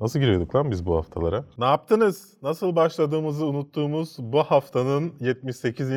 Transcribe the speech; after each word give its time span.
Nasıl 0.00 0.20
giriyorduk 0.20 0.54
lan 0.54 0.70
biz 0.70 0.86
bu 0.86 0.96
haftalara? 0.96 1.44
Ne 1.58 1.64
yaptınız? 1.64 2.36
Nasıl 2.42 2.76
başladığımızı 2.76 3.46
unuttuğumuz 3.46 4.16
bu 4.18 4.42
haftanın 4.42 5.12
78. 5.20 5.90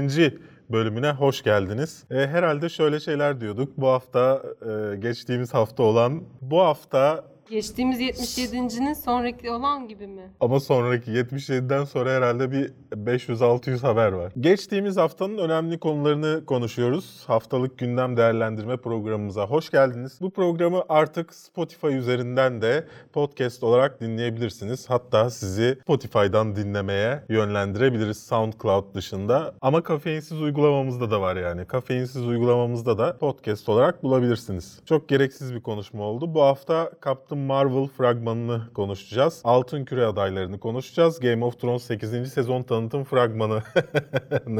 bölümüne 0.69 1.11
hoş 1.11 1.43
geldiniz. 1.43 2.03
E, 2.11 2.15
herhalde 2.15 2.69
şöyle 2.69 2.99
şeyler 2.99 3.41
diyorduk. 3.41 3.77
Bu 3.77 3.87
hafta 3.87 4.43
e, 4.61 4.95
geçtiğimiz 4.95 5.53
hafta 5.53 5.83
olan 5.83 6.23
bu 6.41 6.61
hafta 6.61 7.25
Geçtiğimiz 7.49 7.99
77.'nin 8.01 8.93
sonraki 8.93 9.51
olan 9.51 9.87
gibi 9.87 10.07
mi? 10.07 10.21
ama 10.39 10.59
sonraki 10.59 11.11
77'den 11.11 11.83
sonra 11.83 12.11
herhalde 12.11 12.51
bir 12.51 12.71
500-600 12.91 13.79
haber 13.81 14.11
var. 14.11 14.33
Geçtiğimiz 14.39 14.97
haftanın 14.97 15.37
önemli 15.37 15.79
konularını 15.79 16.45
konuşuyoruz. 16.45 17.23
Haftalık 17.27 17.77
gündem 17.77 18.17
değerlendirme 18.17 18.77
programımıza 18.77 19.45
hoş 19.45 19.69
geldiniz. 19.69 20.17
Bu 20.21 20.29
programı 20.29 20.83
artık 20.89 21.33
Spotify 21.33 21.87
üzerinden 21.87 22.61
de 22.61 22.87
podcast 23.13 23.63
olarak 23.63 24.01
dinleyebilirsiniz. 24.01 24.89
Hatta 24.89 25.29
sizi 25.29 25.77
Spotify'dan 25.81 26.55
dinlemeye 26.55 27.23
yönlendirebiliriz 27.29 28.17
SoundCloud 28.17 28.93
dışında. 28.93 29.53
Ama 29.61 29.83
kafeinsiz 29.83 30.41
uygulamamızda 30.41 31.11
da 31.11 31.21
var 31.21 31.35
yani. 31.35 31.65
Kafeinsiz 31.65 32.27
uygulamamızda 32.27 32.97
da 32.97 33.17
podcast 33.17 33.69
olarak 33.69 34.03
bulabilirsiniz. 34.03 34.79
Çok 34.85 35.09
gereksiz 35.09 35.53
bir 35.53 35.61
konuşma 35.61 36.03
oldu. 36.03 36.33
Bu 36.33 36.41
hafta 36.41 36.91
Captain 37.37 37.47
Marvel 37.47 37.87
fragmanını 37.87 38.61
konuşacağız. 38.73 39.41
Altın 39.43 39.85
Küre 39.85 40.05
adaylarını 40.05 40.59
konuşacağız. 40.59 41.19
Game 41.19 41.45
of 41.45 41.59
Thrones 41.59 41.83
8. 41.83 42.33
sezon 42.33 42.63
tanıtım 42.63 43.03
fragmanını 43.03 43.63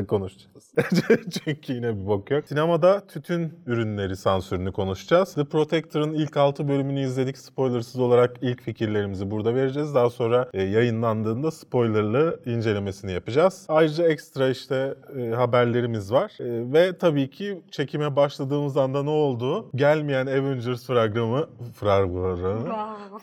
konuşacağız. 0.08 0.74
Çünkü 1.44 1.74
yine 1.74 1.96
bir 1.96 2.08
bok 2.08 2.32
yok. 2.32 2.48
Sinemada 2.48 3.08
tütün 3.08 3.54
ürünleri 3.66 4.16
sansürünü 4.16 4.72
konuşacağız. 4.72 5.34
The 5.34 5.46
Protector'ın 5.46 6.14
ilk 6.14 6.38
6 6.38 6.68
bölümünü 6.68 7.02
izledik. 7.02 7.38
Spoilersız 7.38 8.00
olarak 8.00 8.36
ilk 8.42 8.62
fikirlerimizi 8.62 9.32
burada 9.32 9.56
vereceğiz. 9.56 9.96
Daha 9.96 10.10
sonra 10.10 10.50
e, 10.54 10.64
yayınlandığında 10.64 11.52
spoilerlı 11.52 12.40
incelemesini 12.46 13.12
yapacağız. 13.12 13.66
Ayrıca 13.68 14.08
ekstra 14.08 14.50
işte 14.50 14.96
e, 15.20 15.30
haberlerimiz 15.30 16.12
var. 16.12 16.32
E, 16.40 16.74
ve 16.74 16.98
tabii 16.98 17.30
ki 17.30 17.62
çekime 17.72 18.16
başladığımız 18.16 18.78
anda 18.78 19.04
ne 19.04 19.10
oldu? 19.10 19.70
Gelmeyen 19.76 20.28
Avengers 20.28 20.86
fragmanı 20.86 21.48
fragmanı 21.74 22.67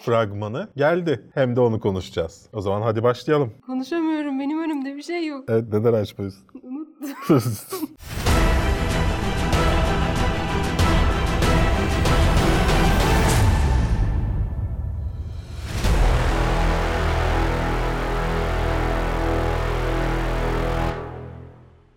fragmanı 0.01 0.69
geldi. 0.77 1.31
Hem 1.35 1.57
de 1.57 1.61
onu 1.61 1.81
konuşacağız. 1.81 2.49
O 2.53 2.61
zaman 2.61 2.83
hadi 2.83 3.03
başlayalım. 3.03 3.53
Konuşamıyorum. 3.67 4.41
Benim 4.41 4.65
önümde 4.65 4.97
bir 4.97 5.03
şey 5.03 5.27
yok. 5.27 5.45
Evet 5.49 5.65
neden 5.73 5.93
açmıyorsun? 5.93 6.43
Unuttum. 6.63 7.09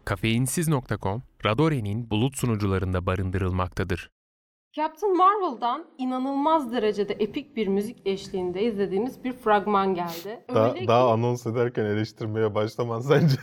Kafeinsiz.com, 0.07 1.23
Radore'nin 1.45 2.09
bulut 2.09 2.37
sunucularında 2.37 3.05
barındırılmaktadır. 3.05 4.09
Captain 4.73 5.17
Marvel'dan 5.17 5.85
inanılmaz 5.97 6.71
derecede 6.71 7.13
epik 7.13 7.55
bir 7.55 7.67
müzik 7.67 8.07
eşliğinde 8.07 8.61
izlediğimiz 8.63 9.23
bir 9.23 9.33
fragman 9.33 9.93
geldi. 9.95 10.43
daha, 10.53 10.69
Öyle 10.69 10.87
daha 10.87 11.07
ki 11.07 11.13
anons 11.13 11.47
ederken 11.47 11.85
eleştirmeye 11.85 12.55
başlaman 12.55 12.99
sence 13.01 13.35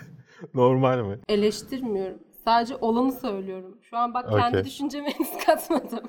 normal 0.55 0.99
mi? 0.99 1.19
eleştirmiyorum. 1.29 2.19
Sadece 2.45 2.77
olanı 2.77 3.13
söylüyorum. 3.13 3.79
Şu 3.83 3.97
an 3.97 4.15
bak 4.15 4.31
kendi 4.31 4.49
Okey. 4.49 4.65
düşünceme 4.65 5.11
henüz 5.19 5.45
katmadım. 5.47 6.01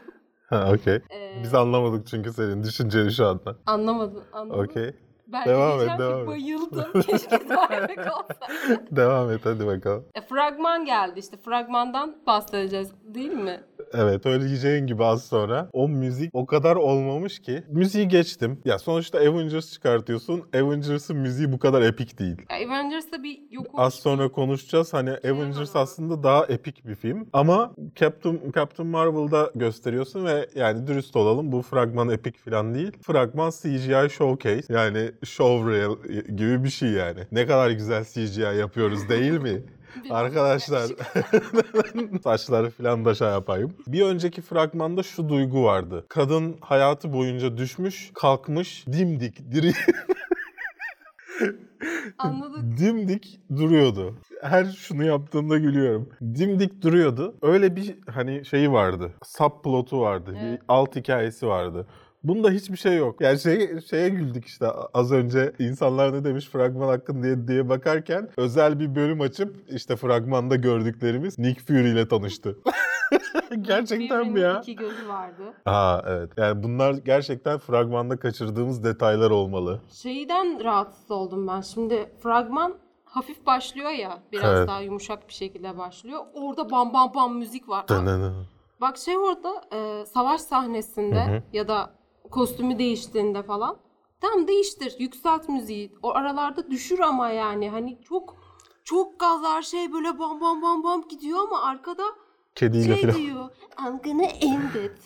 Ha 0.50 0.72
okey. 0.74 0.96
Ee, 1.12 1.42
Biz 1.44 1.54
anlamadık 1.54 2.08
çünkü 2.08 2.34
senin 2.34 2.64
düşünceni 2.64 3.12
şu 3.12 3.26
anda. 3.28 3.56
Anlamadım. 3.66 4.24
anlamadım. 4.34 4.66
Okey. 4.70 4.94
Ben 5.28 5.46
Devam 5.46 5.80
de 5.80 5.84
et, 5.84 6.00
devam 6.00 6.16
ki 6.16 6.22
et. 6.22 6.28
bayıldım. 6.28 7.02
Keşke 7.02 7.50
daha 7.50 7.76
epik 7.76 8.00
olsaydı. 8.00 8.86
Devam 8.92 9.32
et 9.32 9.42
hadi 9.44 9.68
bakalım. 9.68 10.06
E, 10.16 10.22
fragman 10.22 10.86
geldi 10.86 11.20
işte. 11.20 11.38
Fragmandan 11.38 12.16
bahsedeceğiz 12.28 12.92
değil 13.04 13.32
mi? 13.32 13.64
Evet 13.94 14.26
öyle 14.26 14.48
diyeceğin 14.48 14.88
gibi 14.88 15.04
az 15.04 15.24
sonra 15.26 15.70
o 15.74 15.90
müzik 15.90 16.30
o 16.34 16.46
kadar 16.46 16.76
olmamış 16.76 17.40
ki. 17.40 17.64
Müziği 17.70 18.08
geçtim. 18.08 18.60
Ya 18.66 18.80
sonuçta 18.80 19.18
Avengers 19.20 19.72
çıkartıyorsun. 19.74 20.44
Avengers'ın 20.56 21.18
müziği 21.18 21.52
bu 21.52 21.60
kadar 21.60 21.82
epik 21.82 22.20
değil. 22.20 22.38
Ya 22.50 22.68
Avengers'ta 22.68 23.24
bir 23.24 23.40
yok 23.52 23.68
Az 23.74 23.94
sonra 23.94 24.30
konuşacağız. 24.32 24.94
Hani 24.94 25.10
Avengers 25.10 25.76
ama. 25.76 25.84
aslında 25.84 26.24
daha 26.24 26.46
epik 26.46 26.88
bir 26.88 26.96
film. 26.96 27.28
Ama 27.34 27.76
Captain, 27.96 28.40
Captain 28.56 28.90
Marvel'da 28.90 29.52
gösteriyorsun 29.56 30.26
ve 30.26 30.48
yani 30.56 30.88
dürüst 30.88 31.16
olalım 31.16 31.52
bu 31.52 31.62
fragman 31.62 32.10
epik 32.10 32.38
falan 32.38 32.74
değil. 32.74 32.92
Fragman 33.02 33.50
CGI 33.50 34.10
showcase. 34.10 34.74
Yani 34.74 35.12
show 35.24 35.72
reel 35.72 35.92
gibi 36.36 36.64
bir 36.64 36.70
şey 36.70 36.90
yani. 36.90 37.20
Ne 37.32 37.46
kadar 37.46 37.70
güzel 37.72 38.04
CGI 38.06 38.42
yapıyoruz 38.42 39.10
değil 39.10 39.42
mi? 39.42 39.64
Arkadaşlar 40.10 40.92
saçları 42.24 42.70
falan 42.70 43.06
da 43.06 43.16
şey 43.16 43.28
yapayım. 43.28 43.74
Bir 43.88 44.02
önceki 44.02 44.42
fragmanda 44.42 45.04
şu 45.04 45.30
duygu 45.30 45.64
vardı. 45.64 46.06
Kadın 46.10 46.58
hayatı 46.62 47.14
boyunca 47.14 47.58
düşmüş, 47.58 48.12
kalkmış, 48.14 48.88
dimdik, 48.88 49.52
diri 49.52 49.74
Anladık. 52.18 52.78
dimdik 52.78 53.40
duruyordu. 53.58 54.16
Her 54.42 54.66
şunu 54.66 55.04
yaptığımda 55.04 55.58
gülüyorum. 55.58 56.10
Dimdik 56.22 56.82
duruyordu. 56.82 57.36
Öyle 57.42 57.76
bir 57.76 57.96
hani 58.10 58.46
şeyi 58.46 58.72
vardı. 58.72 59.12
Subplotu 59.24 60.02
vardı. 60.02 60.32
Evet. 60.40 60.44
Bir 60.60 60.66
alt 60.68 60.96
hikayesi 60.96 61.48
vardı. 61.48 61.88
Bunda 62.28 62.50
hiçbir 62.50 62.78
şey 62.78 62.98
yok. 62.98 63.22
Yani 63.22 63.40
şey, 63.40 63.82
şeye 63.82 64.10
güldük 64.10 64.46
işte 64.46 64.68
az 64.94 65.12
önce 65.12 65.54
insanlar 65.60 66.14
ne 66.14 66.24
demiş 66.24 66.50
fragman 66.50 66.88
hakkında 66.88 67.24
diye, 67.24 67.48
diye 67.48 67.70
bakarken 67.70 68.30
özel 68.38 68.80
bir 68.80 68.96
bölüm 68.96 69.22
açıp 69.22 69.64
işte 69.70 69.96
fragmanda 69.96 70.56
gördüklerimiz 70.56 71.40
Nick 71.40 71.62
Fury 71.62 71.92
ile 71.92 72.08
tanıştı. 72.08 72.58
gerçekten 73.62 74.28
mi 74.28 74.40
ya? 74.40 74.60
iki 74.60 74.76
gözü 74.76 75.08
vardı. 75.08 75.44
Aa 75.66 76.02
evet. 76.08 76.32
Yani 76.38 76.64
bunlar 76.64 76.94
gerçekten 76.94 77.58
fragmanda 77.58 78.18
kaçırdığımız 78.20 78.84
detaylar 78.84 79.32
olmalı. 79.32 79.82
Şeyden 79.94 80.64
rahatsız 80.64 81.12
oldum 81.12 81.48
ben. 81.48 81.62
Şimdi 81.62 82.10
fragman 82.20 82.76
hafif 83.06 83.46
başlıyor 83.46 83.90
ya. 83.90 84.20
Biraz 84.32 84.58
Evet. 84.58 84.68
daha 84.68 84.82
yumuşak 84.82 85.28
bir 85.28 85.34
şekilde 85.34 85.78
başlıyor. 85.78 86.20
Orada 86.34 86.72
bam 86.72 86.94
bam 86.94 87.12
bam 87.16 87.38
müzik 87.38 87.70
var. 87.70 87.88
Dınını. 87.88 88.34
Bak 88.82 88.98
şey 88.98 89.18
orada 89.18 89.62
e, 89.74 90.06
savaş 90.06 90.42
sahnesinde 90.42 91.26
Hı 91.26 91.32
hı. 91.38 91.42
ya 91.54 91.68
da 91.68 91.90
kostümü 92.36 92.80
değiştiğinde 92.80 93.44
falan 93.44 93.78
tam 94.22 94.48
değiştir, 94.48 94.96
yükselt 95.00 95.50
müziği. 95.50 95.92
O 96.04 96.16
aralarda 96.16 96.72
düşür 96.72 97.00
ama 97.00 97.30
yani 97.30 97.70
hani 97.70 98.02
çok 98.02 98.36
çok 98.84 99.20
gazlar 99.20 99.62
şey 99.62 99.94
böyle 99.94 100.20
bam 100.20 100.42
bam 100.42 100.62
bam 100.62 100.84
bam 100.84 101.08
gidiyor 101.08 101.40
ama 101.40 101.64
arkada 101.64 102.04
Kediyle 102.56 102.96
şey 102.96 103.02
falan. 103.02 103.16
diyor. 103.16 103.50
I'm 103.80 103.98
gonna 104.04 104.26
end 104.26 104.76
it. 104.86 104.98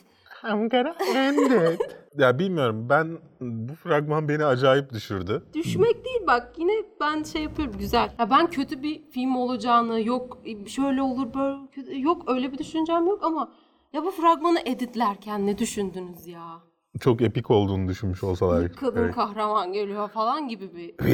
I'm 0.43 0.69
gonna 0.69 0.95
end 1.15 1.51
it. 1.73 1.81
ya 2.17 2.39
bilmiyorum 2.39 2.87
ben 2.89 3.17
bu 3.41 3.73
fragman 3.75 4.29
beni 4.29 4.45
acayip 4.45 4.93
düşürdü. 4.93 5.43
Düşmek 5.53 6.05
değil 6.05 6.23
bak 6.27 6.53
yine 6.57 6.71
ben 6.99 7.23
şey 7.23 7.43
yapıyorum 7.43 7.75
güzel. 7.79 8.15
Ya 8.19 8.29
ben 8.29 8.47
kötü 8.49 8.83
bir 8.83 9.11
film 9.11 9.35
olacağını 9.35 10.01
yok 10.01 10.37
şöyle 10.67 11.01
olur 11.01 11.33
böyle 11.33 11.67
kötü, 11.71 12.01
yok 12.01 12.23
öyle 12.27 12.51
bir 12.51 12.57
düşüncem 12.57 13.07
yok 13.07 13.23
ama 13.23 13.51
ya 13.93 14.03
bu 14.03 14.11
fragmanı 14.11 14.59
editlerken 14.65 15.47
ne 15.47 15.57
düşündünüz 15.57 16.27
ya? 16.27 16.69
Çok 16.99 17.21
epik 17.21 17.51
olduğunu 17.51 17.87
düşünmüş 17.87 18.23
olsalar. 18.23 18.63
Bir 18.69 18.73
kadın 18.73 19.03
Evet. 19.03 19.15
kahraman 19.15 19.73
geliyor 19.73 20.09
falan 20.09 20.47
gibi 20.47 20.75
bir 20.75 20.93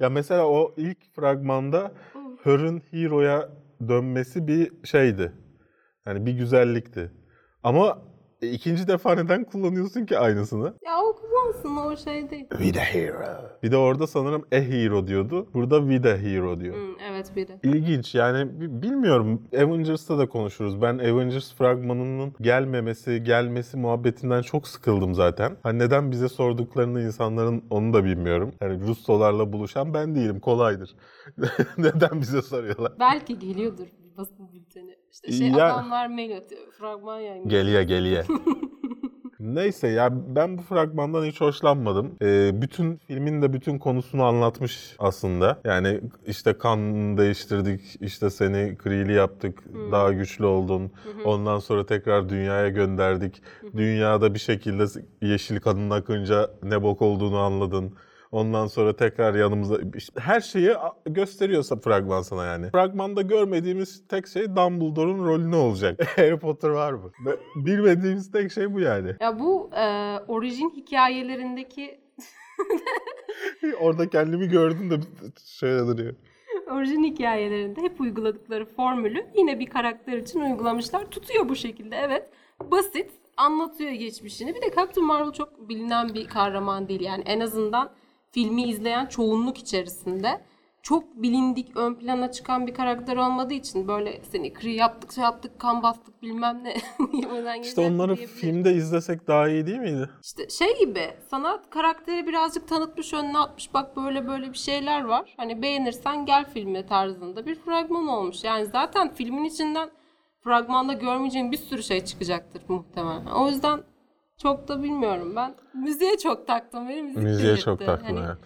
ya 0.00 0.10
mesela 0.10 0.46
o 0.46 0.74
ilk 0.76 1.14
fragmanda 1.14 1.92
Her'ın 2.44 2.82
Hero'ya 2.90 3.48
dönmesi 3.88 4.46
bir 4.46 4.86
şeydi. 4.86 5.32
Yani 6.06 6.26
bir 6.26 6.32
güzellikti. 6.32 7.12
Ama 7.62 7.98
e, 8.42 8.50
ikinci 8.50 8.88
defa 8.88 9.14
neden 9.14 9.44
kullanıyorsun 9.44 10.06
ki 10.06 10.18
aynısını? 10.18 10.74
Ya 10.86 10.98
o 11.02 11.16
kullansın 11.16 11.76
o 11.76 11.96
şey 11.96 12.30
değil. 12.30 12.46
With 12.50 12.78
a 12.78 12.80
hero. 12.84 13.20
Bir 13.62 13.70
de 13.72 13.76
orada 13.76 14.06
sanırım 14.06 14.42
a 14.52 14.56
hero 14.56 15.06
diyordu. 15.06 15.46
Burada 15.54 15.80
with 15.80 16.06
a 16.06 16.16
hero 16.16 16.60
diyor. 16.60 16.74
Hmm, 16.74 17.00
evet 17.10 17.32
biri. 17.36 17.58
İlginç 17.62 18.14
yani 18.14 18.60
bi- 18.60 18.82
bilmiyorum 18.82 19.42
Avengers'ta 19.56 20.18
da 20.18 20.28
konuşuruz. 20.28 20.82
Ben 20.82 20.98
Avengers 20.98 21.54
fragmanının 21.54 22.32
gelmemesi, 22.40 23.22
gelmesi 23.24 23.76
muhabbetinden 23.76 24.42
çok 24.42 24.68
sıkıldım 24.68 25.14
zaten. 25.14 25.56
Hani 25.62 25.78
neden 25.78 26.10
bize 26.10 26.28
sorduklarını 26.28 27.02
insanların 27.02 27.64
onu 27.70 27.92
da 27.94 28.04
bilmiyorum. 28.04 28.52
Yani 28.60 28.80
Russolarla 28.80 29.52
buluşan 29.52 29.94
ben 29.94 30.14
değilim 30.14 30.40
kolaydır. 30.40 30.90
neden 31.78 32.20
bize 32.20 32.42
soruyorlar? 32.42 32.92
Belki 33.00 33.38
geliyordur 33.38 33.86
basın 34.18 34.52
bülteni. 34.52 34.99
İşte 35.12 35.32
şey 35.32 35.48
Ya- 35.48 35.74
adamlar 35.74 36.06
mail 36.06 36.36
atıyor. 36.36 36.62
Fragman 36.78 37.20
yayınlıyor. 37.20 37.50
Geliye 37.50 37.84
geliye. 37.84 38.24
Neyse 39.40 39.88
ya 39.88 40.10
ben 40.36 40.58
bu 40.58 40.62
fragmandan 40.62 41.24
hiç 41.24 41.40
hoşlanmadım. 41.40 42.16
Ee, 42.22 42.50
bütün 42.62 42.96
filmin 42.96 43.42
de 43.42 43.52
bütün 43.52 43.78
konusunu 43.78 44.24
anlatmış 44.24 44.96
aslında. 44.98 45.60
Yani 45.64 46.00
işte 46.26 46.52
kan 46.58 46.78
değiştirdik, 47.18 47.80
işte 48.00 48.30
seni 48.30 48.76
Kree'li 48.78 49.12
yaptık, 49.12 49.64
daha 49.92 50.12
güçlü 50.12 50.44
oldun. 50.44 50.92
Ondan 51.24 51.58
sonra 51.58 51.86
tekrar 51.86 52.28
dünyaya 52.28 52.68
gönderdik. 52.68 53.42
Dünyada 53.76 54.34
bir 54.34 54.38
şekilde 54.38 54.84
yeşil 55.22 55.60
kanın 55.60 55.90
akınca 55.90 56.50
ne 56.62 56.82
bok 56.82 57.02
olduğunu 57.02 57.38
anladın. 57.38 57.94
Ondan 58.32 58.66
sonra 58.66 58.96
tekrar 58.96 59.34
yanımıza 59.34 59.78
işte 59.94 60.20
her 60.20 60.40
şeyi 60.40 60.70
gösteriyorsa 61.06 61.76
fragman 61.76 62.22
sana 62.22 62.44
yani. 62.44 62.70
Fragmanda 62.70 63.22
görmediğimiz 63.22 64.08
tek 64.08 64.26
şey 64.26 64.56
Dumbledore'un 64.56 65.24
rolü 65.24 65.50
ne 65.50 65.56
olacak? 65.56 66.00
Harry 66.16 66.38
Potter 66.38 66.68
var 66.68 66.92
mı? 66.92 67.10
Bilmediğimiz 67.56 68.30
tek 68.30 68.52
şey 68.52 68.74
bu 68.74 68.80
yani. 68.80 69.16
Ya 69.20 69.38
bu 69.38 69.70
e, 69.76 70.16
orijin 70.28 70.70
hikayelerindeki 70.70 72.00
Orada 73.80 74.10
kendimi 74.10 74.48
gördüm 74.48 74.90
de 74.90 74.94
şöyle 75.46 75.86
duruyor. 75.86 76.14
orijin 76.70 77.04
hikayelerinde 77.04 77.80
hep 77.80 78.00
uyguladıkları 78.00 78.64
formülü 78.64 79.26
yine 79.36 79.58
bir 79.58 79.66
karakter 79.66 80.16
için 80.16 80.40
uygulamışlar. 80.40 81.04
Tutuyor 81.10 81.48
bu 81.48 81.56
şekilde 81.56 81.96
evet. 81.96 82.30
Basit 82.70 83.10
anlatıyor 83.36 83.90
geçmişini. 83.90 84.54
Bir 84.54 84.62
de 84.62 84.70
Captain 84.76 85.06
Marvel 85.06 85.32
çok 85.32 85.68
bilinen 85.68 86.14
bir 86.14 86.28
kahraman 86.28 86.88
değil. 86.88 87.00
Yani 87.00 87.22
en 87.26 87.40
azından 87.40 87.90
filmi 88.32 88.62
izleyen 88.62 89.06
çoğunluk 89.06 89.58
içerisinde 89.58 90.40
çok 90.82 91.22
bilindik, 91.22 91.76
ön 91.76 91.94
plana 91.94 92.32
çıkan 92.32 92.66
bir 92.66 92.74
karakter 92.74 93.16
olmadığı 93.16 93.54
için 93.54 93.88
böyle 93.88 94.20
seni 94.32 94.52
Kree 94.52 94.74
yaptık, 94.74 95.12
şey 95.12 95.24
yaptık, 95.24 95.58
kan 95.58 95.82
bastık 95.82 96.22
bilmem 96.22 96.64
ne 96.64 96.76
yemeden 97.12 97.62
İşte 97.62 97.80
onları 97.80 98.16
filmde 98.16 98.74
izlesek 98.74 99.26
daha 99.26 99.48
iyi 99.48 99.66
değil 99.66 99.78
miydi? 99.78 100.10
İşte 100.22 100.48
şey 100.48 100.78
gibi 100.78 101.10
sana 101.30 101.62
karakteri 101.70 102.26
birazcık 102.26 102.68
tanıtmış 102.68 103.14
önüne 103.14 103.38
atmış 103.38 103.74
bak 103.74 103.96
böyle 103.96 104.26
böyle 104.28 104.52
bir 104.52 104.58
şeyler 104.58 105.04
var. 105.04 105.34
Hani 105.36 105.62
beğenirsen 105.62 106.26
gel 106.26 106.44
filme 106.44 106.86
tarzında 106.86 107.46
bir 107.46 107.54
fragman 107.54 108.08
olmuş. 108.08 108.44
Yani 108.44 108.66
zaten 108.66 109.14
filmin 109.14 109.44
içinden 109.44 109.90
fragmanda 110.44 110.92
görmeyeceğin 110.92 111.52
bir 111.52 111.56
sürü 111.56 111.82
şey 111.82 112.04
çıkacaktır 112.04 112.62
muhtemelen. 112.68 113.26
O 113.26 113.48
yüzden 113.48 113.80
çok 114.42 114.68
da 114.68 114.82
bilmiyorum 114.82 115.32
ben. 115.36 115.54
Müziğe 115.74 116.18
çok 116.18 116.46
taktım. 116.46 116.88
Benim 116.88 117.04
müzik 117.04 117.22
Müziğe 117.22 117.56
çok 117.56 117.86
taktın 117.86 118.16
Hani 118.16 118.26
evet. 118.26 118.36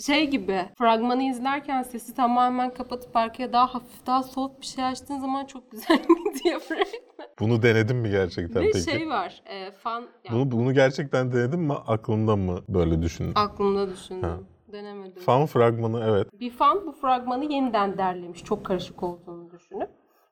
Şey 0.00 0.30
gibi 0.30 0.64
fragmanı 0.78 1.22
izlerken 1.22 1.82
sesi 1.82 2.14
tamamen 2.14 2.74
kapatıp 2.74 3.16
arkaya 3.16 3.52
daha 3.52 3.74
hafif 3.74 4.06
daha 4.06 4.22
soft 4.22 4.60
bir 4.60 4.66
şey 4.66 4.84
açtığın 4.84 5.18
zaman 5.18 5.44
çok 5.44 5.70
güzel 5.70 5.98
gidiyor 6.34 6.60
fragman. 6.60 7.28
Bunu 7.40 7.62
denedin 7.62 7.96
mi 7.96 8.10
gerçekten 8.10 8.62
Ve 8.62 8.70
peki? 8.72 8.90
şey 8.90 9.08
var 9.08 9.42
e, 9.46 9.70
fan 9.70 10.04
yani 10.24 10.36
Bunu, 10.36 10.50
bunu 10.50 10.74
gerçekten 10.74 11.32
denedin 11.32 11.60
mi? 11.60 11.72
Aklında 11.72 12.36
mı 12.36 12.60
böyle 12.68 13.02
düşündün? 13.02 13.32
aklımda 13.34 13.90
düşündüm. 13.90 14.22
Ha. 14.22 14.36
Denemedim. 14.72 15.22
Fan 15.22 15.46
fragmanı 15.46 16.04
evet. 16.08 16.40
bir 16.40 16.50
fan 16.50 16.86
bu 16.86 16.92
fragmanı 16.92 17.52
yeniden 17.52 17.98
derlemiş. 17.98 18.44
Çok 18.44 18.64
karışık 18.64 19.02
olduğunu 19.02 19.50
düşünüp. 19.50 19.88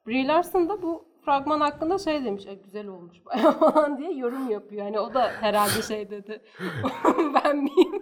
Brie 0.06 0.26
Larson 0.26 0.68
da 0.68 0.82
bu 0.82 1.04
fragman 1.26 1.60
hakkında 1.60 1.98
şey 1.98 2.24
demiş. 2.24 2.46
"Ay, 2.46 2.58
güzel 2.64 2.86
olmuş 2.86 3.16
bayağı 3.26 3.58
falan 3.58 3.98
diye 3.98 4.12
yorum 4.16 4.50
yapıyor. 4.50 4.82
Hani 4.84 5.00
o 5.00 5.14
da 5.14 5.30
herhalde 5.40 5.82
şey 5.82 6.10
dedi. 6.10 6.40
ben 7.44 7.56
miyim? 7.56 8.00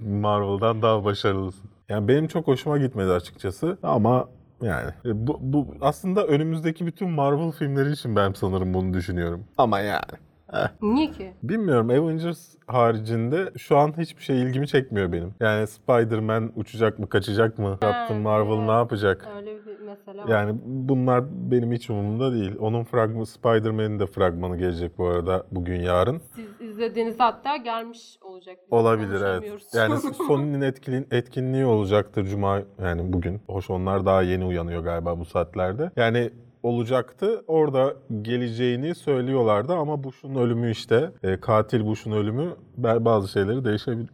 Marvel'dan 0.20 0.82
daha 0.82 1.04
başarılısın. 1.04 1.70
Yani 1.88 2.08
benim 2.08 2.26
çok 2.28 2.46
hoşuma 2.46 2.78
gitmedi 2.78 3.10
açıkçası 3.12 3.78
ama 3.82 4.28
yani 4.62 4.90
e, 5.04 5.26
bu, 5.26 5.38
bu 5.40 5.66
aslında 5.80 6.26
önümüzdeki 6.26 6.86
bütün 6.86 7.10
Marvel 7.10 7.50
filmleri 7.52 7.92
için 7.92 8.16
ben 8.16 8.32
sanırım 8.32 8.74
bunu 8.74 8.94
düşünüyorum. 8.94 9.44
Ama 9.58 9.80
yani. 9.80 10.12
Niye 10.82 11.10
ki? 11.10 11.32
Bilmiyorum 11.42 11.90
Avengers 11.90 12.54
haricinde 12.66 13.52
şu 13.58 13.78
an 13.78 13.94
hiçbir 13.98 14.22
şey 14.22 14.42
ilgimi 14.42 14.68
çekmiyor 14.68 15.12
benim. 15.12 15.34
Yani 15.40 15.66
Spider-Man 15.66 16.52
uçacak 16.56 16.98
mı 16.98 17.08
kaçacak 17.08 17.58
mı? 17.58 17.78
Captain 17.82 18.20
Marvel 18.20 18.56
evet. 18.56 18.66
ne 18.66 18.72
yapacak? 18.72 19.28
Öyle 19.36 19.66
bir 19.66 19.78
mesele 19.78 20.18
var. 20.18 20.28
Yani 20.28 20.58
bunlar 20.64 21.24
benim 21.50 21.72
hiç 21.72 21.90
umurumda 21.90 22.32
değil. 22.32 22.54
Onun 22.60 22.84
fragmanı, 22.84 23.26
Spider-Man'in 23.26 23.98
de 23.98 24.06
fragmanı 24.06 24.56
gelecek 24.56 24.98
bu 24.98 25.06
arada 25.06 25.46
bugün 25.50 25.80
yarın. 25.80 26.20
Siz 26.34 26.60
izlediğinizde 26.60 27.22
hatta 27.22 27.56
gelmiş 27.56 28.18
olacak. 28.20 28.56
Biz 28.62 28.72
Olabilir 28.72 29.20
evet. 29.20 29.74
Yani 29.74 29.96
Sony'nin 30.26 30.60
etkin, 30.60 31.06
etkinliği 31.10 31.66
olacaktır 31.66 32.24
cuma 32.24 32.62
yani 32.82 33.12
bugün. 33.12 33.40
Hoş 33.46 33.70
onlar 33.70 34.06
daha 34.06 34.22
yeni 34.22 34.44
uyanıyor 34.44 34.84
galiba 34.84 35.18
bu 35.18 35.24
saatlerde. 35.24 35.90
Yani 35.96 36.30
olacaktı. 36.62 37.44
Orada 37.46 37.94
geleceğini 38.22 38.94
söylüyorlardı 38.94 39.72
ama 39.72 40.04
Bush'un 40.04 40.34
ölümü 40.34 40.70
işte 40.70 41.10
e, 41.22 41.40
katil 41.40 41.86
Bush'un 41.86 42.12
ölümü 42.12 42.56
bazı 42.76 43.28
şeyleri 43.28 43.64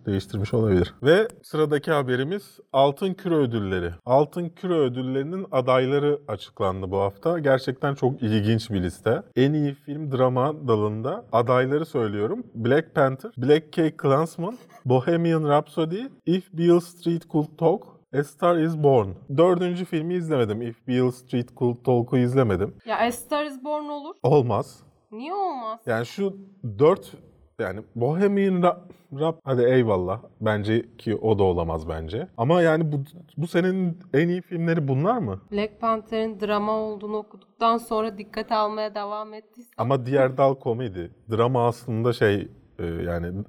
değiştirmiş 0.06 0.54
olabilir. 0.54 0.94
Ve 1.02 1.28
sıradaki 1.42 1.90
haberimiz 1.90 2.58
Altın 2.72 3.14
Küre 3.14 3.34
Ödülleri. 3.34 3.90
Altın 4.06 4.48
Küre 4.48 4.74
Ödülleri'nin 4.74 5.46
adayları 5.52 6.18
açıklandı 6.28 6.90
bu 6.90 6.98
hafta. 6.98 7.38
Gerçekten 7.38 7.94
çok 7.94 8.22
ilginç 8.22 8.70
bir 8.70 8.82
liste. 8.82 9.22
En 9.36 9.52
iyi 9.52 9.74
film 9.74 10.12
drama 10.12 10.68
dalında 10.68 11.24
adayları 11.32 11.86
söylüyorum. 11.86 12.46
Black 12.54 12.94
Panther, 12.94 13.30
Black 13.36 13.72
Cake 13.72 13.96
Klansman, 13.96 14.58
Bohemian 14.84 15.48
Rhapsody, 15.48 16.00
If 16.26 16.52
Beale 16.52 16.80
Street 16.80 17.30
Could 17.30 17.58
Talk, 17.58 17.97
A 18.14 18.22
Star 18.24 18.56
Is 18.56 18.82
Born. 18.82 19.08
Dördüncü 19.36 19.84
filmi 19.84 20.14
izlemedim. 20.14 20.62
If 20.62 20.88
Beale 20.88 21.12
Street 21.12 21.56
Could 21.56 21.84
Talk'u 21.84 22.16
izlemedim. 22.18 22.74
Ya 22.86 22.98
A 22.98 23.12
Star 23.12 23.44
is 23.44 23.64
Born 23.64 23.84
olur. 23.84 24.14
Olmaz. 24.22 24.82
Niye 25.12 25.32
olmaz? 25.34 25.80
Yani 25.86 26.06
şu 26.06 26.36
dört 26.78 27.12
yani 27.60 27.80
Bohemian 27.94 28.54
Ra- 28.62 28.78
Rap 29.20 29.40
hadi 29.44 29.62
eyvallah. 29.62 30.20
Bence 30.40 30.96
ki 30.96 31.16
o 31.16 31.38
da 31.38 31.42
olamaz 31.42 31.88
bence. 31.88 32.28
Ama 32.36 32.62
yani 32.62 32.92
bu 32.92 32.96
bu 33.36 33.46
senin 33.46 33.98
en 34.14 34.28
iyi 34.28 34.42
filmleri 34.42 34.88
bunlar 34.88 35.18
mı? 35.18 35.40
Black 35.52 35.80
Panther'in 35.80 36.40
drama 36.40 36.72
olduğunu 36.72 37.16
okuduktan 37.16 37.78
sonra 37.78 38.18
dikkate 38.18 38.54
almaya 38.54 38.94
devam 38.94 39.34
ettiysen. 39.34 39.72
Ama 39.78 40.06
diğer 40.06 40.36
dal 40.36 40.54
komedi. 40.54 41.10
Drama 41.30 41.66
aslında 41.66 42.12
şey 42.12 42.48
e, 42.78 42.86
yani 42.86 43.44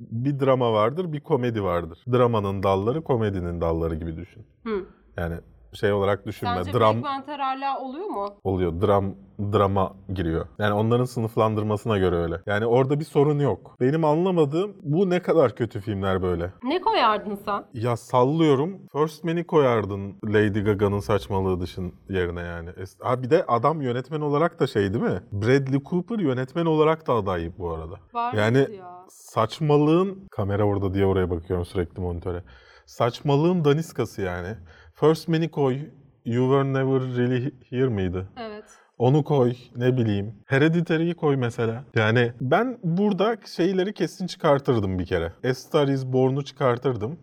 bir 0.00 0.40
drama 0.40 0.72
vardır, 0.72 1.12
bir 1.12 1.20
komedi 1.20 1.62
vardır. 1.62 1.98
Dramanın 2.12 2.62
dalları, 2.62 3.02
komedinin 3.02 3.60
dalları 3.60 3.94
gibi 3.94 4.16
düşün. 4.16 4.46
Hı. 4.64 4.84
Yani 5.16 5.34
şey 5.72 5.92
olarak 5.92 6.26
düşünme. 6.26 6.54
Sence 6.64 6.78
dram 6.78 6.94
Black 6.96 7.06
Panther 7.06 7.38
hala 7.38 7.78
oluyor 7.80 8.06
mu? 8.06 8.34
oluyor. 8.44 8.80
Dram 8.80 9.14
drama 9.52 9.92
giriyor. 10.14 10.46
Yani 10.58 10.72
onların 10.74 11.04
sınıflandırmasına 11.04 11.98
göre 11.98 12.16
öyle. 12.16 12.40
Yani 12.46 12.66
orada 12.66 13.00
bir 13.00 13.04
sorun 13.04 13.38
yok. 13.38 13.76
Benim 13.80 14.04
anlamadığım 14.04 14.76
bu 14.82 15.10
ne 15.10 15.22
kadar 15.22 15.54
kötü 15.54 15.80
filmler 15.80 16.22
böyle. 16.22 16.50
Ne 16.62 16.80
koyardın 16.80 17.38
sen? 17.44 17.64
Ya 17.74 17.96
sallıyorum. 17.96 18.78
First 18.92 19.24
Man'i 19.24 19.44
koyardın 19.46 20.14
Lady 20.24 20.60
Gaga'nın 20.60 21.00
saçmalığı 21.00 21.60
dışın 21.60 21.92
yerine 22.08 22.40
yani. 22.40 22.70
Ha 23.00 23.22
bir 23.22 23.30
de 23.30 23.44
adam 23.48 23.82
yönetmen 23.82 24.20
olarak 24.20 24.60
da 24.60 24.66
şey 24.66 24.92
değil 24.94 25.04
mi? 25.04 25.22
Bradley 25.32 25.80
Cooper 25.82 26.18
yönetmen 26.18 26.66
olarak 26.66 27.06
da 27.06 27.12
aday 27.12 27.52
bu 27.58 27.70
arada. 27.70 27.94
Var 28.14 28.32
Yani 28.34 28.58
ya. 28.58 29.04
saçmalığın 29.08 30.28
kamera 30.30 30.64
orada 30.64 30.94
diye 30.94 31.06
oraya 31.06 31.30
bakıyorum 31.30 31.66
sürekli 31.66 32.00
monitöre. 32.00 32.42
Saçmalığın 32.86 33.64
daniskası 33.64 34.22
yani. 34.22 34.56
First 35.00 35.28
Man'i 35.28 35.48
koy. 35.50 35.78
You 36.24 36.44
Were 36.50 36.72
Never 36.72 37.16
Really 37.16 37.54
Here 37.70 37.88
mıydı? 37.88 38.28
Evet. 38.36 38.64
Onu 38.98 39.24
koy 39.24 39.52
ne 39.76 39.96
bileyim. 39.96 40.34
Hereditary'yi 40.46 41.14
koy 41.14 41.36
mesela. 41.36 41.84
Yani 41.94 42.32
ben 42.40 42.78
burada 42.82 43.36
şeyleri 43.46 43.92
kesin 43.92 44.26
çıkartırdım 44.26 44.98
bir 44.98 45.06
kere. 45.06 45.32
A 45.44 45.54
Star 45.54 45.88
Is 45.88 46.06
Born'u 46.06 46.44
çıkartırdım. 46.44 47.18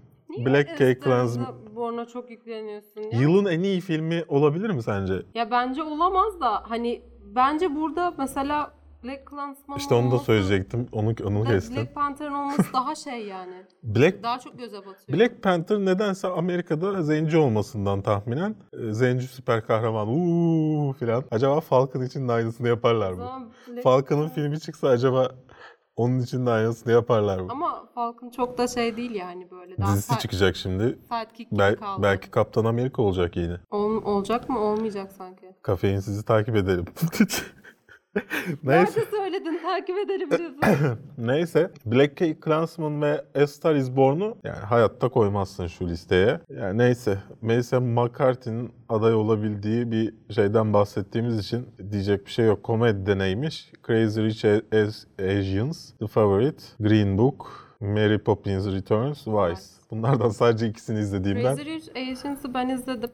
Black 0.45 0.69
Cake 0.69 0.99
Klansman. 0.99 1.75
Born'a 1.75 2.05
çok 2.05 2.29
yükleniyorsun 2.29 3.01
ya. 3.01 3.21
Yılın 3.21 3.45
en 3.45 3.59
iyi 3.59 3.81
filmi 3.81 4.23
olabilir 4.27 4.69
mi 4.69 4.83
sence? 4.83 5.13
Ya 5.33 5.51
bence 5.51 5.83
olamaz 5.83 6.41
da 6.41 6.63
hani 6.69 7.01
bence 7.35 7.75
burada 7.75 8.13
mesela 8.17 8.73
Black 9.05 9.25
Klansman 9.25 9.77
İşte 9.77 9.93
onu 9.93 10.03
da 10.03 10.07
olması- 10.07 10.25
söyleyecektim. 10.25 10.87
Onu, 10.91 11.13
onu 11.23 11.39
Black, 11.39 11.47
kestim. 11.51 11.75
Black 11.75 11.95
Panther'ın 11.95 12.33
olması 12.33 12.73
daha 12.73 12.95
şey 12.95 13.25
yani. 13.27 13.53
Black 13.83 14.23
Daha 14.23 14.39
çok 14.39 14.59
göze 14.59 14.77
batıyor. 14.77 15.19
Black 15.19 15.43
Panther 15.43 15.77
nedense 15.79 16.27
Amerika'da 16.27 17.03
zenci 17.03 17.37
olmasından 17.37 18.01
tahminen 18.01 18.55
e, 18.73 18.93
zenci 18.93 19.27
süper 19.27 19.65
kahraman 19.67 20.07
uuu 20.07 20.93
filan. 20.93 21.23
Acaba 21.31 21.61
Falcon 21.61 22.01
için 22.01 22.27
de 22.27 22.31
aynısını 22.31 22.67
yaparlar 22.67 23.11
mı? 23.13 23.49
Falcon'ın 23.83 24.27
filmi 24.29 24.59
çıksa 24.59 24.87
acaba 24.87 25.31
onun 25.95 26.19
için 26.19 26.45
de 26.45 26.49
aynısını 26.49 26.91
yaparlar 26.93 27.39
mı? 27.39 27.47
Ama 27.51 27.85
Falcon 27.95 28.29
çok 28.29 28.57
da 28.57 28.67
şey 28.67 28.97
değil 28.97 29.11
yani 29.11 29.51
böyle. 29.51 29.77
Daha 29.77 29.93
Dizisi 29.93 30.19
çıkacak 30.19 30.55
şimdi. 30.55 30.83
sidekick 30.83 31.37
gibi 31.51 31.59
Bel- 31.59 31.75
kaldı. 31.75 32.03
belki 32.03 32.31
Kaptan 32.31 32.65
Amerika 32.65 33.01
olacak 33.01 33.37
yine. 33.37 33.57
Ol- 33.71 34.03
olacak 34.03 34.49
mı? 34.49 34.59
Olmayacak 34.59 35.11
sanki. 35.11 35.55
Kafein 35.61 35.99
sizi 35.99 36.25
takip 36.25 36.55
edelim. 36.55 36.85
Neyse. 38.63 38.99
Nerede 38.99 39.11
söyledin? 39.11 39.59
Takip 39.63 39.97
edebiliyorsun. 39.97 40.59
Neyse. 41.17 41.71
Black 41.85 42.17
K 42.17 42.39
Klansman 42.39 43.01
ve 43.01 43.25
A 43.35 43.47
Star 43.47 43.75
Is 43.75 43.95
Born'u 43.95 44.37
yani 44.43 44.57
hayatta 44.57 45.09
koymazsın 45.09 45.67
şu 45.67 45.87
listeye. 45.87 46.39
Yani 46.49 46.77
neyse. 46.77 47.17
Melissa 47.41 47.79
McCarthy'nin 47.79 48.71
aday 48.89 49.13
olabildiği 49.13 49.91
bir 49.91 50.13
şeyden 50.35 50.73
bahsettiğimiz 50.73 51.39
için 51.39 51.67
diyecek 51.91 52.25
bir 52.25 52.31
şey 52.31 52.45
yok. 52.45 52.63
Komedi 52.63 53.05
de 53.05 53.17
neymiş? 53.17 53.71
Crazy 53.87 54.21
Rich 54.21 54.45
As- 54.73 55.05
Asians, 55.39 55.91
The 55.99 56.07
Favorite, 56.07 56.63
Green 56.79 57.17
Book, 57.17 57.65
Mary 57.81 58.17
Poppins 58.17 58.65
Returns, 58.67 59.27
Vice. 59.27 59.61
Bunlardan 59.91 60.29
sadece 60.29 60.67
ikisini 60.67 60.99
izlediğimden. 60.99 61.55
Crazy 61.55 61.69
Rich 61.69 62.11
Asians'ı 62.11 62.53
ben 62.53 62.69
izledim. 62.69 63.09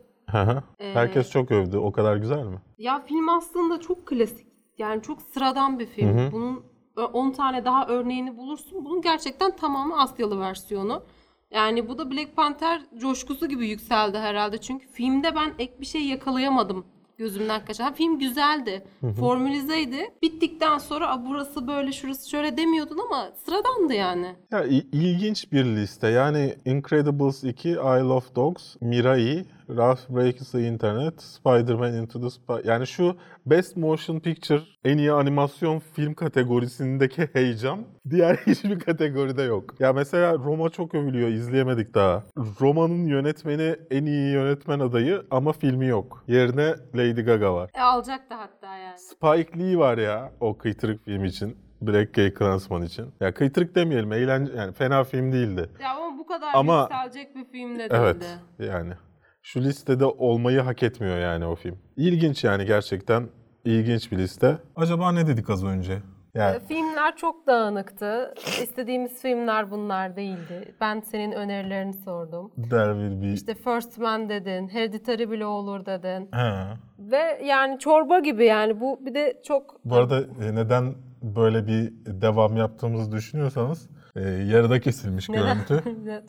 Ee, 0.79 0.93
Herkes 0.93 1.29
çok 1.31 1.51
övdü. 1.51 1.77
O 1.77 1.91
kadar 1.91 2.15
güzel 2.17 2.43
mi? 2.43 2.57
Ya 2.77 2.99
film 3.07 3.29
aslında 3.29 3.79
çok 3.79 4.05
klasik. 4.07 4.47
Yani 4.81 5.01
çok 5.01 5.21
sıradan 5.21 5.79
bir 5.79 5.85
film. 5.85 6.17
Hı 6.17 6.27
hı. 6.27 6.31
Bunun 6.31 6.63
ö- 6.95 7.03
10 7.03 7.31
tane 7.31 7.65
daha 7.65 7.87
örneğini 7.87 8.37
bulursun. 8.37 8.85
Bunun 8.85 9.01
gerçekten 9.01 9.55
tamamı 9.55 10.01
Asyalı 10.01 10.39
versiyonu. 10.39 11.03
Yani 11.51 11.87
bu 11.89 11.97
da 11.97 12.11
Black 12.11 12.35
Panther 12.35 12.81
coşkusu 12.97 13.47
gibi 13.47 13.67
yükseldi 13.67 14.17
herhalde. 14.17 14.57
Çünkü 14.57 14.87
filmde 14.87 15.35
ben 15.35 15.53
ek 15.59 15.73
bir 15.81 15.85
şey 15.85 16.01
yakalayamadım 16.05 16.85
gözümden 17.17 17.65
kaçan. 17.65 17.93
Film 17.93 18.19
güzeldi. 18.19 18.83
Formülizeydi. 19.19 20.13
Bittikten 20.21 20.77
sonra 20.77 21.09
"Aa, 21.11 21.25
burası 21.25 21.67
böyle 21.67 21.91
şurası 21.91 22.29
şöyle 22.29 22.57
demiyordun 22.57 22.97
ama 23.07 23.31
sıradandı 23.45 23.93
yani. 23.93 24.35
Ya 24.51 24.65
i- 24.65 24.87
ilginç 24.91 25.51
bir 25.51 25.65
liste. 25.65 26.07
Yani 26.07 26.55
Incredibles 26.65 27.43
2, 27.43 27.69
Isle 27.69 28.13
of 28.13 28.35
Dogs, 28.35 28.75
Mirai, 28.81 29.45
Ralph 29.77 30.09
Breaks 30.09 30.51
the 30.51 30.67
Internet, 30.67 31.21
Spider-Man 31.21 31.93
Into 31.93 32.19
the 32.21 32.25
Sp- 32.27 32.67
Yani 32.67 32.87
şu 32.87 33.15
Best 33.45 33.77
Motion 33.77 34.19
Picture 34.19 34.61
en 34.85 34.97
iyi 34.97 35.11
animasyon 35.11 35.79
film 35.79 36.13
kategorisindeki 36.13 37.29
heyecan 37.33 37.79
diğer 38.09 38.35
hiçbir 38.47 38.79
kategoride 38.79 39.41
yok. 39.43 39.79
Ya 39.79 39.93
mesela 39.93 40.33
Roma 40.33 40.69
çok 40.69 40.95
övülüyor, 40.95 41.29
izleyemedik 41.29 41.93
daha. 41.93 42.23
Roma'nın 42.61 43.05
yönetmeni 43.05 43.75
en 43.91 44.05
iyi 44.05 44.33
yönetmen 44.33 44.79
adayı 44.79 45.23
ama 45.31 45.51
filmi 45.53 45.87
yok. 45.87 46.23
Yerine 46.27 46.75
Lady 46.95 47.21
Gaga 47.21 47.53
var. 47.53 47.69
E, 47.73 47.81
alacaktı 47.81 48.35
hatta 48.35 48.77
yani. 48.77 48.99
Spike 48.99 49.59
Lee 49.59 49.77
var 49.77 49.97
ya 49.97 50.31
o 50.39 50.57
kıytırık 50.57 51.05
film 51.05 51.25
için. 51.25 51.57
Black 51.81 52.13
Gay 52.13 52.33
Klansman 52.33 52.81
için. 52.81 53.05
Ya 53.19 53.33
kıytırık 53.33 53.75
demeyelim, 53.75 54.13
eğlence 54.13 54.51
yani 54.57 54.73
fena 54.73 55.03
film 55.03 55.31
değildi. 55.31 55.69
Ya 55.83 55.95
ama 55.95 56.17
bu 56.17 56.25
kadar 56.27 56.49
Ama- 56.53 56.81
yükselecek 56.91 57.35
bir 57.35 57.45
film 57.45 57.75
de 57.75 57.79
değildi. 57.79 57.93
Evet 57.97 58.37
yani. 58.59 58.93
Şu 59.41 59.61
listede 59.61 60.05
olmayı 60.05 60.59
hak 60.59 60.83
etmiyor 60.83 61.17
yani 61.17 61.45
o 61.45 61.55
film. 61.55 61.77
İlginç 61.97 62.43
yani 62.43 62.65
gerçekten 62.65 63.27
ilginç 63.65 64.11
bir 64.11 64.17
liste. 64.17 64.57
Acaba 64.75 65.11
ne 65.11 65.27
dedik 65.27 65.49
az 65.49 65.63
önce? 65.65 65.99
Yani 66.33 66.55
E, 66.55 66.59
Filmler 66.59 67.15
çok 67.15 67.47
dağınıktı. 67.47 68.33
İstediğimiz 68.63 69.21
filmler 69.21 69.71
bunlar 69.71 70.15
değildi. 70.15 70.75
Ben 70.81 70.99
senin 71.01 71.31
önerilerini 71.31 71.93
sordum. 71.93 72.51
there 72.69 72.93
will 72.93 73.21
be... 73.21 73.33
İşte 73.33 73.53
First 73.53 73.97
Man 73.97 74.29
dedin, 74.29 74.67
Hereditary 74.67 75.31
bile 75.31 75.45
olur 75.45 75.85
dedin. 75.85 76.29
Ha. 76.31 76.77
Ve 76.99 77.41
yani 77.45 77.79
çorba 77.79 78.19
gibi 78.19 78.45
yani 78.45 78.79
bu 78.79 78.99
bir 79.05 79.13
de 79.13 79.41
çok 79.47 79.85
Bu 79.85 79.95
arada 79.95 80.19
e, 80.19 80.55
neden 80.55 80.95
böyle 81.21 81.67
bir 81.67 81.91
devam 82.05 82.57
yaptığımızı 82.57 83.11
düşünüyorsanız 83.11 83.89
e, 84.15 84.21
yarıda 84.29 84.79
kesilmiş 84.79 85.27
görüntü. 85.27 85.83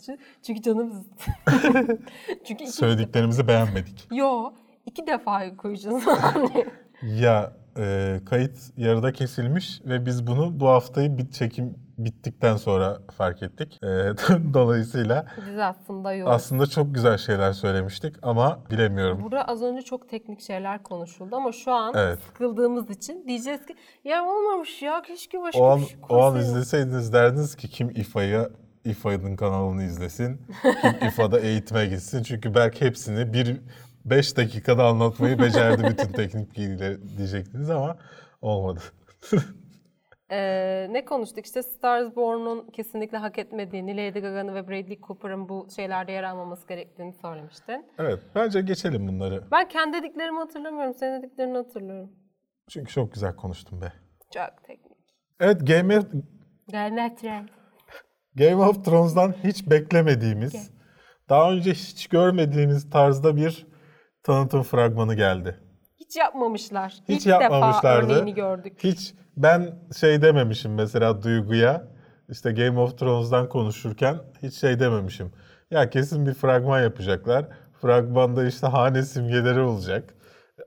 Çünkü 0.46 0.62
canım 0.62 1.04
Çünkü 2.44 2.64
iki... 2.64 2.72
Söylediklerimizi 2.72 3.48
beğenmedik. 3.48 4.08
Yo, 4.12 4.52
iki 4.86 5.06
defa 5.06 5.56
koyacağız. 5.56 6.04
Ya 7.02 7.52
e, 7.78 8.20
kayıt 8.26 8.58
yarıda 8.76 9.12
kesilmiş 9.12 9.80
ve 9.84 10.06
biz 10.06 10.26
bunu 10.26 10.60
bu 10.60 10.68
haftayı 10.68 11.18
bit 11.18 11.32
çekim 11.32 11.74
bittikten 11.98 12.56
sonra 12.56 12.98
fark 13.16 13.42
ettik. 13.42 13.78
E, 13.82 13.86
dolayısıyla 14.54 15.26
Biz 15.50 15.58
aslında 15.58 16.12
yok. 16.12 16.28
aslında 16.28 16.66
çok 16.66 16.94
güzel 16.94 17.18
şeyler 17.18 17.52
söylemiştik 17.52 18.16
ama 18.22 18.58
bilemiyorum. 18.70 19.22
Burada 19.22 19.44
az 19.44 19.62
önce 19.62 19.82
çok 19.82 20.08
teknik 20.08 20.40
şeyler 20.40 20.82
konuşuldu 20.82 21.36
ama 21.36 21.52
şu 21.52 21.72
an 21.72 21.92
Evet. 21.96 22.18
sıkıldığımız 22.26 22.90
için 22.90 23.24
diyeceğiz 23.28 23.66
ki 23.66 23.74
ya 24.04 24.24
olmamış 24.24 24.82
ya 24.82 25.02
keşke 25.02 25.40
başka 25.40 25.60
O 25.60 25.66
an, 25.70 25.80
bir 25.80 25.86
şey 25.86 25.96
o 26.08 26.16
an 26.22 26.32
koysaydın." 26.32 26.48
izleseydiniz 26.50 27.12
derdiniz 27.12 27.56
ki 27.56 27.68
kim 27.68 27.90
İFA'yı 27.90 28.50
İFA'nın 28.84 29.36
kanalını 29.36 29.82
izlesin. 29.84 30.40
Kim 30.62 31.08
İFA'da 31.08 31.40
eğitime 31.40 31.86
gitsin. 31.86 32.22
Çünkü 32.22 32.54
Berk 32.54 32.80
hepsini 32.80 33.32
bir 33.32 33.60
5 34.04 34.36
dakikada 34.36 34.84
anlatmayı 34.86 35.38
becerdi 35.38 35.84
bütün 35.90 36.12
teknik 36.12 36.56
bilgileri 36.56 37.16
diyecektiniz 37.18 37.70
ama 37.70 37.96
olmadı. 38.40 38.80
Ee, 40.34 40.88
ne 40.90 41.04
konuştuk? 41.04 41.46
İşte 41.46 41.62
Stars 41.62 42.16
Born'un 42.16 42.66
kesinlikle 42.66 43.18
hak 43.18 43.38
etmediğini, 43.38 43.96
Lady 43.96 44.20
Gaga'nın 44.20 44.54
ve 44.54 44.68
Bradley 44.68 45.00
Cooper'ın 45.00 45.48
bu 45.48 45.66
şeylerde 45.76 46.12
yer 46.12 46.22
almaması 46.22 46.68
gerektiğini 46.68 47.12
söylemiştin. 47.12 47.86
Evet 47.98 48.20
bence 48.34 48.60
geçelim 48.60 49.08
bunları. 49.08 49.44
Ben 49.52 49.68
kendi 49.68 50.02
dediklerimi 50.02 50.38
hatırlamıyorum, 50.38 50.94
senin 50.94 51.22
dediklerini 51.22 51.56
hatırlıyorum. 51.56 52.10
Çünkü 52.70 52.92
çok 52.92 53.12
güzel 53.12 53.36
konuştum 53.36 53.80
be. 53.80 53.92
Çok 54.34 54.64
teknik. 54.64 54.92
Evet 55.40 55.66
Game 55.66 55.98
of, 55.98 56.06
Gayet 56.72 57.22
Game 58.34 58.64
of 58.64 58.84
Thrones'dan 58.84 59.34
hiç 59.44 59.70
beklemediğimiz, 59.70 60.70
daha 61.28 61.52
önce 61.52 61.70
hiç 61.70 62.08
görmediğimiz 62.08 62.90
tarzda 62.90 63.36
bir 63.36 63.66
tanıtım 64.22 64.62
fragmanı 64.62 65.14
geldi. 65.14 65.60
Hiç 66.12 66.16
yapmamışlar. 66.16 66.94
Hiç 67.08 67.26
İlk 67.26 67.26
defa 67.26 67.42
yapmamışlardı. 67.42 68.12
örneğini 68.12 68.34
gördük. 68.34 68.72
Hiç 68.84 69.14
ben 69.36 69.74
şey 70.00 70.22
dememişim 70.22 70.74
mesela 70.74 71.22
Duygu'ya 71.22 71.84
işte 72.28 72.52
Game 72.52 72.80
of 72.80 72.98
Thrones'dan 72.98 73.48
konuşurken 73.48 74.16
hiç 74.42 74.54
şey 74.54 74.80
dememişim. 74.80 75.32
Ya 75.70 75.90
kesin 75.90 76.26
bir 76.26 76.34
fragman 76.34 76.82
yapacaklar. 76.82 77.44
Fragmanda 77.82 78.46
işte 78.46 78.66
hane 78.66 79.02
simgeleri 79.02 79.60
olacak. 79.60 80.14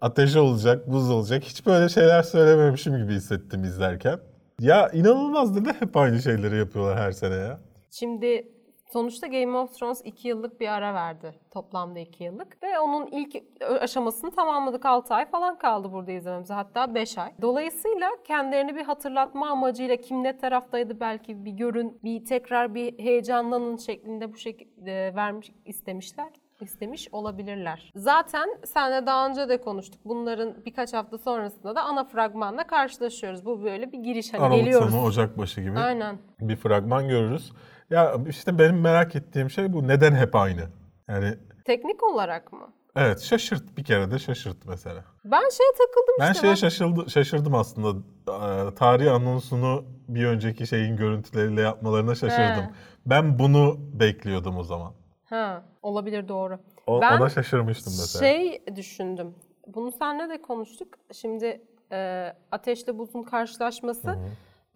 Ateş 0.02 0.36
olacak, 0.36 0.88
buz 0.88 1.10
olacak. 1.12 1.44
Hiç 1.44 1.66
böyle 1.66 1.90
şeyler 1.90 2.24
söylememişim 2.24 2.98
gibi 2.98 3.14
hissettim 3.14 3.64
izlerken. 3.64 4.20
Ya 4.60 4.90
inanılmaz 4.90 5.56
dedi 5.56 5.70
hep 5.80 5.98
aynı 5.98 6.22
şeyleri 6.22 6.58
yapıyorlar 6.58 7.00
her 7.00 7.12
sene 7.12 7.36
ya. 7.36 7.60
Şimdi 7.92 8.48
sonuçta 8.94 9.28
Game 9.28 9.58
of 9.58 9.80
Thrones 9.80 10.02
2 10.06 10.28
yıllık 10.28 10.60
bir 10.60 10.68
ara 10.68 10.94
verdi. 10.94 11.34
Toplamda 11.52 12.00
2 12.00 12.24
yıllık. 12.24 12.64
Ve 12.64 12.80
onun 12.80 13.06
ilk 13.08 13.36
aşamasını 13.82 14.32
tamamladık. 14.32 14.86
6 14.86 15.14
ay 15.14 15.26
falan 15.26 15.58
kaldı 15.58 15.92
burada 15.92 16.12
izlememize. 16.12 16.54
Hatta 16.54 16.96
5 16.96 17.18
ay. 17.18 17.32
Dolayısıyla 17.42 18.10
kendilerini 18.24 18.76
bir 18.76 18.84
hatırlatma 18.84 19.50
amacıyla 19.50 19.96
kim 19.96 20.24
ne 20.24 20.38
taraftaydı 20.38 21.00
belki 21.00 21.46
bir 21.46 21.52
görün, 21.52 22.00
bir 22.04 22.26
tekrar 22.26 22.76
bir 22.76 23.00
heyecanlanın 23.00 23.78
şeklinde 23.78 24.34
bu 24.34 24.38
şekilde 24.38 25.16
vermiş 25.16 25.52
istemişler 25.66 26.28
istemiş 26.62 27.10
olabilirler. 27.12 27.92
Zaten 27.96 28.50
senle 28.66 29.06
daha 29.06 29.28
önce 29.28 29.50
de 29.50 29.62
konuştuk. 29.62 30.02
Bunların 30.06 30.66
birkaç 30.66 30.94
hafta 30.94 31.18
sonrasında 31.18 31.76
da 31.76 31.84
ana 31.84 32.04
fragmanla 32.04 32.68
karşılaşıyoruz. 32.68 33.46
Bu 33.46 33.64
böyle 33.64 33.92
bir 33.92 33.98
giriş. 33.98 34.34
Hani 34.34 34.42
Aralık 34.44 34.60
geliyoruz. 34.60 34.92
sonu, 34.92 35.04
Ocak 35.04 35.38
başı 35.38 35.62
gibi 35.62 35.80
Aynen. 35.80 36.18
bir 36.42 36.56
fragman 36.56 37.08
görürüz. 37.08 37.52
Ya 37.90 38.16
işte 38.30 38.60
benim 38.60 38.82
merak 38.82 39.16
ettiğim 39.16 39.50
şey 39.50 39.74
bu. 39.74 39.88
Neden 39.88 40.16
hep 40.16 40.36
aynı? 40.36 40.62
Yani 41.08 41.36
Teknik 41.66 42.04
olarak 42.04 42.54
mı? 42.54 42.68
evet 42.96 43.22
şaşırt 43.22 43.78
bir 43.78 43.84
kere 43.84 44.12
de 44.12 44.20
şaşırt 44.20 44.58
mesela. 44.68 45.04
Ben 45.26 45.50
şeye 45.50 45.72
takıldım 45.72 46.16
Ben 46.20 46.32
işte. 46.32 46.42
şeye 46.42 46.52
bak. 46.52 46.58
şaşırdı, 46.58 47.10
şaşırdım 47.10 47.56
aslında. 47.56 47.98
Ee, 48.28 48.76
Tarih 48.76 49.14
anonsunu 49.14 49.86
bir 50.08 50.26
önceki 50.26 50.68
şeyin 50.68 50.98
görüntüleriyle 50.98 51.62
yapmalarına 51.62 52.16
şaşırdım. 52.16 52.64
He. 52.64 52.70
Ben 53.06 53.40
bunu 53.40 53.78
bekliyordum 53.94 54.58
o 54.58 54.64
zaman. 54.64 54.94
Ha, 55.26 55.64
olabilir 55.82 56.28
doğru. 56.28 56.60
O, 56.88 57.02
Ben 57.02 57.18
ona 57.20 57.30
şaşırmıştım 57.30 57.94
mesela. 58.00 58.26
Şey 58.26 58.64
düşündüm. 58.76 59.36
Bunu 59.68 59.92
seninle 59.92 60.30
de 60.30 60.42
konuştuk. 60.42 60.88
Şimdi 61.14 61.62
e, 61.92 62.34
ateşle 62.52 62.98
buzun 62.98 63.24
karşılaşması. 63.24 64.18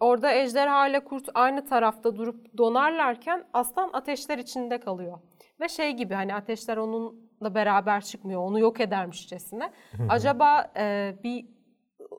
Orada 0.00 0.32
ejderha 0.32 0.88
ile 0.88 1.04
kurt 1.04 1.28
aynı 1.34 1.64
tarafta 1.66 2.16
durup 2.16 2.58
donarlarken 2.58 3.44
aslan 3.52 3.90
ateşler 3.92 4.38
içinde 4.38 4.80
kalıyor. 4.80 5.18
Ve 5.60 5.68
şey 5.68 5.92
gibi 5.92 6.14
hani 6.14 6.34
ateşler 6.34 6.76
onunla 6.76 7.54
beraber 7.54 8.00
çıkmıyor. 8.00 8.42
Onu 8.42 8.60
yok 8.60 8.80
edermişçesine. 8.80 9.72
Acaba 10.08 10.72
e, 10.76 11.14
bir 11.24 11.46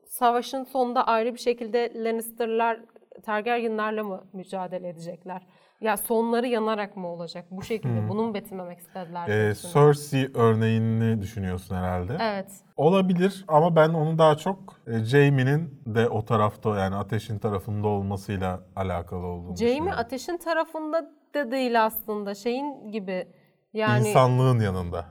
savaşın 0.05 0.63
sonunda 0.63 1.07
ayrı 1.07 1.33
bir 1.33 1.39
şekilde 1.39 1.91
Lannister'lar 1.95 2.79
Targaryen'larla 3.23 4.03
mı 4.03 4.23
mücadele 4.33 4.89
edecekler? 4.89 5.41
Ya 5.81 5.97
sonları 5.97 6.47
yanarak 6.47 6.97
mı 6.97 7.07
olacak? 7.07 7.45
Bu 7.51 7.61
şekilde 7.61 8.09
bunu 8.09 8.23
mu 8.23 8.33
betimlemek 8.33 8.79
istediler? 8.79 9.27
Ee. 9.27 9.53
Cersei 9.73 10.31
örneğini 10.33 11.21
düşünüyorsun 11.21 11.75
herhalde. 11.75 12.17
Evet. 12.21 12.51
Olabilir 12.77 13.45
ama 13.47 13.75
ben 13.75 13.89
onu 13.89 14.17
daha 14.17 14.37
çok 14.37 14.57
e, 14.87 14.99
Jaime'nin 14.99 15.81
de 15.85 16.09
o 16.09 16.25
tarafta 16.25 16.79
yani 16.79 16.95
ateşin 16.95 17.39
tarafında 17.39 17.87
olmasıyla 17.87 18.63
alakalı 18.75 19.25
olduğunu 19.25 19.57
Jaime 19.57 19.71
düşünüyorum. 19.71 19.99
ateşin 19.99 20.37
tarafında 20.37 21.11
da 21.33 21.51
değil 21.51 21.85
aslında. 21.85 22.35
Şeyin 22.35 22.91
gibi 22.91 23.27
yani 23.73 24.07
İnsanlığın 24.09 24.59
yanında. 24.59 25.05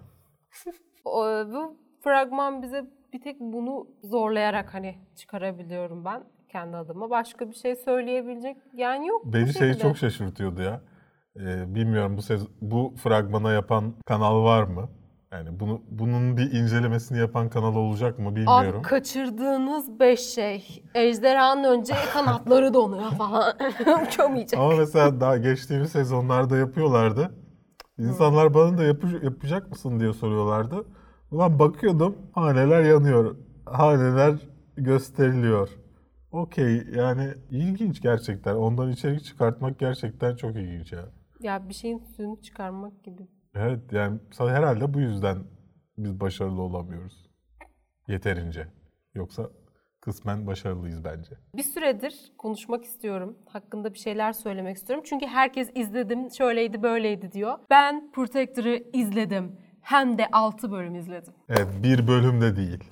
o, 1.04 1.24
bu 1.52 1.76
fragman 2.04 2.62
bize 2.62 2.84
bir 3.12 3.20
tek 3.20 3.40
bunu 3.40 3.86
zorlayarak 4.04 4.74
hani 4.74 4.94
çıkarabiliyorum 5.16 6.04
ben 6.04 6.22
kendi 6.52 6.76
adıma. 6.76 7.10
Başka 7.10 7.48
bir 7.50 7.54
şey 7.54 7.76
söyleyebilecek 7.76 8.56
yani 8.74 9.06
yok. 9.06 9.22
Beni 9.24 9.52
şey 9.54 9.74
çok 9.74 9.96
şaşırtıyordu 9.96 10.62
ya. 10.62 10.80
Ee, 11.36 11.74
bilmiyorum 11.74 12.16
bu 12.16 12.20
sez- 12.22 12.46
bu 12.60 12.94
fragmana 13.02 13.52
yapan 13.52 13.94
kanal 14.06 14.44
var 14.44 14.62
mı? 14.62 14.88
Yani 15.32 15.60
bunu 15.60 15.80
bunun 15.90 16.36
bir 16.36 16.52
incelemesini 16.52 17.18
yapan 17.18 17.48
kanal 17.48 17.76
olacak 17.76 18.18
mı 18.18 18.36
bilmiyorum. 18.36 18.78
Abi 18.80 18.82
kaçırdığınız 18.82 20.00
beş 20.00 20.20
şey. 20.20 20.84
Ejderhanın 20.94 21.64
önce 21.64 21.94
kanatları 22.12 22.74
donuyor 22.74 23.10
falan. 23.10 23.54
Uçamayacak. 24.06 24.60
Ama 24.60 24.76
mesela 24.76 25.20
daha 25.20 25.36
geçtiğimiz 25.36 25.92
sezonlarda 25.92 26.56
yapıyorlardı. 26.56 27.30
İnsanlar 27.98 28.54
bana 28.54 28.78
da 28.78 28.82
yapı- 28.84 29.24
yapacak 29.24 29.70
mısın 29.70 30.00
diye 30.00 30.12
soruyorlardı. 30.12 30.84
Ulan 31.30 31.58
bakıyordum 31.58 32.16
haneler 32.32 32.82
yanıyor. 32.82 33.36
Haneler 33.66 34.34
gösteriliyor. 34.76 35.68
Okey 36.32 36.82
yani 36.94 37.34
ilginç 37.50 38.02
gerçekten. 38.02 38.54
Ondan 38.54 38.90
içerik 38.90 39.24
çıkartmak 39.24 39.78
gerçekten 39.78 40.36
çok 40.36 40.56
ilginç 40.56 40.92
ya. 40.92 41.04
Ya 41.40 41.68
bir 41.68 41.74
şeyin 41.74 41.98
suyunu 41.98 42.42
çıkarmak 42.42 43.04
gibi. 43.04 43.28
Evet 43.54 43.92
yani 43.92 44.20
herhalde 44.38 44.94
bu 44.94 45.00
yüzden 45.00 45.38
biz 45.98 46.20
başarılı 46.20 46.62
olamıyoruz. 46.62 47.26
Yeterince. 48.08 48.66
Yoksa 49.14 49.50
kısmen 50.00 50.46
başarılıyız 50.46 51.04
bence. 51.04 51.30
Bir 51.56 51.62
süredir 51.62 52.32
konuşmak 52.38 52.84
istiyorum. 52.84 53.38
Hakkında 53.46 53.94
bir 53.94 53.98
şeyler 53.98 54.32
söylemek 54.32 54.76
istiyorum. 54.76 55.04
Çünkü 55.08 55.26
herkes 55.26 55.70
izledim, 55.74 56.30
şöyleydi, 56.30 56.82
böyleydi 56.82 57.32
diyor. 57.32 57.58
Ben 57.70 58.12
Protector'ı 58.12 58.82
izledim. 58.92 59.56
Hem 59.80 60.18
de 60.18 60.26
6 60.32 60.70
bölüm 60.72 60.94
izledim. 60.94 61.34
Evet 61.48 61.68
bir 61.82 62.06
bölümde 62.06 62.56
değil. 62.56 62.84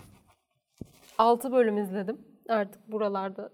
6 1.18 1.52
bölüm 1.52 1.78
izledim. 1.78 2.18
Artık 2.49 2.93
buralarda 2.93 3.50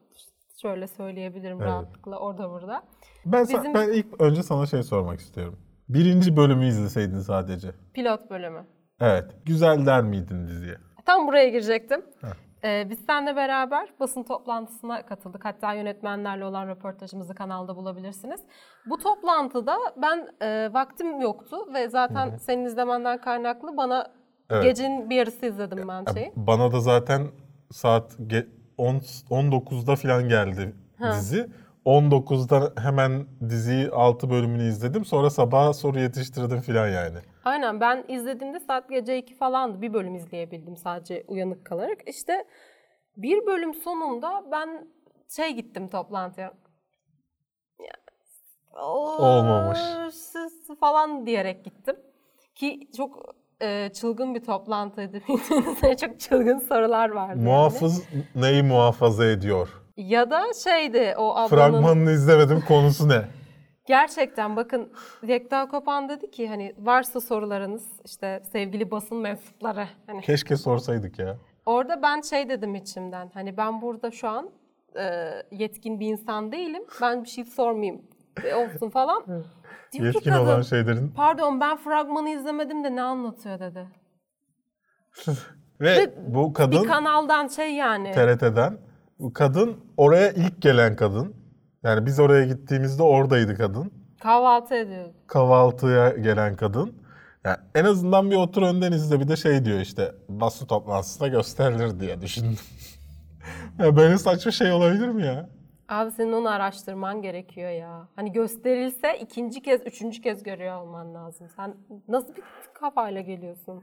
şöyle 0.63 0.87
söyleyebilirim 0.87 1.57
Evet. 1.57 1.67
rahatlıkla 1.69 2.19
orada 2.19 2.51
burada. 2.51 2.83
Ben, 3.27 3.43
sa- 3.43 3.59
Bizim- 3.59 3.75
ben 3.75 3.89
ilk 3.93 4.21
önce 4.21 4.43
sana 4.43 4.67
şey 4.67 4.83
sormak 4.83 5.21
istiyorum. 5.21 5.59
Birinci 5.89 6.37
bölümü 6.37 6.67
izleseydin 6.67 7.19
sadece. 7.21 7.71
Pilot 7.95 8.31
bölümü. 8.31 8.65
Evet. 9.01 9.25
Güzel 9.47 9.87
der 9.87 10.03
miydin 10.03 10.47
diziye? 10.49 10.77
Tam 11.07 11.27
buraya 11.27 11.49
girecektim. 11.49 12.03
Heh. 12.21 12.29
Ee, 12.65 12.87
biz 12.91 12.99
seninle 13.07 13.37
beraber 13.37 13.89
basın 14.01 14.23
toplantısına 14.23 15.07
katıldık. 15.07 15.45
Hatta 15.45 15.73
yönetmenlerle 15.73 16.45
olan 16.45 16.69
röportajımızı 16.69 17.35
kanalda 17.35 17.77
bulabilirsiniz. 17.77 18.41
Bu 18.87 18.97
toplantıda 18.99 19.77
ben 20.03 20.29
e, 20.43 20.71
vaktim 20.73 21.21
yoktu 21.21 21.57
ve 21.75 21.89
zaten 21.89 22.37
senin 22.37 22.65
izlemenden 22.65 23.21
kaynaklı 23.21 23.77
bana 23.77 24.07
Evet. 24.51 24.65
gecenin 24.65 25.11
bir 25.11 25.17
yarısı 25.17 25.47
izledim 25.47 25.89
ben 25.89 26.05
şeyi. 26.15 26.33
Bana 26.37 26.73
da 26.73 26.81
zaten 26.81 27.27
saat 27.71 28.13
ge- 28.13 28.49
10 28.79 28.99
19'da 29.31 29.97
falan 29.97 30.29
geldi 30.29 30.75
dizi. 31.13 31.49
19'da 31.87 32.83
hemen 32.83 33.27
diziyi 33.49 33.91
6 33.91 34.31
bölümünü 34.31 34.69
izledim. 34.69 35.05
Sonra 35.05 35.31
sabaha 35.31 35.73
soru 35.73 35.99
yetiştirdim 36.01 36.61
falan 36.61 36.89
yani. 36.89 37.19
Aynen 37.45 37.81
ben 37.81 38.05
izlediğimde 38.09 38.61
saat 38.61 38.91
gece 38.91 39.19
2 39.19 39.35
falandı. 39.35 39.83
Bir 39.83 39.93
bölüm 39.93 40.15
izleyebildim 40.15 40.77
sadece 40.77 41.25
uyanık 41.29 41.65
kalarak. 41.65 41.99
İşte 42.09 42.45
bir 43.17 43.47
bölüm 43.47 43.75
sonunda 43.75 44.45
ben 44.53 44.89
şey 45.29 45.53
gittim 45.55 45.89
toplantıya. 45.89 46.53
Ya, 47.81 47.95
Olmamış. 48.83 49.79
falan 50.81 51.27
diyerek 51.27 51.65
gittim. 51.65 51.97
Ki 52.55 52.89
çok 52.97 53.35
e, 53.65 53.91
çılgın 53.93 54.35
bir 54.35 54.45
toplantıydı. 54.45 55.21
Çok 56.01 56.21
çılgın 56.21 56.59
sorular 56.59 57.11
vardı. 57.11 57.39
yani. 57.39 57.49
Muhafız 57.49 58.03
neyi 58.35 58.63
muhafaza 58.63 59.27
ediyor? 59.27 59.69
Ya 59.97 60.31
da 60.31 60.43
şeydi 60.65 61.15
o 61.19 61.31
ablanın... 61.37 61.49
Fragmanını 61.49 62.11
izlemedim 62.11 62.61
konusu 62.69 63.09
ne? 63.09 63.23
Gerçekten 63.87 64.57
bakın 64.57 64.93
Yekta 65.27 65.69
Kopan 65.69 66.09
dedi 66.09 66.31
ki 66.31 66.49
hani 66.49 66.75
varsa 66.79 67.21
sorularınız 67.21 67.85
işte 68.05 68.43
sevgili 68.53 68.91
basın 68.91 69.19
mensupları 69.19 69.89
hani 70.07 70.21
Keşke 70.21 70.57
sorsaydık 70.57 71.19
ya. 71.19 71.37
orada 71.67 72.03
ben 72.03 72.21
şey 72.21 72.49
dedim 72.49 72.75
içimden 72.75 73.31
hani 73.35 73.57
ben 73.57 73.83
burada 73.83 74.11
şu 74.11 74.29
an 74.29 74.51
e, 74.99 75.31
yetkin 75.51 76.01
bir 76.01 76.07
insan 76.07 76.53
değilim 76.53 76.83
ben 77.03 77.25
bir 77.25 77.29
şey 77.29 77.45
sormayayım 77.45 78.03
olsun 78.55 78.91
falan. 78.91 79.25
Diyor 79.27 79.45
ki 79.93 80.03
Yetkin 80.17 80.31
kadın, 80.31 80.45
olan 80.45 80.63
şey- 80.63 80.79
şeylerin. 80.79 81.09
pardon 81.09 81.61
ben 81.61 81.77
fragmanı 81.77 82.29
izlemedim 82.29 82.85
de 82.85 82.97
ne 82.97 83.03
anlatıyor 83.03 83.61
dedi. 83.61 83.89
Ve 85.81 86.15
bu 86.27 86.53
kadın 86.53 86.83
Bir 86.83 86.89
kanaldan 86.89 87.49
şey 87.49 87.75
yani. 87.75 88.13
TRT'den. 88.13 88.79
Bu 89.19 89.33
kadın 89.33 89.77
oraya 89.97 90.31
ilk 90.31 90.63
gelen 90.63 90.97
kadın. 90.97 91.35
Yani 91.83 92.07
biz 92.07 92.21
oraya 92.21 92.45
gittiğimizde 92.45 93.03
oradaydı 93.03 93.57
kadın. 93.57 93.93
Kahvaltı 94.21 94.75
ediyor. 94.75 95.05
Kahvaltıya 95.27 96.09
gelen 96.11 96.57
kadın. 96.57 96.95
Yani 97.45 97.57
en 97.75 97.85
azından 97.85 98.31
bir 98.31 98.37
otur 98.37 98.63
önden 98.63 98.93
izle 98.93 99.21
bir 99.21 99.29
de 99.29 99.37
şey 99.37 99.65
diyor 99.65 99.81
işte 99.81 100.15
basın 100.29 100.67
toplantısında 100.67 101.29
gösterilir 101.29 102.01
diye 102.01 102.21
düşündüm. 102.21 102.59
ya 103.79 103.97
böyle 103.97 104.19
saçma 104.19 104.53
şey 104.53 104.73
olabilir 104.73 105.09
mi 105.09 105.27
ya? 105.27 105.49
Abi 105.89 106.11
senin 106.11 106.33
onu 106.33 106.49
araştırman 106.51 107.23
gerekiyor 107.23 107.71
ya. 107.71 108.09
Hani 108.17 108.33
gösterilse 108.33 109.19
ikinci 109.21 109.63
kez, 109.63 109.87
üçüncü 109.87 110.23
kez 110.23 110.43
görüyor 110.43 110.81
olman 110.83 111.15
lazım. 111.15 111.49
Sen 111.57 111.75
nasıl 112.09 112.35
bir 112.37 112.43
kafayla 112.75 113.21
geliyorsun? 113.21 113.83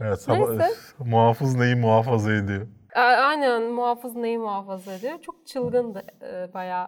Evet, 0.00 0.20
sabah, 0.20 0.48
Neyse. 0.48 0.68
muhafız 0.98 1.54
neyi 1.56 1.74
muhafaza 1.74 2.32
ediyor? 2.32 2.66
A- 2.94 3.00
Aynen 3.00 3.62
muhafız 3.62 4.14
neyi 4.16 4.38
muhafaza 4.38 4.92
ediyor? 4.94 5.18
Çok 5.22 5.46
çılgındı. 5.46 6.02
e, 6.22 6.54
Bayağı 6.54 6.86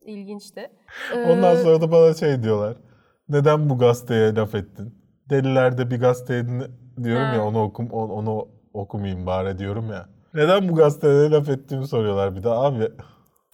ilginçti. 0.00 0.70
Ee, 1.14 1.32
Ondan 1.32 1.56
sonra 1.56 1.80
da 1.80 1.92
bana 1.92 2.14
şey 2.14 2.42
diyorlar. 2.42 2.76
Neden 3.28 3.70
bu 3.70 3.78
gazeteye 3.78 4.34
laf 4.34 4.54
ettin? 4.54 4.98
Delilerde 5.30 5.90
bir 5.90 6.00
gazeteye 6.00 6.44
diyorum 7.02 7.26
Ha. 7.28 7.34
ya 7.34 7.44
onu 7.44 7.62
okum 7.62 7.90
on- 7.90 8.10
onu 8.10 8.48
okumayayım 8.74 9.26
bari 9.26 9.58
diyorum 9.58 9.90
ya. 9.90 10.08
Neden 10.34 10.68
bu 10.68 10.74
gazeteye 10.74 11.30
laf 11.30 11.48
ettiğimi 11.48 11.86
soruyorlar 11.86 12.34
bir 12.36 12.42
de 12.42 12.48
abi. 12.50 12.88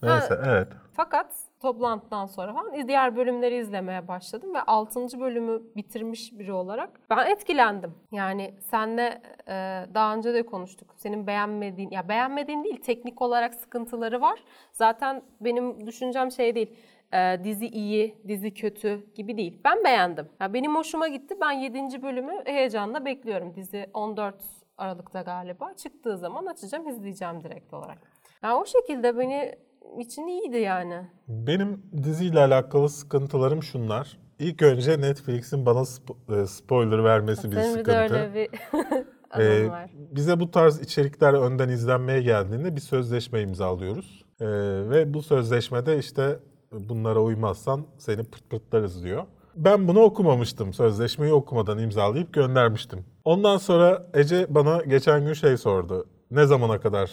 Neyse 0.02 0.40
evet. 0.46 0.68
Fakat 0.92 1.26
toplantıdan 1.60 2.26
sonra 2.26 2.52
falan 2.52 2.88
diğer 2.88 3.16
bölümleri 3.16 3.56
izlemeye 3.56 4.08
başladım 4.08 4.54
ve 4.54 4.62
6. 4.62 5.20
bölümü 5.20 5.62
bitirmiş 5.76 6.38
biri 6.38 6.52
olarak 6.52 6.90
ben 7.10 7.30
etkilendim. 7.30 7.94
Yani 8.12 8.54
senle 8.60 9.22
e, 9.48 9.86
daha 9.94 10.14
önce 10.14 10.34
de 10.34 10.46
konuştuk. 10.46 10.94
Senin 10.96 11.26
beğenmediğin, 11.26 11.90
ya 11.90 12.08
beğenmediğin 12.08 12.64
değil 12.64 12.82
teknik 12.82 13.22
olarak 13.22 13.54
sıkıntıları 13.54 14.20
var. 14.20 14.44
Zaten 14.72 15.22
benim 15.40 15.86
düşüncem 15.86 16.30
şey 16.32 16.54
değil. 16.54 16.76
e, 17.12 17.40
dizi 17.44 17.66
iyi, 17.66 18.18
dizi 18.28 18.54
kötü 18.54 19.12
gibi 19.14 19.36
değil. 19.36 19.60
Ben 19.64 19.84
beğendim. 19.84 20.28
Ya 20.40 20.54
benim 20.54 20.76
hoşuma 20.76 21.08
gitti. 21.08 21.34
Ben 21.40 21.50
7. 21.52 22.02
bölümü 22.02 22.32
heyecanla 22.44 23.04
bekliyorum. 23.04 23.54
Dizi 23.54 23.86
14 23.94 24.34
Aralık'ta 24.78 25.22
galiba. 25.22 25.74
Çıktığı 25.74 26.18
zaman 26.18 26.46
açacağım, 26.46 26.88
izleyeceğim 26.88 27.44
direkt 27.44 27.74
olarak. 27.74 27.98
Ya 28.42 28.56
o 28.56 28.66
şekilde 28.66 29.18
beni 29.18 29.54
için 29.98 30.26
iyiydi 30.26 30.56
yani. 30.56 31.08
Benim 31.28 31.82
diziyle 32.02 32.40
alakalı 32.40 32.88
sıkıntılarım 32.88 33.62
şunlar. 33.62 34.18
İlk 34.38 34.62
önce 34.62 35.00
Netflix'in 35.00 35.66
bana 35.66 35.78
spo- 35.78 36.42
e, 36.42 36.46
spoiler 36.46 37.04
vermesi 37.04 37.50
bir 37.50 37.56
Senin 37.56 37.64
bir 37.74 37.78
sıkıntı. 37.78 37.90
de 37.90 37.98
öyle 38.00 38.34
bir 38.34 38.48
Ee, 39.38 39.68
var. 39.68 39.90
bize 39.96 40.40
bu 40.40 40.50
tarz 40.50 40.80
içerikler 40.80 41.32
önden 41.34 41.68
izlenmeye 41.68 42.22
geldiğinde 42.22 42.76
bir 42.76 42.80
sözleşme 42.80 43.40
imzalıyoruz. 43.42 44.24
Ee, 44.40 44.46
ve 44.90 45.14
bu 45.14 45.22
sözleşmede 45.22 45.98
işte 45.98 46.38
bunlara 46.72 47.20
uymazsan 47.20 47.86
seni 47.98 48.24
pırt 48.24 48.50
pırtlarız 48.50 49.04
diyor. 49.04 49.24
Ben 49.56 49.88
bunu 49.88 50.00
okumamıştım. 50.00 50.72
Sözleşmeyi 50.72 51.32
okumadan 51.32 51.78
imzalayıp 51.78 52.32
göndermiştim. 52.32 53.04
Ondan 53.24 53.56
sonra 53.56 54.06
Ece 54.14 54.46
bana 54.54 54.82
geçen 54.82 55.24
gün 55.24 55.32
şey 55.32 55.56
sordu. 55.56 56.06
Ne 56.30 56.46
zamana 56.46 56.80
kadar 56.80 57.10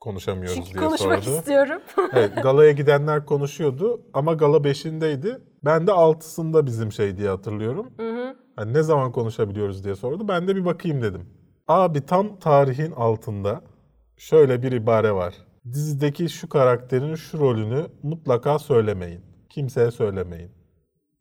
konuşamıyoruz 0.00 0.54
Çünkü 0.54 0.78
diye 0.78 0.84
konuşmak 0.88 1.24
sordu. 1.24 1.36
istiyorum. 1.36 1.82
Evet, 2.12 2.42
galaya 2.42 2.72
gidenler 2.72 3.26
konuşuyordu 3.26 4.00
ama 4.14 4.32
gala 4.34 4.56
5'indeydi. 4.56 5.40
Ben 5.64 5.86
de 5.86 5.90
6'sında 5.90 6.66
bizim 6.66 6.92
şey 6.92 7.16
diye 7.16 7.28
hatırlıyorum. 7.28 7.90
Hani 8.56 8.74
ne 8.74 8.82
zaman 8.82 9.12
konuşabiliyoruz 9.12 9.84
diye 9.84 9.94
sordu. 9.94 10.28
Ben 10.28 10.48
de 10.48 10.56
bir 10.56 10.64
bakayım 10.64 11.02
dedim. 11.02 11.28
Abi 11.68 12.06
tam 12.06 12.38
tarihin 12.38 12.92
altında 12.92 13.60
şöyle 14.16 14.62
bir 14.62 14.72
ibare 14.72 15.12
var. 15.12 15.34
Dizideki 15.72 16.28
şu 16.28 16.48
karakterin 16.48 17.14
şu 17.14 17.38
rolünü 17.38 17.86
mutlaka 18.02 18.58
söylemeyin. 18.58 19.20
Kimseye 19.48 19.90
söylemeyin 19.90 20.50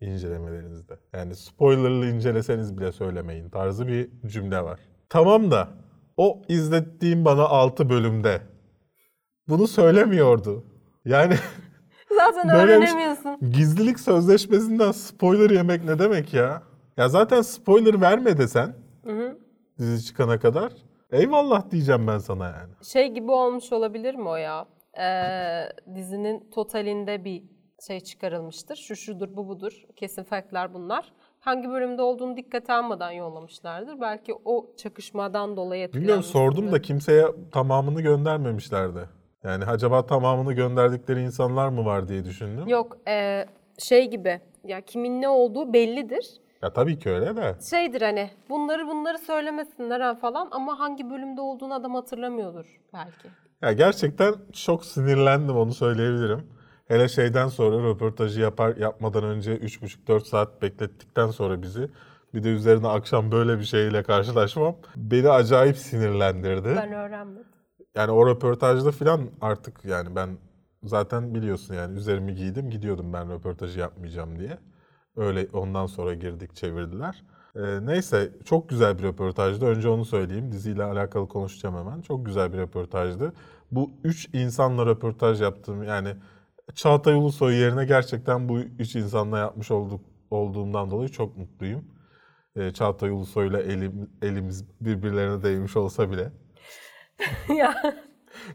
incelemelerinizde. 0.02 0.94
Yani 1.13 1.36
spoilerlı 1.36 2.06
inceleseniz 2.06 2.78
bile 2.78 2.92
söylemeyin 2.92 3.50
tarzı 3.50 3.88
bir 3.88 4.10
cümle 4.28 4.63
var. 4.63 4.80
Tamam 5.10 5.52
da 5.52 5.68
o 6.18 6.42
izlettiğim 6.48 7.26
bana 7.26 7.44
6 7.44 7.89
bölümde 7.89 8.42
bunu 9.49 9.67
söylemiyordu. 9.67 10.63
Yani 11.05 11.33
Zaten 12.17 12.49
bir- 12.49 12.53
öğrenemiyorsun. 12.53 13.38
gizlilik 13.51 13.99
sözleşmesinden 13.99 14.91
spoiler 14.91 15.49
yemek 15.49 15.83
ne 15.83 15.99
demek 15.99 16.33
ya? 16.33 16.63
Ya 16.97 17.09
zaten 17.09 17.41
spoiler 17.41 18.01
verme 18.01 18.38
desen 18.38 18.73
dizi 19.79 20.05
çıkana 20.05 20.39
kadar 20.39 20.71
Eyvallah 21.12 21.71
diyeceğim 21.71 22.07
ben 22.07 22.17
sana 22.17 22.45
yani. 22.45 22.73
Şey 22.83 23.07
gibi 23.07 23.31
olmuş 23.31 23.71
olabilir 23.73 24.15
mi 24.15 24.29
o 24.29 24.35
ya? 24.35 24.65
Ee, 24.99 25.95
dizinin 25.95 26.49
totalinde 26.51 27.23
bir 27.25 27.43
şey 27.88 27.99
çıkarılmıştır. 27.99 28.75
Şu 28.75 28.95
şudur, 28.95 29.27
bu 29.35 29.47
budur. 29.47 29.71
Kesin 29.95 30.23
factler 30.23 30.73
bunlar. 30.73 31.13
Hangi 31.39 31.69
bölümde 31.69 32.01
olduğunu 32.01 32.38
dikkate 32.38 32.73
almadan 32.73 33.12
yollamışlardır. 33.12 34.01
Belki 34.01 34.33
o 34.45 34.75
çakışmadan 34.77 35.57
dolayı 35.57 35.88
Bilmiyorum 35.93 36.19
etkilenmişsindir. 36.19 36.33
sordum 36.55 36.71
da 36.71 36.81
kimseye 36.81 37.25
tamamını 37.51 38.01
göndermemişlerdi. 38.01 39.09
Yani 39.43 39.65
acaba 39.65 40.06
tamamını 40.06 40.54
gönderdikleri 40.54 41.21
insanlar 41.21 41.69
mı 41.69 41.86
var 41.86 42.08
diye 42.08 42.25
düşündüm. 42.25 42.67
Yok, 42.67 42.97
e, 43.08 43.45
şey 43.78 44.10
gibi. 44.10 44.41
Ya 44.63 44.82
kimin 44.82 45.21
ne 45.21 45.30
olduğu 45.30 45.73
bellidir. 45.73 46.25
Ya 46.62 46.73
tabii 46.73 46.99
ki 46.99 47.10
öyle 47.10 47.36
de. 47.36 47.56
Şeydir 47.69 48.02
hani 48.02 48.30
bunları 48.49 48.88
bunları 48.88 49.17
söylemesinler 49.17 49.99
ha 49.99 50.15
falan 50.15 50.47
ama 50.52 50.80
hangi 50.80 51.10
bölümde 51.10 51.41
olduğunu 51.41 51.73
adam 51.73 51.95
hatırlamıyordur 51.95 52.65
belki. 52.93 53.28
Ya 53.62 53.71
gerçekten 53.71 54.34
çok 54.54 54.86
sinirlendim 54.86 55.58
onu 55.58 55.73
söyleyebilirim. 55.73 56.47
Hele 56.88 57.08
şeyden 57.08 57.47
sonra 57.47 57.89
röportajı 57.89 58.41
yapar 58.41 58.75
yapmadan 58.75 59.23
önce 59.23 59.56
3,5-4 59.56 60.19
saat 60.25 60.62
beklettikten 60.62 61.28
sonra 61.28 61.62
bizi 61.62 61.89
bir 62.34 62.43
de 62.43 62.49
üzerine 62.49 62.88
akşam 62.88 63.32
böyle 63.32 63.60
bir 63.60 63.63
şeyle 63.63 64.04
karşılaşmam 64.04 64.75
beni 64.95 65.30
acayip 65.30 65.78
sinirlendirdi. 65.78 66.73
Ben 66.75 66.91
öğrenmedim. 66.93 67.45
Yani 67.99 68.12
o 68.12 68.27
röportajda 68.27 68.91
falan 68.91 69.29
artık 69.41 69.85
yani 69.85 70.15
ben 70.15 70.29
zaten 70.83 71.35
biliyorsun 71.35 71.73
yani 71.73 71.97
üzerimi 71.97 72.35
giydim 72.35 72.69
gidiyordum 72.69 73.13
ben 73.13 73.31
röportajı 73.31 73.79
yapmayacağım 73.79 74.39
diye. 74.39 74.57
Öyle 75.15 75.47
ondan 75.53 75.85
sonra 75.85 76.13
girdik 76.13 76.55
çevirdiler. 76.55 77.23
Ee, 77.55 77.85
neyse 77.85 78.31
çok 78.45 78.69
güzel 78.69 78.97
bir 78.97 79.03
röportajdı. 79.03 79.65
Önce 79.65 79.89
onu 79.89 80.05
söyleyeyim. 80.05 80.51
Diziyle 80.51 80.83
alakalı 80.83 81.27
konuşacağım 81.27 81.77
hemen. 81.77 82.01
Çok 82.01 82.25
güzel 82.25 82.53
bir 82.53 82.57
röportajdı. 82.57 83.33
Bu 83.71 83.91
üç 84.03 84.29
insanla 84.33 84.85
röportaj 84.85 85.41
yaptım. 85.41 85.83
Yani 85.83 86.15
Çağatay 86.75 87.13
Ulusoy 87.13 87.55
yerine 87.55 87.85
gerçekten 87.85 88.49
bu 88.49 88.59
üç 88.59 88.95
insanla 88.95 89.38
yapmış 89.38 89.71
olduk 89.71 90.01
olduğumdan 90.31 90.91
dolayı 90.91 91.09
çok 91.09 91.38
mutluyum. 91.38 91.85
Ee, 92.55 92.71
Çağatay 92.71 93.09
Ulusoy'la 93.09 93.62
elim, 93.62 94.09
elimiz 94.21 94.65
birbirlerine 94.81 95.43
değmiş 95.43 95.77
olsa 95.77 96.12
bile. 96.12 96.31
ya 97.58 97.73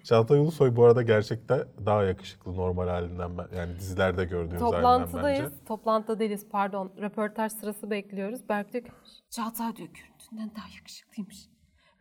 Çağatay 0.05 0.39
Ulusoy 0.39 0.77
bu 0.77 0.85
arada 0.85 1.03
gerçekten 1.03 1.65
daha 1.87 2.03
yakışıklı 2.05 2.57
normal 2.57 2.89
halinden 2.89 3.39
ben. 3.39 3.47
Yani 3.57 3.79
dizilerde 3.79 4.25
gördüğümüz 4.25 4.63
halinden 4.63 4.77
toplantıdayız. 4.83 5.53
bence. 5.53 5.65
Toplantıda 5.65 6.19
değiliz 6.19 6.47
pardon. 6.51 6.93
Röportaj 7.01 7.53
sırası 7.53 7.91
bekliyoruz. 7.91 8.49
Berk 8.49 8.73
diyor 8.73 8.85
ki 8.85 8.91
Çağatay 9.31 9.77
diyor 9.77 9.89
görüntünden 9.89 10.51
daha 10.57 10.67
yakışıklıymış. 10.77 11.37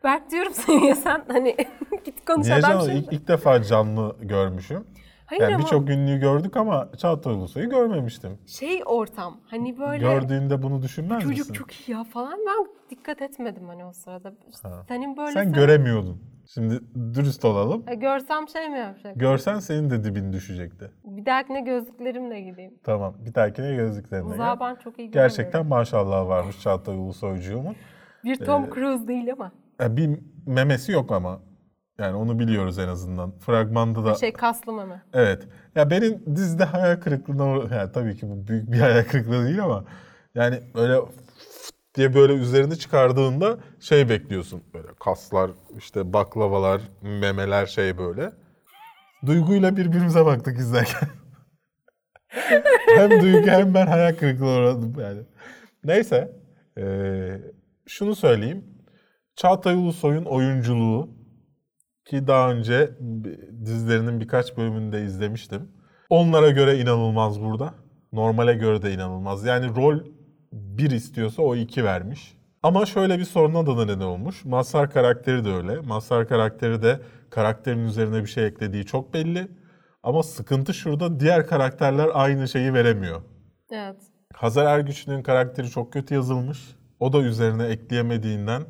Berk 0.04 0.32
diyorum 0.32 0.54
seviye 0.54 0.95
sen 0.95 1.26
hani 1.28 1.56
git 2.06 2.26
konuş 2.26 2.45
Niye 2.47 2.56
adam 2.60 2.71
canım? 2.71 2.86
şey. 2.86 2.99
İlk, 2.99 3.13
ilk 3.13 3.28
defa 3.28 3.63
canlı 3.63 4.15
görmüşüm. 4.21 4.88
Hayır 5.26 5.41
Yani 5.41 5.56
ama 5.56 5.63
birçok 5.63 5.89
ünlüyü 5.89 6.19
gördük 6.19 6.58
ama 6.58 6.89
Çağatay 6.97 7.34
Ulusoy'u 7.34 7.69
görmemiştim. 7.69 8.38
şey 8.47 8.82
ortam 8.86 9.39
hani 9.47 9.80
böyle 9.80 10.04
Gördüğünde 10.06 10.63
bunu 10.63 10.82
düşünmez 10.82 11.23
çocuk 11.23 11.38
misin? 11.39 11.54
çok 11.54 11.73
iyi 11.73 11.91
ya 11.91 12.04
falan 12.04 12.39
ben 12.47 12.67
dikkat 12.89 13.21
etmedim 13.21 13.67
hani 13.67 13.86
o 13.86 13.93
sırada. 13.93 14.34
Ha. 14.63 14.86
Senin 14.88 15.17
böyle 15.17 15.32
Sen 15.32 15.54
göremiyordun. 15.54 16.33
Şimdi 16.45 16.79
dürüst 17.13 17.45
olalım. 17.45 17.84
E, 17.88 17.95
görsem 17.95 18.47
şey 18.47 18.69
mi 18.69 18.77
yapacak? 18.79 19.15
Görsen 19.15 19.60
senin 19.60 19.89
de 19.89 20.03
dibin 20.03 20.34
düşecekti. 20.34 20.91
bir 21.03 21.25
dahakine 21.25 21.62
gözlüklerimle 21.62 22.41
gideyim. 22.41 22.73
Tamam. 22.84 23.15
Bir 23.25 23.36
dahakine 23.36 23.75
gözlüklerine 23.75 24.25
Uzağa 24.25 24.53
gel. 24.53 24.60
ben 24.60 24.75
çok 24.75 24.99
iyi 24.99 25.12
Gerçekten 25.12 25.65
maşallah 25.65 26.27
varmış 26.27 26.62
Çağatay 26.62 26.95
Ulusoycuğumun. 26.95 27.75
Bir 28.23 28.36
Tom 28.36 28.69
Cruise 28.73 29.08
değil 29.08 29.34
ama. 29.34 29.51
E, 29.82 29.97
bir 29.97 30.19
memesi 30.45 30.91
yok 30.91 31.12
ama. 31.12 31.39
Yani 31.99 32.15
onu 32.15 32.39
biliyoruz 32.39 32.79
en 32.79 32.88
azından. 32.88 33.32
Fragmanda 33.39 34.06
da 34.06 34.15
Şey 34.15 34.34
kaslı 34.34 34.73
meme. 34.73 35.01
Evet. 35.13 35.47
Ya 35.75 35.89
benim 35.89 36.36
dizide 36.36 36.63
hayal 36.63 36.95
kırıklığına 36.95 37.75
yani 37.75 37.91
tabii 37.91 38.15
ki 38.15 38.29
bu 38.29 38.47
büyük 38.47 38.71
bir 38.71 38.79
hayal 38.79 39.03
kırıklığı 39.03 39.45
değil 39.45 39.63
ama 39.63 39.86
yani 40.36 40.60
böyle 40.75 40.99
diye 41.95 42.13
böyle 42.13 42.34
üzerini 42.34 42.79
çıkardığında 42.79 43.58
şey 43.79 44.10
bekliyorsun. 44.10 44.63
Böyle 44.73 44.88
kaslar, 44.99 45.51
işte 45.77 46.13
baklavalar, 46.13 46.82
memeler 47.01 47.65
şey 47.65 47.97
böyle. 47.97 48.32
Duyguyla 49.25 49.77
birbirimize 49.77 50.25
baktık 50.25 50.60
izlerken. 50.60 51.10
hem 52.95 53.21
Duygu 53.21 53.47
hem 53.47 53.73
ben 53.73 53.88
hayal 53.88 54.15
kırıklığına 54.15 54.60
uğradım 54.60 54.93
yani. 54.99 55.21
Neyse. 55.84 56.32
eee, 56.77 57.41
şunu 57.88 58.15
söyleyeyim. 58.15 58.65
Çağatay 59.36 59.75
Ulusoy'un 59.75 60.25
oyunculuğu 60.25 61.10
ki 62.06 62.27
daha 62.27 62.51
önce 62.51 62.91
dizilerinin 63.65 64.19
birkaç 64.19 64.58
bölümünde 64.58 65.03
izlemiştim. 65.03 65.71
Onlara 66.10 66.49
göre 66.49 66.77
inanılmaz 66.77 67.41
burada. 67.41 67.73
Normale 68.13 68.53
göre 68.53 68.82
de 68.82 68.93
inanılmaz. 68.93 69.45
Yani 69.45 69.75
rol 69.75 69.99
bir 70.54 70.92
istiyorsa 70.92 71.42
o 71.42 71.56
iki 71.56 71.84
vermiş. 71.84 72.38
Ama 72.63 72.86
şöyle 72.86 73.20
bir 73.20 73.26
soruna 73.26 73.66
da 73.68 73.86
neden 73.86 74.00
olmuş. 74.00 74.46
Mazhar 74.46 74.92
karakteri 74.92 75.46
de 75.46 75.50
öyle. 75.54 75.80
Mazhar 75.80 76.28
karakteri 76.28 76.82
de 76.82 77.00
karakterin 77.30 77.86
üzerine 77.86 78.22
bir 78.22 78.28
şey 78.28 78.46
eklediği 78.46 78.86
çok 78.86 79.13
belli. 79.13 79.48
Ama 80.04 80.24
sıkıntı 80.24 80.74
şurada 80.74 81.20
diğer 81.20 81.48
karakterler 81.48 82.10
aynı 82.13 82.48
şeyi 82.48 82.74
veremiyor. 82.74 83.22
Evet. 83.72 84.02
Hazar 84.34 84.66
Ergüç'ün 84.66 85.24
karakteri 85.24 85.70
çok 85.70 85.94
kötü 85.94 86.13
yazılmış. 86.13 86.60
O 87.00 87.13
da 87.13 87.22
üzerine 87.22 87.66
ekleyemediğinden 87.66 88.63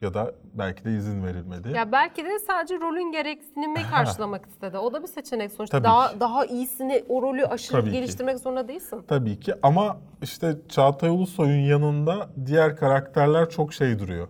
ya 0.00 0.14
da 0.14 0.34
belki 0.54 0.84
de 0.84 0.92
izin 0.96 1.24
verilmedi. 1.24 1.68
Ya 1.74 1.92
belki 1.92 2.24
de 2.24 2.38
sadece 2.38 2.74
rolün 2.80 3.12
gereksinimi 3.12 3.82
karşılamak 3.90 4.46
istedi. 4.46 4.78
O 4.78 4.92
da 4.92 5.02
bir 5.02 5.08
seçenek 5.08 5.52
sonuçta. 5.52 5.76
Tabii 5.78 5.84
daha 5.84 6.12
ki. 6.12 6.20
daha 6.20 6.46
iyisini 6.46 7.04
o 7.08 7.22
rolü 7.22 7.46
aşırı 7.46 7.80
Tabii 7.80 7.90
ki. 7.90 7.96
geliştirmek 7.96 8.38
zorunda 8.38 8.68
değilsin. 8.68 9.04
Tabii 9.08 9.40
ki 9.40 9.54
ama 9.62 9.96
işte 10.22 10.56
Çağatay 10.68 11.10
Ulusoy'un 11.10 11.60
yanında 11.66 12.28
diğer 12.46 12.76
karakterler 12.76 13.50
çok 13.50 13.72
şey 13.72 13.98
duruyor. 13.98 14.28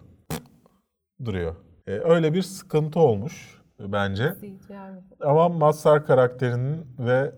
duruyor. 1.24 1.56
Ee, 1.86 1.90
öyle 1.92 2.34
bir 2.34 2.42
sıkıntı 2.42 3.00
olmuş 3.00 3.62
bence. 3.80 4.34
Yani. 4.70 5.00
Ama 5.20 5.48
Mazhar 5.48 6.06
karakterinin 6.06 6.86
ve 6.98 7.32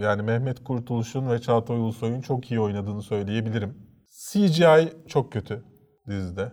yani 0.00 0.22
Mehmet 0.22 0.64
Kurtuluş'un 0.64 1.30
ve 1.30 1.38
Çağatay 1.40 1.76
Ulusoy'un 1.76 2.20
çok 2.20 2.50
iyi 2.50 2.60
oynadığını 2.60 3.02
söyleyebilirim. 3.02 3.74
CGI 4.32 4.92
çok 5.08 5.32
kötü 5.32 5.64
dizide. 6.08 6.52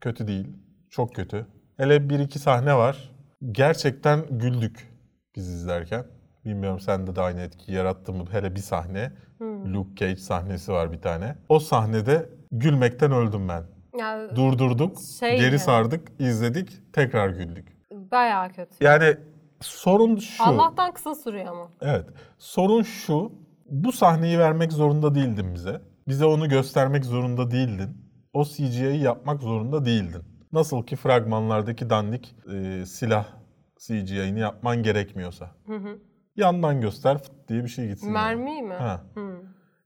Kötü 0.00 0.26
değil. 0.26 0.48
Çok 0.90 1.14
kötü. 1.14 1.46
Hele 1.76 2.08
bir 2.10 2.18
iki 2.18 2.38
sahne 2.38 2.74
var. 2.76 3.10
Gerçekten 3.52 4.26
güldük 4.30 4.92
biz 5.36 5.48
izlerken. 5.48 6.04
Bilmiyorum 6.44 6.80
sende 6.80 7.16
de 7.16 7.20
aynı 7.20 7.40
etki 7.40 7.72
yarattı 7.72 8.12
mı? 8.12 8.24
Hele 8.30 8.54
bir 8.54 8.60
sahne. 8.60 9.12
Luke 9.40 9.94
Cage 9.96 10.16
sahnesi 10.16 10.72
var 10.72 10.92
bir 10.92 11.00
tane. 11.00 11.36
O 11.48 11.58
sahnede 11.58 12.28
gülmekten 12.52 13.12
öldüm 13.12 13.48
ben. 13.48 13.62
Yani 13.98 14.36
Durdurduk, 14.36 14.96
Şey 15.20 15.38
geri 15.38 15.52
mi? 15.52 15.58
sardık, 15.58 16.08
izledik, 16.18 16.92
tekrar 16.92 17.28
güldük. 17.28 17.76
bayağı 18.10 18.48
kötü. 18.52 18.84
Yani 18.84 19.16
sorun 19.60 20.16
şu. 20.16 20.44
Allah'tan 20.44 20.92
kısa 20.92 21.14
sürüyor 21.14 21.46
ama. 21.46 21.68
Evet. 21.80 22.06
Sorun 22.38 22.82
şu. 22.82 23.32
Bu 23.70 23.92
sahneyi 23.92 24.38
vermek 24.38 24.72
zorunda 24.72 25.14
değildin 25.14 25.54
bize. 25.54 25.80
Bize 26.08 26.24
onu 26.24 26.48
göstermek 26.48 27.04
zorunda 27.04 27.50
değildin. 27.50 28.05
O 28.36 28.44
CGI'yi 28.44 29.02
yapmak 29.02 29.42
zorunda 29.42 29.84
değildin. 29.84 30.22
Nasıl 30.52 30.82
ki 30.82 30.96
fragmanlardaki 30.96 31.90
dandik 31.90 32.36
e, 32.52 32.86
silah 32.86 33.26
CGI'ni 33.78 34.40
yapman 34.40 34.82
gerekmiyorsa. 34.82 35.50
Hı 35.66 35.76
hı. 35.76 35.98
Yandan 36.36 36.80
göster 36.80 37.18
fıt 37.18 37.48
diye 37.48 37.64
bir 37.64 37.68
şey 37.68 37.88
gitsin. 37.88 38.06
yani. 38.06 38.14
Mermi 38.14 38.62
mi? 38.62 38.74
Ha. 38.74 39.00
Hı. 39.14 39.36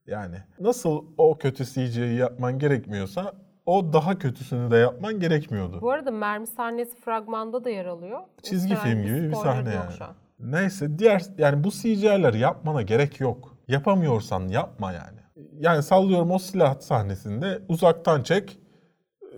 Yani 0.06 0.36
nasıl 0.60 1.04
o 1.18 1.38
kötü 1.38 1.64
CGI'yi 1.64 2.14
yapman 2.16 2.58
gerekmiyorsa 2.58 3.32
o 3.66 3.92
daha 3.92 4.18
kötüsünü 4.18 4.70
de 4.70 4.76
yapman 4.76 5.20
gerekmiyordu. 5.20 5.80
Bu 5.80 5.90
arada 5.90 6.10
mermi 6.10 6.46
sahnesi 6.46 6.96
fragmanda 7.00 7.64
da 7.64 7.70
yer 7.70 7.86
alıyor. 7.86 8.20
Çizgi 8.42 8.74
Muhtemelen 8.74 9.04
film 9.04 9.16
gibi 9.16 9.30
bir 9.30 9.36
sahne 9.36 9.74
yani. 9.74 9.92
şu 9.92 10.04
an. 10.04 10.14
Neyse 10.38 10.98
diğer 10.98 11.22
yani 11.38 11.64
bu 11.64 11.70
CGI'leri 11.70 12.38
yapmana 12.38 12.82
gerek 12.82 13.20
yok. 13.20 13.56
Yapamıyorsan 13.68 14.48
yapma 14.48 14.92
yani. 14.92 15.19
Yani 15.60 15.82
sallıyorum 15.82 16.30
o 16.30 16.38
silah 16.38 16.80
sahnesinde 16.80 17.62
uzaktan 17.68 18.22
çek 18.22 18.58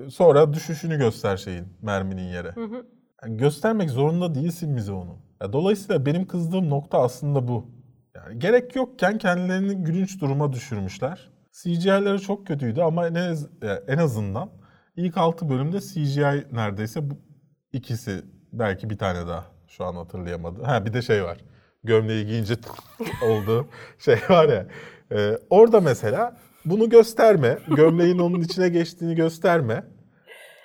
sonra 0.08 0.52
düşüşünü 0.52 0.98
göster 0.98 1.36
şeyin 1.36 1.66
merminin 1.82 2.28
yere. 2.32 2.52
Hı 2.52 2.64
hı. 2.64 2.86
Yani 3.24 3.36
göstermek 3.36 3.90
zorunda 3.90 4.34
değilsin 4.34 4.76
bize 4.76 4.92
onu. 4.92 5.16
Ya 5.40 5.52
dolayısıyla 5.52 6.06
benim 6.06 6.26
kızdığım 6.26 6.70
nokta 6.70 7.02
aslında 7.02 7.48
bu. 7.48 7.66
Yani 8.14 8.38
gerek 8.38 8.76
yokken 8.76 9.18
kendilerini 9.18 9.74
gülünç 9.84 10.20
duruma 10.20 10.52
düşürmüşler. 10.52 11.30
CGI'leri 11.52 12.20
çok 12.20 12.46
kötüydü 12.46 12.80
ama 12.80 13.06
en, 13.06 13.14
az- 13.14 13.48
en 13.88 13.98
azından 13.98 14.50
ilk 14.96 15.16
6 15.16 15.48
bölümde 15.48 15.80
CGI 15.80 16.46
neredeyse 16.52 17.10
bu 17.10 17.14
ikisi 17.72 18.22
belki 18.52 18.90
bir 18.90 18.98
tane 18.98 19.26
daha 19.26 19.44
şu 19.68 19.84
an 19.84 19.94
hatırlayamadım. 19.94 20.64
Ha 20.64 20.84
bir 20.86 20.92
de 20.92 21.02
şey 21.02 21.24
var. 21.24 21.38
Gömleği 21.84 22.26
giyince 22.26 22.54
olduğu 23.22 23.66
şey 23.98 24.16
var 24.30 24.48
ya. 24.48 24.66
Ee, 25.16 25.38
orada 25.50 25.80
mesela 25.80 26.36
bunu 26.64 26.88
gösterme. 26.88 27.58
Gömleğin 27.76 28.18
onun 28.18 28.40
içine 28.40 28.68
geçtiğini 28.68 29.14
gösterme. 29.14 29.84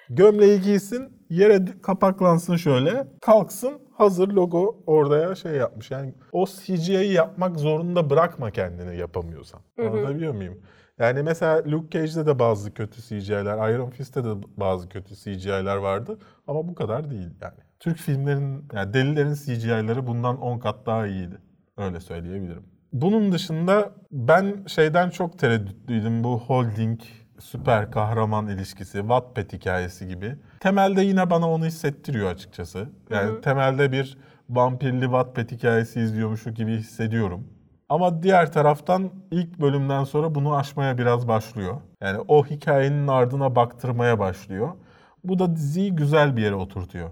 Gömleği 0.10 0.62
giysin 0.62 1.18
Yere 1.30 1.66
kapaklansın 1.82 2.56
şöyle. 2.56 3.08
Kalksın 3.22 3.80
hazır 3.94 4.28
logo 4.28 4.84
oraya 4.86 5.36
şey 5.36 5.52
yapmış. 5.52 5.92
Yani 5.92 6.14
o 6.32 6.46
CGI'yi 6.46 7.14
yapmak 7.14 7.60
zorunda 7.60 8.10
bırakma 8.10 8.52
kendini 8.52 8.98
yapamıyorsan. 8.98 9.62
Anlatabiliyor 9.80 10.34
muyum? 10.34 10.62
Yani 11.00 11.24
mesela 11.24 11.64
Luke 11.66 12.00
Cage'de 12.00 12.26
de 12.26 12.40
bazı 12.40 12.74
kötü 12.74 13.02
CGI'ler, 13.02 13.74
Iron 13.74 13.90
Fist'te 13.90 14.24
de 14.24 14.30
bazı 14.58 14.90
kötü 14.90 15.16
CGI'ler 15.16 15.76
vardı. 15.76 16.18
Ama 16.48 16.68
bu 16.68 16.76
kadar 16.76 17.10
değil 17.10 17.30
yani. 17.42 17.58
Türk 17.80 17.98
filmlerinin, 17.98 18.66
yani 18.74 18.94
delilerin 18.94 19.34
CGI'ları 19.34 20.08
bundan 20.08 20.42
10 20.42 20.60
kat 20.60 20.86
daha 20.86 21.08
iyiydi. 21.08 21.38
Öyle 21.78 22.00
söyleyebilirim. 22.00 22.64
Bunun 22.94 23.32
dışında 23.32 23.92
ben 24.12 24.66
şeyden 24.68 25.10
çok 25.10 25.40
tereddütlüydüm 25.40 26.24
bu 26.24 26.40
holding 26.40 27.00
süper 27.40 27.92
kahraman 27.92 28.48
ilişkisi, 28.48 28.98
Wattpad 28.98 29.54
hikayesi 29.54 30.08
gibi. 30.08 30.36
Temelde 30.60 31.02
yine 31.02 31.30
bana 31.30 31.52
onu 31.52 31.66
hissettiriyor 31.66 32.32
açıkçası. 32.32 32.90
Yani 33.10 33.42
temelde 33.42 33.92
bir 33.92 34.18
vampirli 34.50 35.02
Wattpad 35.02 35.52
hikayesi 35.52 36.00
izliyormuşum 36.00 36.54
gibi 36.54 36.72
hissediyorum. 36.72 37.48
Ama 37.90 38.24
diğer 38.24 38.52
taraftan 38.52 39.12
ilk 39.32 39.60
bölümden 39.60 40.04
sonra 40.04 40.36
bunu 40.36 40.56
aşmaya 40.56 40.98
biraz 40.98 41.28
başlıyor. 41.28 41.82
Yani 42.02 42.20
o 42.28 42.46
hikayenin 42.46 43.08
ardına 43.08 43.56
baktırmaya 43.56 44.20
başlıyor. 44.20 44.70
Bu 45.24 45.40
da 45.40 45.56
diziyi 45.56 45.96
güzel 45.96 46.38
bir 46.38 46.42
yere 46.42 46.56
oturtuyor. 46.56 47.10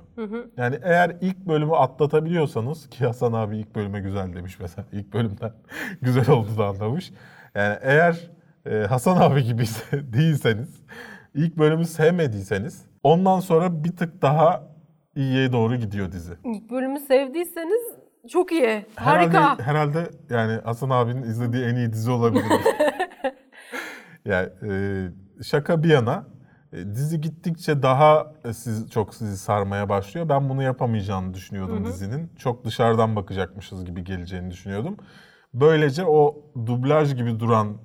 Yani 0.58 0.80
eğer 0.84 1.18
ilk 1.22 1.38
bölümü 1.38 1.76
atlatabiliyorsanız 1.76 2.90
ki 2.90 3.06
Hasan 3.06 3.34
abi 3.34 3.58
ilk 3.58 3.76
bölüme 3.76 4.00
güzel 4.00 4.34
demiş 4.34 4.60
mesela. 4.60 4.86
ilk 4.92 5.14
bölümden 5.14 5.52
güzel 6.02 6.30
olduğunu 6.30 6.64
anlamış. 6.64 7.12
Yani 7.56 7.78
eğer 7.82 8.32
e, 8.66 8.76
Hasan 8.76 9.18
abi 9.22 9.44
gibi 9.44 9.64
değilseniz, 9.92 10.82
ilk 11.34 11.58
bölümü 11.58 11.86
sevmediyseniz 11.86 12.86
ondan 13.04 13.40
sonra 13.40 13.84
bir 13.84 13.92
tık 13.92 14.22
daha 14.22 14.64
iyiye 15.16 15.52
doğru 15.52 15.76
gidiyor 15.76 16.12
dizi. 16.12 16.34
İlk 16.44 16.70
bölümü 16.72 17.00
sevdiyseniz 17.00 17.82
çok 18.30 18.52
iyi. 18.52 18.86
Harika. 18.96 19.42
Herhalde, 19.42 19.64
herhalde 19.64 20.10
yani 20.30 20.62
Hasan 20.64 20.90
abinin 20.90 21.24
izlediği 21.24 21.66
en 21.66 21.76
iyi 21.76 21.94
dizi 21.94 22.12
olabilir. 22.12 22.44
yani 24.26 24.50
e, 24.70 24.74
şaka 25.44 25.84
bir 25.84 25.90
yana 25.90 26.35
dizi 26.76 27.22
gittikçe 27.22 27.84
daha 27.84 28.34
e, 28.46 28.54
siz 28.54 28.90
çok 28.90 29.16
sizi 29.16 29.38
sarmaya 29.38 29.90
başlıyor. 29.90 30.30
Ben 30.30 30.50
bunu 30.50 30.64
yapamayacağını 30.64 31.34
düşünüyordum 31.34 31.86
dizinin. 31.86 32.32
Çok 32.36 32.66
dışarıdan 32.66 33.16
bakacakmışız 33.16 33.86
gibi 33.86 34.04
geleceğini 34.04 34.52
düşünüyordum. 34.52 34.98
Böylece 35.54 36.06
o 36.06 36.36
dublaj 36.56 37.16
gibi 37.16 37.40
duran 37.40 37.78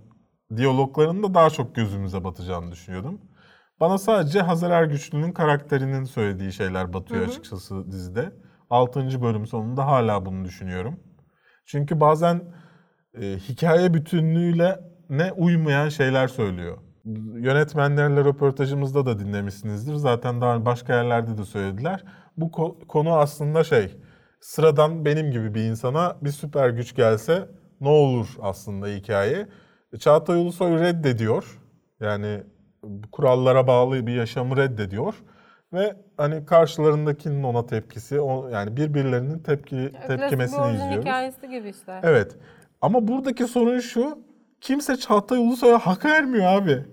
diyalogların 0.56 1.22
da 1.22 1.34
daha 1.34 1.50
çok 1.50 1.74
gözümüze 1.74 2.24
batacağını 2.24 2.72
düşünüyordum. 2.72 3.20
Bana 3.80 3.98
sadece 3.98 4.40
Hazar 4.40 4.70
Ergüçlü'nün 4.70 5.32
karakterinin 5.32 6.04
söylediği 6.04 6.52
şeyler 6.52 6.92
batıyor 6.92 7.26
açıkçası 7.28 7.92
dizide. 7.92 8.32
6. 8.70 9.22
bölüm 9.22 9.46
sonunda 9.46 9.86
hala 9.86 10.26
bunu 10.26 10.44
düşünüyorum. 10.44 11.00
Çünkü 11.66 12.00
bazen 12.00 12.42
e, 13.20 13.36
hikaye 13.36 13.94
bütünlüğüyle 13.94 14.80
ne 15.10 15.32
uymayan 15.32 15.88
şeyler 15.88 16.28
söylüyor. 16.28 16.78
Yönetmenlerle 17.34 18.24
röportajımızda 18.24 19.06
da 19.06 19.18
dinlemişsinizdir. 19.18 19.94
Zaten 19.94 20.40
daha 20.40 20.64
başka 20.64 20.94
yerlerde 20.94 21.38
de 21.38 21.44
söylediler. 21.44 22.04
Bu 22.36 22.46
ko- 22.46 22.86
konu 22.86 23.16
aslında 23.16 23.64
şey, 23.64 23.96
sıradan 24.40 25.04
benim 25.04 25.30
gibi 25.30 25.54
bir 25.54 25.64
insana 25.64 26.16
bir 26.22 26.30
süper 26.30 26.70
güç 26.70 26.96
gelse 26.96 27.48
ne 27.80 27.88
olur 27.88 28.28
aslında 28.42 28.86
hikaye. 28.86 29.46
Çağatay 29.98 30.40
Ulusoy 30.40 30.80
reddediyor. 30.80 31.60
Yani 32.00 32.42
kurallara 33.12 33.66
bağlı 33.66 34.06
bir 34.06 34.14
yaşamı 34.14 34.56
reddediyor. 34.56 35.14
Ve 35.72 35.96
hani 36.16 36.46
karşılarındakinin 36.46 37.42
ona 37.42 37.66
tepkisi, 37.66 38.20
o, 38.20 38.48
yani 38.48 38.76
birbirlerinin 38.76 39.38
tepki 39.38 39.92
tepkimesini 40.06 40.58
Klasik 40.58 40.74
izliyoruz. 40.74 41.04
hikayesi 41.04 41.48
gibi 41.48 41.68
işte. 41.68 42.00
Evet. 42.02 42.36
Ama 42.80 43.08
buradaki 43.08 43.44
sorun 43.46 43.80
şu. 43.80 44.18
Kimse 44.60 44.96
Çağatay 44.96 45.38
Ulusoy'a 45.38 45.78
hak 45.78 46.04
vermiyor 46.04 46.44
abi. 46.44 46.84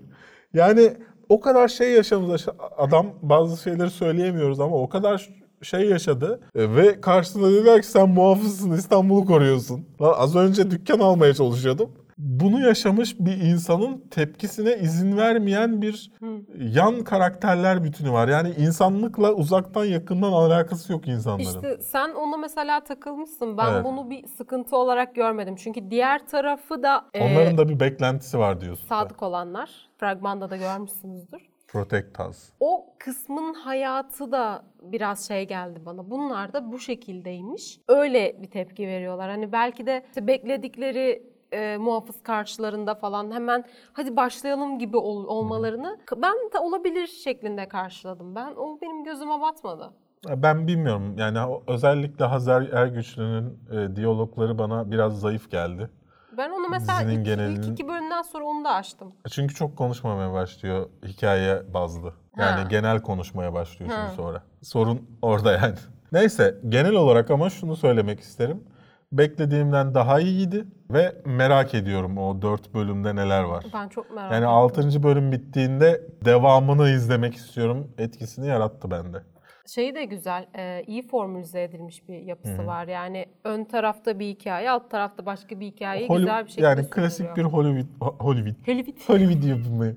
Yani 0.54 0.92
o 1.28 1.40
kadar 1.40 1.68
şey 1.68 1.92
yaşamış 1.92 2.46
adam 2.76 3.06
bazı 3.22 3.62
şeyleri 3.62 3.90
söyleyemiyoruz 3.90 4.60
ama 4.60 4.76
o 4.76 4.88
kadar 4.88 5.28
şey 5.62 5.88
yaşadı 5.88 6.40
E, 6.54 6.76
ve 6.76 7.00
karşısında 7.00 7.52
dediler 7.52 7.82
ki 7.82 7.88
sen 7.88 8.08
muhafızsın 8.08 8.72
İstanbul'u 8.72 9.24
koruyorsun. 9.26 9.86
Lan 10.00 10.14
az 10.18 10.36
önce 10.36 10.70
dükkan 10.70 10.98
almaya 10.98 11.34
çalışıyordum. 11.34 11.90
Bunu 12.18 12.60
yaşamış 12.66 13.16
bir 13.20 13.32
insanın 13.40 14.04
tepkisine 14.10 14.76
izin 14.76 15.16
vermeyen 15.16 15.82
bir 15.82 16.12
yan 16.58 17.04
karakterler 17.04 17.84
bütünü 17.84 18.12
var. 18.12 18.28
Yani 18.28 18.50
insanlıkla 18.58 19.32
uzaktan 19.32 19.84
yakından 19.84 20.32
alakası 20.32 20.92
yok 20.92 21.08
insanların. 21.08 21.42
İşte 21.48 21.78
sen 21.82 22.08
ona 22.14 22.36
mesela 22.36 22.84
takılmışsın. 22.84 23.58
Ben 23.58 23.72
Evet. 23.72 23.84
bunu 23.84 24.10
bir 24.10 24.26
sıkıntı 24.26 24.76
olarak 24.76 25.14
görmedim. 25.14 25.56
Çünkü 25.56 25.90
diğer 25.90 26.26
tarafı 26.26 26.82
da 26.82 27.04
e, 27.14 27.24
Onların 27.32 27.58
da 27.58 27.68
bir 27.68 27.80
beklentisi 27.80 28.38
var 28.38 28.60
diyorsun. 28.60 28.86
sadık 28.88 29.22
olanlar. 29.22 29.70
Fragmanda 29.98 30.50
da 30.50 30.56
görmüşsünüzdür. 30.56 31.42
Protect 31.68 32.20
us. 32.20 32.48
O 32.60 32.86
kısmın 32.98 33.54
hayatı 33.54 34.32
da 34.32 34.62
biraz 34.82 35.28
şey 35.28 35.48
geldi 35.48 35.80
bana. 35.86 36.10
Bunlar 36.10 36.52
da 36.52 36.72
bu 36.72 36.78
şekildeymiş. 36.78 37.80
Öyle 37.88 38.36
bir 38.42 38.50
tepki 38.50 38.86
veriyorlar. 38.86 39.30
Hani 39.30 39.52
belki 39.52 39.86
de 39.86 40.02
işte 40.08 40.26
bekledikleri 40.26 41.22
e, 41.52 41.76
muhafız 41.76 42.22
karşılarında 42.22 42.94
falan 42.94 43.30
hemen 43.30 43.64
hadi 43.92 44.16
başlayalım 44.16 44.78
gibi 44.78 44.96
ol- 44.96 45.26
olmalarını 45.26 45.98
ben 46.16 46.34
de 46.54 46.58
olabilir 46.58 47.06
şeklinde 47.06 47.68
karşıladım. 47.68 48.34
Ben 48.34 48.52
o 48.56 48.78
benim 48.82 49.04
gözüme 49.04 49.40
batmadı. 49.40 49.90
Ben 50.28 50.66
bilmiyorum. 50.68 51.14
Yani 51.18 51.38
özellikle 51.66 52.24
Hazar 52.24 52.62
Ergüçlü'nün 52.62 53.58
e, 53.72 53.96
diyalogları 53.96 54.58
bana 54.58 54.90
biraz 54.90 55.20
zayıf 55.20 55.50
geldi. 55.50 55.90
Ben 56.36 56.50
onu 56.50 56.68
mesela 56.68 56.98
Dizinin 57.00 57.18
ilk, 57.20 57.26
genelinin- 57.26 57.62
ilk 57.62 57.72
iki 57.72 57.88
bölümden 57.88 58.22
sonra 58.22 58.44
onu 58.44 58.64
da 58.64 58.70
açtım. 58.74 59.12
Çünkü 59.30 59.54
çok 59.54 59.76
konuşmamaya 59.76 60.32
başlıyor 60.32 60.88
hikaye 61.04 61.74
bazlı. 61.74 62.12
Yani 62.38 62.60
Ha. 62.60 62.66
genel 62.70 63.02
konuşmaya 63.02 63.52
başlıyorsun 63.54 63.98
Ha. 64.00 64.08
sonra. 64.16 64.42
Sorun 64.62 65.10
orada 65.22 65.52
yani. 65.52 65.74
Neyse 66.12 66.58
genel 66.68 66.94
olarak 66.94 67.30
ama 67.30 67.50
şunu 67.50 67.76
söylemek 67.76 68.20
isterim. 68.20 68.64
Beklediğimden 69.12 69.94
daha 69.94 70.20
iyiydi 70.20 70.64
ve 70.90 71.12
merak 71.24 71.74
ediyorum 71.74 72.18
o 72.18 72.42
dört 72.42 72.74
bölümde 72.74 73.16
neler 73.16 73.42
var. 73.42 73.64
Ben 73.74 73.88
çok 73.88 74.10
merak 74.10 74.32
Yani 74.32 74.40
ettim. 74.44 74.48
6. 74.88 75.02
bölüm 75.02 75.32
bittiğinde 75.32 76.02
devamını 76.24 76.88
izlemek 76.90 77.34
istiyorum. 77.34 77.94
Etkisini 77.98 78.46
yarattı 78.46 78.90
bende. 78.90 79.22
Şey 79.66 79.94
de 79.94 80.04
güzel, 80.04 80.46
e, 80.56 80.82
iyi 80.86 81.08
formülize 81.08 81.62
edilmiş 81.62 82.08
bir 82.08 82.18
yapısı 82.18 82.66
var. 82.66 82.88
Yani 82.88 83.26
ön 83.44 83.64
tarafta 83.64 84.18
bir 84.18 84.26
hikaye, 84.26 84.70
alt 84.70 84.90
tarafta 84.90 85.26
başka 85.26 85.60
bir 85.60 85.66
hikayeyi 85.66 86.08
Holly- 86.08 86.18
güzel 86.20 86.44
bir 86.44 86.48
şekilde 86.50 86.66
yani 86.66 86.90
klasik 86.90 87.36
bir. 87.36 87.42
Hollywood 87.42 88.00
Ho- 88.00 88.16
Hollywood 88.24 88.66
Hollywood. 88.66 89.08
Hollywood 89.08 89.42
yapımı. 89.48 89.92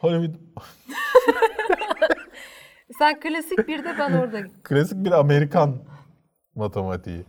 Hollywood 0.00 0.34
Sen 2.98 3.20
klasik 3.20 3.68
bir 3.68 3.84
de 3.84 3.94
ben 3.98 4.12
orada. 4.12 4.38
klasik 4.62 5.04
bir 5.04 5.10
Amerikan 5.12 5.76
matematiği. 6.54 7.24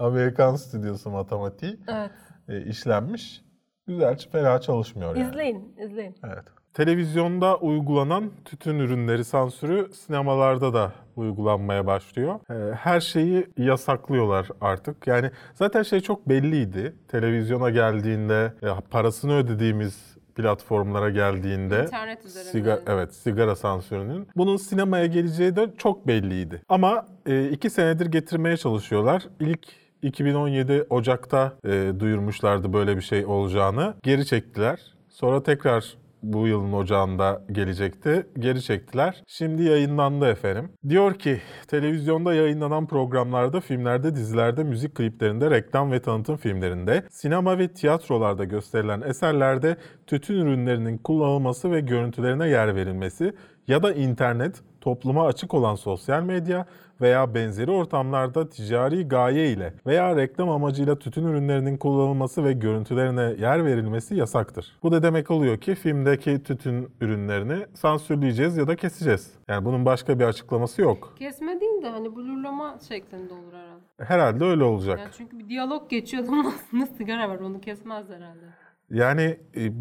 Amerikan 0.00 0.56
stüdyosu 0.56 1.10
matematiği 1.10 1.76
Evet. 1.88 2.10
e, 2.48 2.62
işlenmiş. 2.70 3.42
Güzel, 3.86 4.18
fena 4.32 4.60
çalışmıyor 4.60 5.16
yani. 5.16 5.30
İzleyin, 5.30 5.74
izleyin. 5.78 6.14
Evet. 6.24 6.44
Televizyonda 6.74 7.56
uygulanan 7.56 8.30
tütün 8.44 8.78
ürünleri 8.78 9.24
sansürü 9.24 9.92
sinemalarda 9.92 10.74
da 10.74 10.92
uygulanmaya 11.16 11.86
başlıyor. 11.86 12.40
Ee, 12.50 12.74
Her 12.74 13.00
şeyi 13.00 13.46
yasaklıyorlar 13.56 14.48
artık. 14.60 15.06
Yani 15.06 15.30
zaten 15.54 15.82
şey 15.82 16.00
çok 16.00 16.28
belliydi. 16.28 16.94
Televizyona 17.08 17.70
geldiğinde, 17.70 18.52
e, 18.62 18.68
parasını 18.90 19.36
ödediğimiz 19.36 20.16
platformlara 20.34 21.10
geldiğinde 21.10 21.82
İnternet 21.82 22.24
üzerinden. 22.24 22.50
Sigara, 22.52 22.80
evet, 22.86 23.14
sigara 23.14 23.56
sansürünün. 23.56 24.28
Bunun 24.36 24.56
sinemaya 24.56 25.06
geleceği 25.06 25.56
de 25.56 25.70
çok 25.78 26.06
belliydi. 26.06 26.62
Ama 26.68 27.06
e, 27.26 27.48
iki 27.48 27.70
senedir 27.70 28.06
getirmeye 28.06 28.56
çalışıyorlar. 28.56 29.26
İlk 29.40 29.79
2017 30.02 30.86
Ocak'ta 30.90 31.52
e, 31.64 31.92
duyurmuşlardı 32.00 32.72
böyle 32.72 32.96
bir 32.96 33.02
şey 33.02 33.26
olacağını. 33.26 33.94
Geri 34.02 34.26
çektiler. 34.26 34.80
Sonra 35.08 35.42
tekrar 35.42 35.94
bu 36.22 36.46
yılın 36.46 36.72
ocağında 36.72 37.42
gelecekti. 37.52 38.26
Geri 38.38 38.62
çektiler. 38.62 39.22
Şimdi 39.26 39.62
yayınlandı 39.62 40.26
efendim. 40.26 40.70
Diyor 40.88 41.14
ki 41.14 41.40
televizyonda 41.68 42.34
yayınlanan 42.34 42.86
programlarda, 42.86 43.60
filmlerde, 43.60 44.14
dizilerde, 44.14 44.64
müzik 44.64 44.94
kliplerinde, 44.94 45.50
reklam 45.50 45.92
ve 45.92 46.02
tanıtım 46.02 46.36
filmlerinde, 46.36 47.02
sinema 47.10 47.58
ve 47.58 47.68
tiyatrolarda 47.68 48.44
gösterilen 48.44 49.00
eserlerde 49.00 49.76
tütün 50.06 50.34
ürünlerinin 50.34 50.98
kullanılması 50.98 51.72
ve 51.72 51.80
görüntülerine 51.80 52.48
yer 52.48 52.74
verilmesi 52.74 53.32
ya 53.68 53.82
da 53.82 53.92
internet, 53.92 54.62
topluma 54.80 55.26
açık 55.26 55.54
olan 55.54 55.74
sosyal 55.74 56.22
medya 56.22 56.66
veya 57.00 57.34
benzeri 57.34 57.70
ortamlarda 57.70 58.48
ticari 58.48 59.08
gaye 59.08 59.52
ile 59.52 59.74
veya 59.86 60.16
reklam 60.16 60.50
amacıyla 60.50 60.98
tütün 60.98 61.24
ürünlerinin 61.24 61.76
kullanılması 61.76 62.44
ve 62.44 62.52
görüntülerine 62.52 63.22
yer 63.22 63.64
verilmesi 63.64 64.14
yasaktır. 64.14 64.78
Bu 64.82 64.92
da 64.92 65.02
demek 65.02 65.30
oluyor 65.30 65.58
ki 65.58 65.74
filmdeki 65.74 66.42
tütün 66.42 66.88
ürünlerini 67.00 67.66
sansürleyeceğiz 67.74 68.56
ya 68.56 68.66
da 68.66 68.76
keseceğiz. 68.76 69.34
Yani 69.48 69.64
bunun 69.64 69.84
başka 69.84 70.18
bir 70.18 70.24
açıklaması 70.24 70.82
yok. 70.82 71.14
Kesme 71.18 71.60
değil 71.60 71.82
de 71.82 71.88
hani 71.88 72.16
blurlama 72.16 72.78
şeklinde 72.88 73.34
olur 73.34 73.52
herhalde. 73.52 73.80
Herhalde 73.98 74.44
öyle 74.44 74.64
olacak. 74.64 74.98
Yani 74.98 75.10
çünkü 75.18 75.38
bir 75.38 75.48
diyalog 75.48 75.90
geçiyor 75.90 76.24
aslında 76.46 76.86
sigara 76.86 77.28
var 77.28 77.38
onu 77.40 77.60
kesmez 77.60 78.08
herhalde. 78.08 78.44
Yani 78.90 79.38
e, 79.56 79.72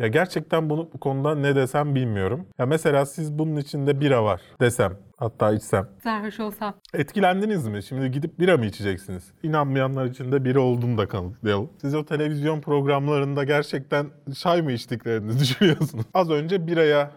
ya 0.00 0.06
gerçekten 0.06 0.70
bunu 0.70 0.90
bu 0.92 1.00
konuda 1.00 1.34
ne 1.34 1.56
desem 1.56 1.94
bilmiyorum. 1.94 2.46
Ya 2.58 2.66
mesela 2.66 3.06
siz 3.06 3.38
bunun 3.38 3.56
içinde 3.56 4.00
bira 4.00 4.24
var 4.24 4.40
desem 4.60 4.98
hatta 5.16 5.52
içsem. 5.52 5.88
Sarhoş 6.02 6.40
olsam. 6.40 6.74
Etkilendiniz 6.94 7.68
mi? 7.68 7.82
Şimdi 7.82 8.10
gidip 8.10 8.38
bira 8.38 8.56
mı 8.56 8.66
içeceksiniz? 8.66 9.32
İnanmayanlar 9.42 10.06
için 10.06 10.32
de 10.32 10.44
bira 10.44 10.60
olduğunu 10.60 10.98
da 10.98 11.08
kanıtlayalım. 11.08 11.70
Siz 11.80 11.94
o 11.94 12.04
televizyon 12.04 12.60
programlarında 12.60 13.44
gerçekten 13.44 14.10
çay 14.38 14.62
mı 14.62 14.72
içtiklerini 14.72 15.38
düşünüyorsunuz? 15.40 16.06
Az 16.14 16.30
önce 16.30 16.66
biraya 16.66 17.10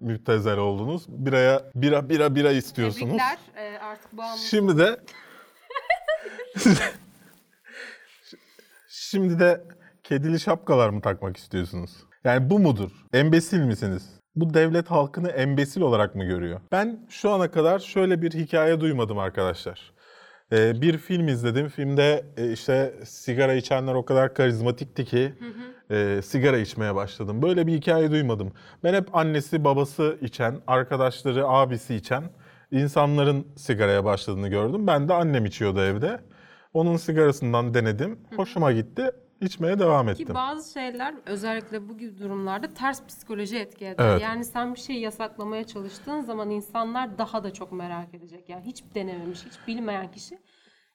müptezel 0.00 0.58
oldunuz. 0.58 1.04
Biraya 1.08 1.62
bira 1.74 2.08
bira 2.08 2.34
bira 2.34 2.50
istiyorsunuz. 2.50 3.16
Tebrikler. 3.18 3.38
Ee, 3.56 3.78
artık 3.78 4.12
bağımlı. 4.12 4.38
Şimdi 4.38 4.78
de 4.78 5.00
Şimdi 8.88 9.38
de 9.38 9.64
kedili 10.02 10.40
şapkalar 10.40 10.88
mı 10.90 11.00
takmak 11.00 11.36
istiyorsunuz? 11.36 11.90
Yani 12.24 12.50
bu 12.50 12.58
mudur? 12.58 12.90
Embesil 13.12 13.60
misiniz? 13.60 14.08
Bu 14.36 14.54
devlet 14.54 14.90
halkını 14.90 15.28
embesil 15.28 15.80
olarak 15.80 16.14
mı 16.14 16.24
görüyor? 16.24 16.60
Ben 16.72 17.06
şu 17.08 17.30
ana 17.30 17.50
kadar 17.50 17.78
şöyle 17.78 18.22
bir 18.22 18.32
hikaye 18.32 18.80
duymadım 18.80 19.18
arkadaşlar. 19.18 19.92
Ee, 20.52 20.82
bir 20.82 20.98
film 20.98 21.28
izledim. 21.28 21.68
Filmde 21.68 22.24
e, 22.36 22.52
işte 22.52 22.94
sigara 23.04 23.54
içenler 23.54 23.94
o 23.94 24.04
kadar 24.04 24.34
karizmatikti 24.34 25.04
ki 25.04 25.34
e, 25.90 26.22
sigara 26.22 26.58
içmeye 26.58 26.94
başladım. 26.94 27.42
Böyle 27.42 27.66
bir 27.66 27.72
hikaye 27.72 28.10
duymadım. 28.10 28.52
Ben 28.84 28.94
hep 28.94 29.16
annesi, 29.16 29.64
babası 29.64 30.18
içen, 30.20 30.60
arkadaşları, 30.66 31.46
abisi 31.48 31.94
içen 31.94 32.24
insanların 32.70 33.46
sigaraya 33.56 34.04
başladığını 34.04 34.48
gördüm. 34.48 34.86
Ben 34.86 35.08
de 35.08 35.14
annem 35.14 35.44
içiyordu 35.44 35.80
evde. 35.80 36.20
Onun 36.74 36.96
sigarasından 36.96 37.74
denedim. 37.74 38.18
Hoşuma 38.36 38.72
gitti. 38.72 39.10
İçmeye 39.42 39.78
devam 39.78 40.08
ettim. 40.08 40.26
Ki 40.26 40.34
bazı 40.34 40.72
şeyler 40.72 41.14
özellikle 41.26 41.88
bu 41.88 41.98
gibi 41.98 42.18
durumlarda 42.18 42.74
ters 42.74 43.06
psikoloji 43.06 43.58
etki 43.58 43.86
eder. 43.86 44.10
Evet. 44.10 44.22
Yani 44.22 44.44
sen 44.44 44.74
bir 44.74 44.80
şeyi 44.80 45.00
yasaklamaya 45.00 45.64
çalıştığın 45.64 46.20
zaman 46.20 46.50
insanlar 46.50 47.18
daha 47.18 47.44
da 47.44 47.52
çok 47.52 47.72
merak 47.72 48.14
edecek. 48.14 48.48
Yani 48.48 48.64
hiç 48.66 48.84
denememiş, 48.94 49.46
hiç 49.46 49.68
bilmeyen 49.68 50.10
kişi 50.10 50.38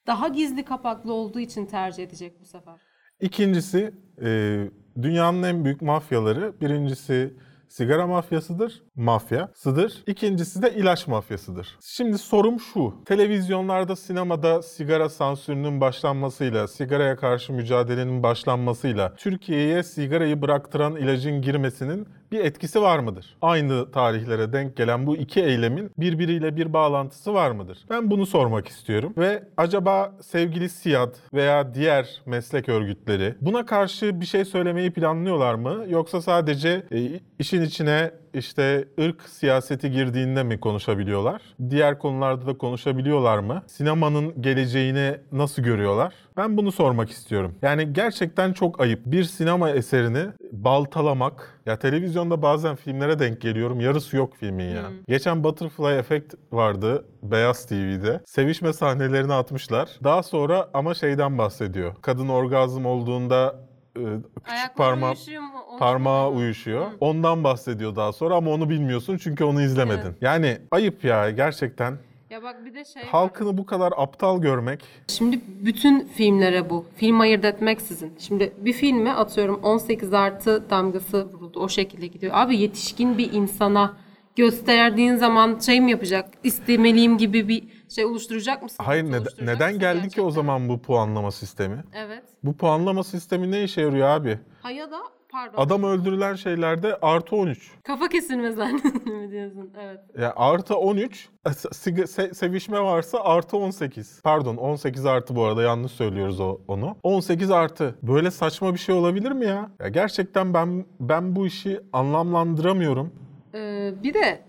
daha 0.08 0.28
gizli 0.28 0.66
kapaklı 0.66 1.14
olduğu 1.14 1.40
için 1.40 1.66
tercih 1.66 2.04
edecek 2.04 2.42
bu 2.42 2.46
sefer. 2.46 2.76
İkincisi 3.22 3.94
e, 4.22 4.64
dünyanın 5.02 5.44
en 5.44 5.66
büyük 5.66 5.82
mafyaları. 5.82 6.62
Birincisi 6.62 7.34
sigara 7.70 8.08
mafyasıdır, 8.08 8.84
mafyasıdır. 8.96 10.04
İkincisi 10.08 10.62
de 10.62 10.74
ilaç 10.76 11.08
mafyasıdır. 11.08 11.78
Şimdi 11.82 12.18
sorum 12.18 12.60
şu. 12.60 12.94
Televizyonlarda, 13.06 13.96
sinemada 13.96 14.62
sigara 14.62 15.10
sansürünün 15.10 15.82
başlanmasıyla, 15.82 16.68
sigaraya 16.68 17.16
karşı 17.16 17.54
mücadelenin 17.54 18.24
başlanmasıyla 18.24 19.16
Türkiye'ye 19.16 19.84
sigarayı 19.84 20.42
bıraktıran 20.42 20.96
ilacın 20.96 21.42
girmesinin 21.42 22.08
bir 22.32 22.40
etkisi 22.40 22.82
var 22.82 23.00
mıdır? 23.00 23.38
Aynı 23.42 23.92
tarihlere 23.92 24.54
denk 24.54 24.78
gelen 24.78 25.08
bu 25.08 25.18
iki 25.18 25.42
eylemin 25.42 25.92
birbiriyle 25.98 26.56
bir 26.56 26.74
bağlantısı 26.74 27.34
var 27.34 27.52
mıdır? 27.52 27.78
Ben 27.90 28.12
bunu 28.12 28.26
sormak 28.26 28.68
istiyorum. 28.68 29.14
Ve 29.18 29.44
acaba 29.58 30.16
sevgili 30.22 30.70
SİAD 30.70 31.16
veya 31.34 31.74
diğer 31.74 32.22
meslek 32.26 32.70
örgütleri 32.70 33.36
buna 33.42 33.66
karşı 33.66 34.22
bir 34.22 34.26
şey 34.26 34.46
söylemeyi 34.46 34.92
planlıyorlar 34.92 35.54
mı? 35.56 35.86
Yoksa 35.90 36.22
sadece 36.22 36.84
e, 36.92 37.20
işin 37.58 37.66
içine 37.70 38.12
işte 38.34 38.88
ırk 39.00 39.22
siyaseti 39.22 39.92
girdiğinde 39.92 40.44
mi 40.44 40.60
konuşabiliyorlar? 40.60 41.42
Diğer 41.70 42.00
konularda 42.00 42.48
da 42.48 42.58
konuşabiliyorlar 42.58 43.40
mı? 43.40 43.64
Sinemanın 43.68 44.42
geleceğini 44.42 45.18
nasıl 45.32 45.64
görüyorlar? 45.64 46.14
Ben 46.38 46.58
bunu 46.58 46.72
sormak 46.72 47.10
istiyorum. 47.10 47.56
Yani 47.62 47.94
gerçekten 47.94 48.54
çok 48.54 48.82
ayıp. 48.82 49.06
Bir 49.06 49.24
sinema 49.24 49.70
eserini 49.70 50.26
baltalamak. 50.52 51.60
Ya 51.66 51.80
televizyonda 51.80 52.42
bazen 52.42 52.76
filmlere 52.76 53.20
denk 53.20 53.42
geliyorum. 53.42 53.80
Yarısı 53.80 54.18
yok 54.18 54.34
filmin 54.40 54.70
ya. 54.76 54.84
Geçen 55.08 55.44
Butterfly 55.44 55.98
Effect 55.98 56.34
vardı 56.52 57.06
Beyaz 57.24 57.66
TV'de. 57.66 58.22
Sevişme 58.26 58.74
sahnelerini 58.74 59.34
atmışlar. 59.34 59.90
Daha 60.04 60.24
sonra 60.24 60.70
ama 60.74 60.94
şeyden 60.94 61.38
bahsediyor. 61.38 61.96
Kadın 62.02 62.28
orgazm 62.28 62.86
olduğunda 62.86 63.67
küçük 63.98 64.50
Ayakları 64.50 64.74
parmağı 64.78 65.12
uyuşuyor 65.12 65.42
mu? 65.42 65.50
Onu 65.70 65.80
parmağı 65.80 66.26
bilmiyorum. 66.26 66.38
uyuşuyor. 66.46 66.86
Ondan 67.00 67.44
bahsediyor 67.44 67.96
daha 67.96 68.14
sonra 68.14 68.36
ama 68.36 68.52
onu 68.52 68.70
bilmiyorsun 68.70 69.18
çünkü 69.18 69.44
onu 69.44 69.62
izlemedin. 69.62 70.02
Evet. 70.02 70.16
Yani 70.22 70.58
ayıp 70.72 71.04
ya 71.04 71.30
gerçekten. 71.30 71.98
Ya 72.30 72.44
bak 72.44 72.66
bir 72.66 72.74
de 72.74 72.86
şey 72.86 73.02
var. 73.02 73.10
Halkını 73.10 73.58
bu 73.58 73.66
kadar 73.66 73.94
aptal 73.98 74.42
görmek. 74.42 74.84
Şimdi 75.08 75.40
bütün 75.48 76.08
filmlere 76.08 76.70
bu. 76.70 76.86
Film 76.96 77.20
ayırt 77.20 77.46
etmeksizin. 77.46 78.14
Şimdi 78.20 78.54
bir 78.58 78.74
filme 78.74 79.12
atıyorum 79.12 79.60
18 79.64 80.14
artı 80.14 80.70
damgası 80.70 81.26
vuruldu. 81.34 81.60
O 81.60 81.70
şekilde 81.70 82.08
gidiyor. 82.08 82.34
Abi 82.36 82.58
yetişkin 82.58 83.18
bir 83.18 83.34
insana 83.34 83.98
gösterdiğin 84.36 85.16
zaman 85.16 85.60
şey 85.60 85.82
mi 85.82 85.92
yapacak? 85.92 86.30
İstemeliyim 86.44 87.18
gibi 87.18 87.48
bir 87.48 87.64
şey 87.90 88.06
oluşturacak 88.06 88.64
mısın? 88.64 88.84
Hayır 88.84 89.04
Oluşturacak 89.04 89.38
neden, 89.42 89.56
neden 89.56 89.68
mısın 89.68 89.80
geldi 89.80 90.10
ki 90.10 90.22
o 90.22 90.24
gerçekten? 90.24 90.30
zaman 90.30 90.70
bu 90.70 90.82
puanlama 90.82 91.32
sistemi? 91.32 91.84
Evet. 91.94 92.24
Bu 92.44 92.58
puanlama 92.58 93.04
sistemi 93.04 93.52
ne 93.52 93.64
işe 93.64 93.82
yarıyor 93.82 94.08
abi? 94.08 94.40
Ha 94.62 94.72
ya 94.72 94.92
da 94.92 94.98
pardon. 95.30 95.62
Adam 95.62 95.84
öldürülen 95.84 96.36
şeylerde 96.36 96.98
artı 97.02 97.36
13. 97.36 97.72
Kafa 97.84 98.08
kesilme 98.08 98.52
zannediyorsun 98.52 99.14
mi 99.14 99.32
diyorsun? 99.32 99.72
Evet. 99.84 100.00
Ya 100.20 100.34
artı 100.36 100.76
13, 100.78 101.30
e, 101.46 101.50
se- 101.50 102.34
sevişme 102.34 102.80
varsa 102.82 103.20
artı 103.24 103.58
18. 103.58 104.22
Pardon 104.24 104.58
18 104.58 105.06
artı 105.06 105.36
bu 105.36 105.44
arada 105.44 105.64
yanlış 105.64 105.92
söylüyoruz 105.92 106.40
o, 106.40 106.58
onu. 106.68 106.98
18 107.04 107.52
artı. 107.52 107.96
Böyle 108.04 108.32
saçma 108.32 108.74
bir 108.74 108.80
şey 108.80 108.96
olabilir 108.96 109.32
mi 109.32 109.46
ya? 109.46 109.72
Ya 109.80 109.88
gerçekten 109.88 110.54
ben 110.54 110.86
ben 111.00 111.36
bu 111.36 111.48
işi 111.48 111.80
anlamlandıramıyorum. 111.94 113.14
Ee, 113.56 113.94
bir 114.04 114.14
de 114.14 114.40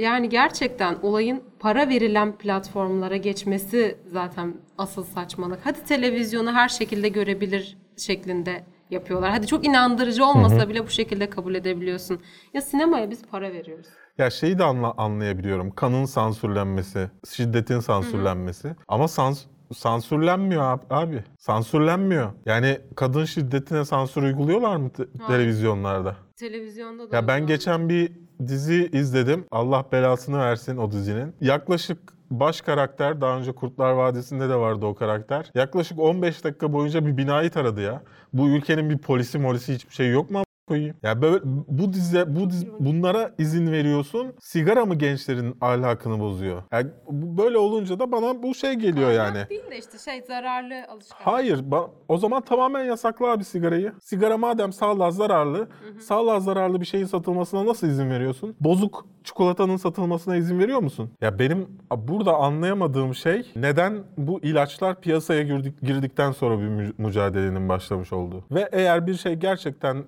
yani 0.00 0.28
gerçekten 0.28 0.96
olayın 1.02 1.42
para 1.58 1.88
verilen 1.88 2.38
platformlara 2.38 3.16
geçmesi 3.16 3.98
zaten 4.06 4.54
asıl 4.78 5.04
saçmalık. 5.04 5.58
Hadi 5.64 5.84
televizyonu 5.84 6.52
her 6.52 6.68
şekilde 6.68 7.08
görebilir 7.08 7.78
şeklinde 7.96 8.64
yapıyorlar. 8.90 9.30
Hadi 9.30 9.46
çok 9.46 9.66
inandırıcı 9.66 10.24
olmasa 10.24 10.68
bile 10.68 10.86
bu 10.86 10.90
şekilde 10.90 11.30
kabul 11.30 11.54
edebiliyorsun. 11.54 12.20
Ya 12.54 12.60
sinemaya 12.60 13.10
biz 13.10 13.22
para 13.26 13.52
veriyoruz. 13.52 13.86
Ya 14.18 14.30
şeyi 14.30 14.58
de 14.58 14.64
anla, 14.64 14.94
anlayabiliyorum. 14.96 15.70
Kanın 15.70 16.04
sansürlenmesi, 16.04 17.10
şiddetin 17.34 17.80
sansürlenmesi. 17.80 18.76
Ama 18.88 19.08
sans 19.08 19.44
sansürlenmiyor 19.74 20.62
ab- 20.62 20.94
abi. 20.94 21.24
Sansürlenmiyor. 21.38 22.32
Yani 22.46 22.78
kadın 22.96 23.24
şiddetine 23.24 23.84
sansür 23.84 24.22
uyguluyorlar 24.22 24.76
mı 24.76 24.90
te- 24.90 25.06
televizyonlarda? 25.26 26.16
Televizyonda 26.36 27.10
da 27.12 27.16
Ya 27.16 27.28
ben 27.28 27.46
geçen 27.46 27.88
bir 27.88 28.12
dizi 28.48 28.90
izledim. 28.92 29.44
Allah 29.50 29.84
belasını 29.92 30.38
versin 30.38 30.76
o 30.76 30.90
dizinin. 30.90 31.34
Yaklaşık 31.40 31.98
baş 32.30 32.60
karakter, 32.60 33.20
daha 33.20 33.38
önce 33.38 33.52
Kurtlar 33.52 33.92
Vadisi'nde 33.92 34.48
de 34.48 34.56
vardı 34.56 34.86
o 34.86 34.94
karakter. 34.94 35.50
Yaklaşık 35.54 35.98
15 35.98 36.44
dakika 36.44 36.72
boyunca 36.72 37.06
bir 37.06 37.16
binayı 37.16 37.50
taradı 37.50 37.80
ya. 37.80 38.02
Bu 38.32 38.48
ülkenin 38.48 38.90
bir 38.90 38.98
polisi 38.98 39.38
molisi 39.38 39.74
hiçbir 39.74 39.94
şey 39.94 40.10
yok 40.10 40.30
mu 40.30 40.42
koyayım? 40.70 40.96
Ya 41.02 41.22
böyle 41.22 41.40
bu 41.68 41.92
dizi 41.92 42.36
bu 42.36 42.50
dizi, 42.50 42.68
bunlara 42.80 43.30
izin 43.38 43.72
veriyorsun. 43.72 44.26
Sigara 44.40 44.86
mı 44.86 44.94
gençlerin 44.94 45.56
ahlakını 45.60 46.20
bozuyor? 46.20 46.62
Yani 46.72 46.90
böyle 47.10 47.58
olunca 47.58 47.98
da 47.98 48.12
bana 48.12 48.42
bu 48.42 48.54
şey 48.54 48.72
geliyor 48.74 49.10
yani. 49.10 49.38
Ahlak 49.38 49.50
değil 49.50 49.70
de 49.70 49.78
işte 49.78 49.98
şey 49.98 50.22
zararlı 50.22 50.74
alışkanlık. 50.88 51.26
Hayır, 51.26 51.58
ba- 51.58 51.90
o 52.08 52.18
zaman 52.18 52.42
tamamen 52.42 52.84
yasakla 52.84 53.26
abi 53.26 53.44
sigarayı. 53.44 53.92
Sigara 54.02 54.38
madem 54.38 54.72
sağlığa 54.72 55.10
zararlı, 55.10 55.68
sağlığa 56.00 56.40
zararlı 56.40 56.80
bir 56.80 56.86
şeyin 56.86 57.06
satılmasına 57.06 57.66
nasıl 57.66 57.86
izin 57.86 58.10
veriyorsun? 58.10 58.56
Bozuk 58.60 59.06
çikolatanın 59.24 59.76
satılmasına 59.76 60.36
izin 60.36 60.58
veriyor 60.58 60.78
musun? 60.80 61.10
Ya 61.20 61.38
benim 61.38 61.68
burada 61.98 62.34
anlayamadığım 62.36 63.14
şey 63.14 63.52
neden 63.56 63.98
bu 64.18 64.40
ilaçlar 64.40 65.00
piyasaya 65.00 65.42
girdik, 65.42 65.80
girdikten 65.82 66.32
sonra 66.32 66.58
bir 66.58 66.68
mü- 66.68 66.92
mücadelenin 66.98 67.68
başlamış 67.68 68.12
olduğu. 68.12 68.44
Ve 68.50 68.68
eğer 68.72 69.06
bir 69.06 69.14
şey 69.14 69.34
gerçekten 69.34 70.04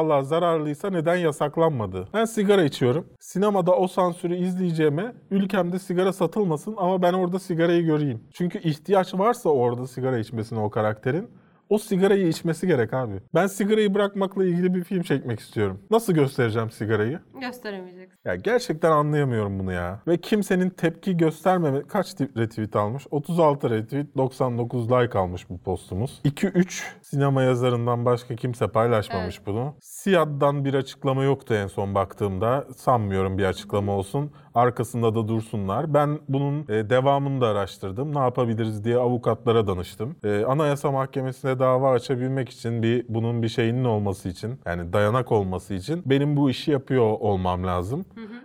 sağlığa 0.00 0.22
zararlıysa 0.22 0.90
neden 0.90 1.16
yasaklanmadı? 1.16 2.08
Ben 2.14 2.24
sigara 2.24 2.64
içiyorum. 2.64 3.06
Sinemada 3.18 3.76
o 3.76 3.88
sansürü 3.88 4.34
izleyeceğime 4.36 5.12
ülkemde 5.30 5.78
sigara 5.78 6.12
satılmasın 6.12 6.74
ama 6.78 7.02
ben 7.02 7.12
orada 7.12 7.38
sigarayı 7.38 7.84
göreyim. 7.84 8.20
Çünkü 8.32 8.58
ihtiyaç 8.58 9.14
varsa 9.14 9.48
orada 9.50 9.86
sigara 9.86 10.18
içmesine 10.18 10.58
o 10.58 10.70
karakterin 10.70 11.28
O 11.70 11.78
sigarayı 11.78 12.28
içmesi 12.28 12.66
gerek 12.66 12.94
abi. 12.94 13.14
Ben 13.34 13.46
sigarayı 13.46 13.94
bırakmakla 13.94 14.44
ilgili 14.44 14.74
bir 14.74 14.84
film 14.84 15.02
çekmek 15.02 15.40
istiyorum. 15.40 15.80
Nasıl 15.90 16.12
göstereceğim 16.12 16.70
sigarayı? 16.70 17.20
Gösteremeyeceksin. 17.40 18.18
Ya 18.24 18.34
gerçekten 18.34 18.90
anlayamıyorum 18.90 19.58
bunu 19.58 19.72
ya. 19.72 20.00
Ve 20.06 20.16
kimsenin 20.16 20.70
tepki 20.70 21.16
göstermeme... 21.16 21.82
Kaç 21.82 22.20
retweet 22.20 22.76
almış? 22.76 23.06
36 23.10 23.70
retweet, 23.70 24.16
99 24.16 24.90
like 24.90 25.18
almış 25.18 25.50
bu 25.50 25.58
postumuz. 25.58 26.20
2-3 26.24 26.82
sinema 27.10 27.42
yazarından 27.42 28.04
başka 28.04 28.36
kimse 28.36 28.68
paylaşmamış 28.68 29.46
bunu. 29.46 29.74
Siyad'dan 29.80 30.64
bir 30.64 30.74
açıklama 30.74 31.24
yoktu 31.24 31.54
en 31.54 31.66
son 31.66 31.94
baktığımda. 31.94 32.66
Sanmıyorum 32.76 33.38
bir 33.38 33.44
açıklama 33.44 33.92
olsun. 33.92 34.30
Arkasında 34.54 35.14
da 35.14 35.28
dursunlar. 35.28 35.94
Ben 35.94 36.18
bunun 36.28 36.60
e, 36.68 36.90
devamını 36.90 37.40
da 37.40 37.46
araştırdım. 37.46 38.14
Ne 38.14 38.18
yapabiliriz 38.18 38.84
diye 38.84 38.96
avukatlara 38.96 39.66
danıştım. 39.66 40.16
E, 40.24 40.44
Anayasa 40.44 40.90
Mahkemesi'ne 40.90 41.58
dava 41.58 41.90
açabilmek 41.92 42.48
için 42.48 42.82
bir 42.82 43.04
bunun 43.08 43.42
bir 43.42 43.48
şeyinin 43.48 43.84
olması 43.84 44.28
için 44.28 44.60
yani 44.66 44.92
dayanak 44.92 45.32
olması 45.32 45.74
için 45.74 46.02
benim 46.06 46.36
bu 46.36 46.50
işi 46.50 46.70
yapıyor 46.70 47.04
olmam 47.20 47.66
lazım. 47.66 48.04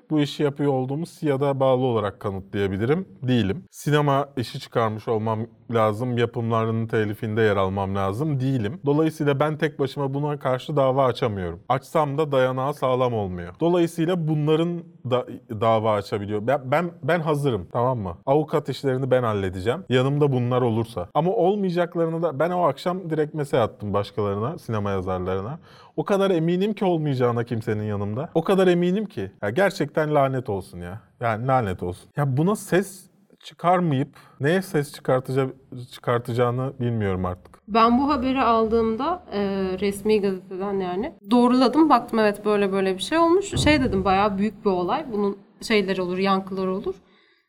Bu 0.10 0.20
işi 0.20 0.44
yapıyor 0.44 0.74
olduğumu 0.74 1.06
SİAD'a 1.06 1.60
bağlı 1.60 1.86
olarak 1.86 2.20
kanıtlayabilirim. 2.20 3.08
Değilim. 3.24 3.64
Sinema 3.72 4.30
işi 4.38 4.60
çıkarmış 4.60 5.08
olmam 5.08 5.40
lazım. 5.74 6.18
Yapımlarının 6.18 6.88
telifinde 6.88 7.42
yer 7.42 7.58
almam 7.58 7.96
lazım. 7.96 8.40
Değilim. 8.56 8.80
Dolayısıyla 8.86 9.40
ben 9.40 9.58
tek 9.58 9.80
başıma 9.80 10.14
buna 10.14 10.40
karşı 10.40 10.76
dava 10.76 11.06
açamıyorum. 11.06 11.60
Açsam 11.70 12.18
da 12.18 12.32
dayanağı 12.32 12.74
sağlam 12.74 13.14
olmuyor. 13.14 13.54
Dolayısıyla 13.60 14.28
bunların 14.28 14.84
da 15.10 15.26
dava 15.62 15.94
açabiliyor. 15.94 16.48
Ben, 16.48 16.72
ben 16.72 16.92
ben 17.04 17.20
hazırım 17.20 17.68
tamam 17.74 18.00
mı? 18.00 18.18
Avukat 18.26 18.70
işlerini 18.70 19.12
ben 19.12 19.24
halledeceğim. 19.24 19.84
Yanımda 19.90 20.32
bunlar 20.32 20.62
olursa. 20.62 21.08
Ama 21.14 21.32
olmayacaklarını 21.32 22.24
da 22.24 22.40
ben 22.40 22.50
o 22.50 22.62
akşam 22.64 23.10
direkt 23.10 23.34
mesaj 23.34 23.60
attım 23.62 23.94
başkalarına, 23.94 24.58
sinema 24.58 24.92
yazarlarına. 24.92 25.60
O 25.96 26.06
kadar 26.06 26.32
eminim 26.32 26.74
ki 26.74 26.86
olmayacağına 26.86 27.44
kimsenin 27.44 27.84
yanımda. 27.84 28.30
O 28.34 28.44
kadar 28.44 28.68
eminim 28.68 29.06
ki. 29.06 29.32
Ya 29.42 29.50
gerçekten 29.50 30.16
lanet 30.16 30.50
olsun 30.50 30.80
ya. 30.80 31.02
Yani 31.20 31.48
lanet 31.48 31.84
olsun. 31.84 32.10
Ya 32.18 32.38
buna 32.38 32.56
ses 32.56 33.10
çıkarmayıp 33.44 34.10
neye 34.40 34.62
ses 34.62 34.94
çıkartaca 34.94 35.48
çıkartacağını 35.92 36.74
bilmiyorum 36.80 37.26
artık. 37.26 37.55
Ben 37.68 38.00
bu 38.00 38.10
haberi 38.10 38.42
aldığımda 38.42 39.24
e, 39.32 39.42
resmi 39.80 40.22
gazeteden 40.22 40.74
yani 40.80 41.14
doğruladım. 41.32 41.90
Baktım 41.90 42.20
evet 42.20 42.46
böyle 42.46 42.72
böyle 42.72 42.98
bir 42.98 43.02
şey 43.02 43.18
olmuş. 43.18 43.64
Şey 43.64 43.82
dedim 43.82 44.06
bayağı 44.06 44.38
büyük 44.38 44.66
bir 44.66 44.70
olay. 44.70 45.06
Bunun 45.12 45.38
şeyler 45.62 45.98
olur, 45.98 46.18
yankılar 46.18 46.68
olur. 46.68 46.96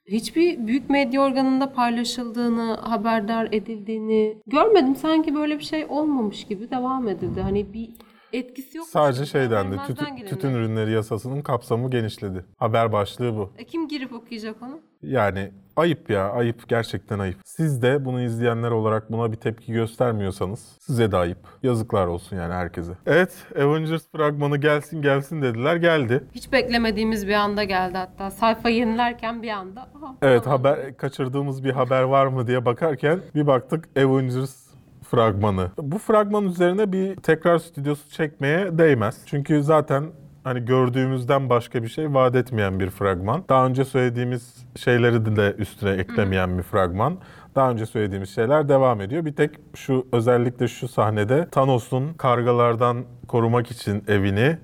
Hiçbir 0.08 0.66
büyük 0.66 0.90
medya 0.90 1.22
organında 1.22 1.72
paylaşıldığını, 1.72 2.74
haberdar 2.80 3.48
edildiğini 3.52 4.38
görmedim. 4.46 4.96
Sanki 4.96 5.34
böyle 5.34 5.58
bir 5.58 5.64
şey 5.64 5.86
olmamış 5.88 6.44
gibi 6.44 6.70
devam 6.70 7.08
edildi. 7.08 7.40
Hani 7.40 7.72
bir 7.72 7.90
etkisi 8.32 8.78
yok. 8.78 8.86
Sadece 8.86 9.26
şey 9.26 9.50
dendi. 9.50 9.76
Tütün, 9.86 10.26
tütün 10.26 10.50
ürünleri 10.50 10.92
yasasının 10.92 11.42
kapsamı 11.42 11.90
genişledi. 11.90 12.44
Haber 12.58 12.92
başlığı 12.92 13.36
bu. 13.36 13.52
E, 13.58 13.64
kim 13.64 13.88
girip 13.88 14.12
okuyacak 14.12 14.62
onu? 14.62 14.80
Yani 15.06 15.50
ayıp 15.76 16.10
ya, 16.10 16.30
ayıp. 16.30 16.68
Gerçekten 16.68 17.18
ayıp. 17.18 17.36
Siz 17.44 17.82
de 17.82 18.04
bunu 18.04 18.20
izleyenler 18.20 18.70
olarak 18.70 19.12
buna 19.12 19.32
bir 19.32 19.36
tepki 19.36 19.72
göstermiyorsanız 19.72 20.76
size 20.80 21.12
de 21.12 21.16
ayıp. 21.16 21.38
Yazıklar 21.62 22.06
olsun 22.06 22.36
yani 22.36 22.54
herkese. 22.54 22.92
Evet, 23.06 23.32
Avengers 23.58 24.02
fragmanı 24.16 24.56
gelsin 24.56 25.02
gelsin 25.02 25.42
dediler. 25.42 25.76
Geldi. 25.76 26.24
Hiç 26.34 26.52
beklemediğimiz 26.52 27.28
bir 27.28 27.34
anda 27.34 27.64
geldi 27.64 27.96
hatta. 27.98 28.30
Sayfa 28.30 28.68
yenilerken 28.68 29.42
bir 29.42 29.50
anda. 29.50 29.80
aha, 29.80 30.14
Evet, 30.22 30.46
haber 30.46 30.96
kaçırdığımız 30.96 31.64
bir 31.64 31.70
haber 31.72 32.02
var 32.02 32.26
mı 32.26 32.46
diye 32.46 32.64
bakarken 32.64 33.20
bir 33.34 33.46
baktık 33.46 33.88
Avengers 33.96 34.66
fragmanı. 35.10 35.70
Bu 35.78 35.98
fragman 35.98 36.44
üzerine 36.44 36.92
bir 36.92 37.16
tekrar 37.16 37.58
stüdyosu 37.58 38.10
çekmeye 38.10 38.78
değmez. 38.78 39.22
Çünkü 39.26 39.62
zaten 39.62 40.04
hani 40.46 40.64
gördüğümüzden 40.64 41.50
başka 41.50 41.82
bir 41.82 41.88
şey 41.88 42.14
vaat 42.14 42.34
etmeyen 42.34 42.80
bir 42.80 42.90
fragman. 42.90 43.44
Daha 43.48 43.66
önce 43.66 43.84
söylediğimiz 43.84 44.66
şeyleri 44.76 45.36
de 45.36 45.54
üstüne 45.58 45.90
eklemeyen 45.90 46.58
bir 46.58 46.62
fragman. 46.62 47.18
Daha 47.54 47.70
önce 47.70 47.86
söylediğimiz 47.86 48.34
şeyler 48.34 48.68
devam 48.68 49.00
ediyor. 49.00 49.24
Bir 49.24 49.32
tek 49.32 49.50
şu 49.74 50.06
özellikle 50.12 50.68
şu 50.68 50.88
sahnede 50.88 51.48
Thanos'un 51.50 52.14
kargalardan 52.14 53.04
korumak 53.28 53.70
için 53.70 54.04
evini 54.08 54.58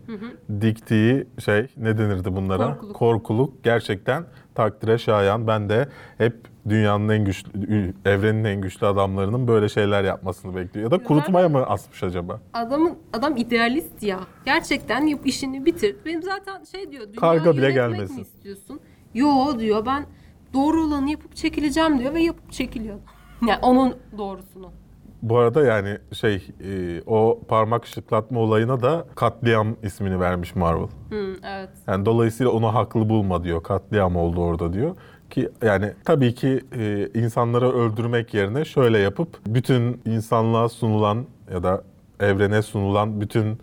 diktiği 0.61 1.27
şey 1.39 1.67
ne 1.77 1.99
denirdi 1.99 2.37
bunlara? 2.37 2.67
Korkuluk. 2.67 2.97
Korkuluk 2.97 3.65
gerçekten 3.65 4.25
takdire 4.55 4.99
şayan. 4.99 5.47
Ben 5.47 5.69
de 5.69 5.89
hep 6.19 6.37
dünyanın 6.69 7.09
en 7.09 7.25
güçlü, 7.25 7.51
evrenin 8.05 8.45
en 8.45 8.61
güçlü 8.61 8.87
adamlarının 8.87 9.49
böyle 9.49 9.69
şeyler 9.69 10.05
yapmasını 10.05 10.57
bekliyor. 10.57 10.93
Ya 10.93 10.99
da 10.99 11.05
kurutmaya 11.05 11.49
mı 11.49 11.67
asmış 11.67 12.03
acaba? 12.03 12.41
Adamın 12.53 12.99
adam 13.13 13.37
idealist 13.37 14.03
ya. 14.03 14.21
Gerçekten 14.45 15.07
yap 15.07 15.21
işini 15.25 15.67
bitir. 15.67 15.97
Benim 16.07 16.23
zaten 16.23 16.65
şey 16.65 16.91
diyor. 16.91 17.03
Dünya 17.03 17.21
Karga 17.21 17.57
bile 17.57 17.71
gelmesin. 17.71 18.17
mi 18.17 18.23
istiyorsun? 18.23 18.81
Yo 19.15 19.59
diyor 19.59 19.87
ben 19.87 20.07
doğru 20.55 20.83
olanı 20.83 21.11
yapıp 21.11 21.37
çekileceğim 21.37 21.99
diyor 21.99 22.15
ve 22.15 22.23
yapıp 22.23 22.53
çekiliyor. 22.53 22.97
Yani 23.49 23.59
onun 23.63 23.95
doğrusunu. 24.19 24.71
Bu 25.23 25.39
arada 25.39 25.65
yani 25.65 25.99
şey 26.13 26.49
e, 26.65 27.03
o 27.07 27.41
parmak 27.49 27.85
ışıklatma 27.85 28.41
olayına 28.41 28.83
da 28.83 29.07
katliam 29.15 29.77
ismini 29.83 30.21
vermiş 30.21 30.57
Marvel. 30.57 30.89
Hı, 31.11 31.37
evet. 31.43 31.71
Yani 31.87 32.07
dolayısıyla 32.07 32.53
onu 32.53 32.75
haklı 32.75 33.09
bulma 33.09 33.45
diyor. 33.45 33.63
Katliam 33.63 34.17
oldu 34.17 34.41
orada 34.41 34.73
diyor. 34.73 34.97
Ki 35.33 35.49
yani 35.63 35.93
tabii 36.05 36.35
ki 36.35 36.61
e, 36.79 37.09
insanları 37.15 37.73
öldürmek 37.73 38.35
yerine 38.35 38.65
şöyle 38.65 38.99
yapıp 38.99 39.29
bütün 39.47 40.01
insanlığa 40.05 40.69
sunulan 40.69 41.25
ya 41.53 41.63
da 41.63 41.85
evrene 42.21 42.63
sunulan 42.63 43.21
bütün 43.21 43.59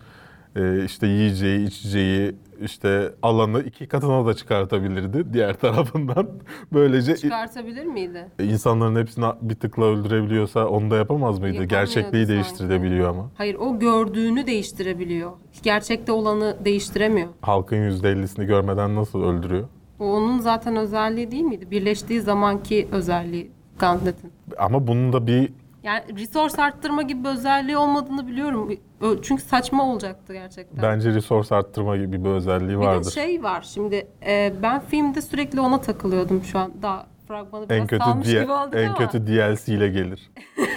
e, 0.56 0.84
işte 0.84 1.06
yiyeceği, 1.06 1.66
içeceği, 1.66 2.34
işte 2.60 3.12
alanı 3.22 3.62
iki 3.62 3.88
katına 3.88 4.26
da 4.26 4.34
çıkartabilirdi 4.34 5.32
diğer 5.32 5.54
tarafından. 5.60 6.28
Böylece 6.72 7.16
Çıkartabilir 7.16 7.84
miydi? 7.84 8.28
insanların 8.42 8.96
hepsini 8.96 9.24
bir 9.42 9.54
tıkla 9.54 9.84
öldürebiliyorsa 9.84 10.66
onu 10.66 10.90
da 10.90 10.96
yapamaz 10.96 11.38
mıydı? 11.38 11.64
Gerçekliği 11.64 12.26
sanki. 12.26 12.28
değiştirebiliyor 12.28 13.08
ama. 13.08 13.30
Hayır 13.34 13.54
o 13.54 13.78
gördüğünü 13.78 14.46
değiştirebiliyor. 14.46 15.30
Gerçekte 15.62 16.12
olanı 16.12 16.56
değiştiremiyor. 16.64 17.28
Halkın 17.40 17.76
%50'sini 17.76 18.44
görmeden 18.46 18.96
nasıl 18.96 19.22
öldürüyor? 19.22 19.68
O 20.00 20.04
onun 20.04 20.38
zaten 20.38 20.76
özelliği 20.76 21.30
değil 21.30 21.42
miydi? 21.42 21.70
Birleştiği 21.70 22.20
zamanki 22.20 22.88
özelliği 22.92 23.50
Gauntlet'in. 23.78 24.32
Ama 24.58 24.86
bunun 24.86 25.12
da 25.12 25.26
bir 25.26 25.52
Yani 25.82 26.02
resource 26.18 26.62
arttırma 26.62 27.02
gibi 27.02 27.24
bir 27.24 27.28
özelliği 27.28 27.76
olmadığını 27.76 28.26
biliyorum. 28.28 28.70
Çünkü 29.22 29.42
saçma 29.42 29.92
olacaktı 29.92 30.32
gerçekten. 30.32 30.82
bence 30.82 31.10
resource 31.14 31.54
arttırma 31.54 31.96
gibi 31.96 32.24
bir 32.24 32.28
özelliği 32.28 32.70
Bir 32.70 32.74
vardır. 32.84 33.06
de 33.06 33.10
şey 33.10 33.42
var 33.42 33.62
şimdi 33.62 34.06
e, 34.26 34.52
ben 34.62 34.80
filmde 34.80 35.22
sürekli 35.22 35.60
ona 35.60 35.80
takılıyordum 35.80 36.42
şu 36.44 36.58
an. 36.58 36.72
Daha 36.82 37.06
fragmanı 37.28 37.68
biraz 37.68 37.80
en 37.80 37.86
kötü 37.86 38.04
salmış 38.04 38.26
diye- 38.26 38.42
gibi 38.42 38.52
olduk 38.52 38.74
en 38.76 38.86
ama 38.88 38.98
kötü 38.98 39.26
DLC 39.26 39.74
ile 39.74 39.88
gelir. 39.88 40.30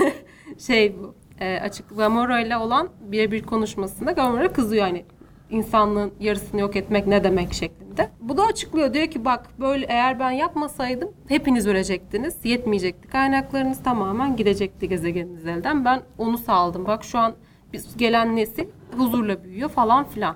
şey 0.59 0.95
bu 0.99 1.15
e, 1.39 1.59
açık 1.59 1.97
Gamora 1.97 2.39
ile 2.39 2.57
olan 2.57 2.89
birebir 3.01 3.43
konuşmasında 3.43 4.11
Gamora 4.11 4.53
kızıyor 4.53 4.83
hani 4.83 5.05
insanlığın 5.53 6.11
yarısını 6.19 6.61
yok 6.61 6.75
etmek 6.75 7.07
ne 7.07 7.23
demek 7.23 7.53
şeklinde. 7.53 8.09
Bu 8.21 8.37
da 8.37 8.43
açıklıyor 8.43 8.93
diyor 8.93 9.07
ki 9.07 9.25
bak 9.25 9.49
böyle 9.59 9.85
eğer 9.85 10.19
ben 10.19 10.31
yapmasaydım 10.31 11.11
hepiniz 11.27 11.67
ölecektiniz. 11.67 12.35
Yetmeyecekti. 12.43 13.07
Kaynaklarınız 13.07 13.83
tamamen 13.83 14.35
gidecekti 14.35 14.89
gezegeniniz 14.89 15.45
elden. 15.45 15.85
Ben 15.85 16.01
onu 16.17 16.37
sağladım. 16.37 16.85
Bak 16.85 17.03
şu 17.03 17.19
an 17.19 17.33
biz 17.73 17.97
gelen 17.97 18.35
nesil 18.35 18.67
huzurla 18.97 19.43
büyüyor 19.43 19.69
falan 19.69 20.03
filan. 20.03 20.35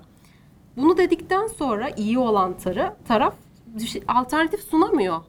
Bunu 0.78 0.98
dedikten 0.98 1.48
sonra 1.48 1.90
iyi 1.90 2.20
olan 2.20 2.58
tarı, 2.58 2.94
taraf 3.08 3.34
alternatif 4.08 4.62
sunamıyor. 4.62 5.22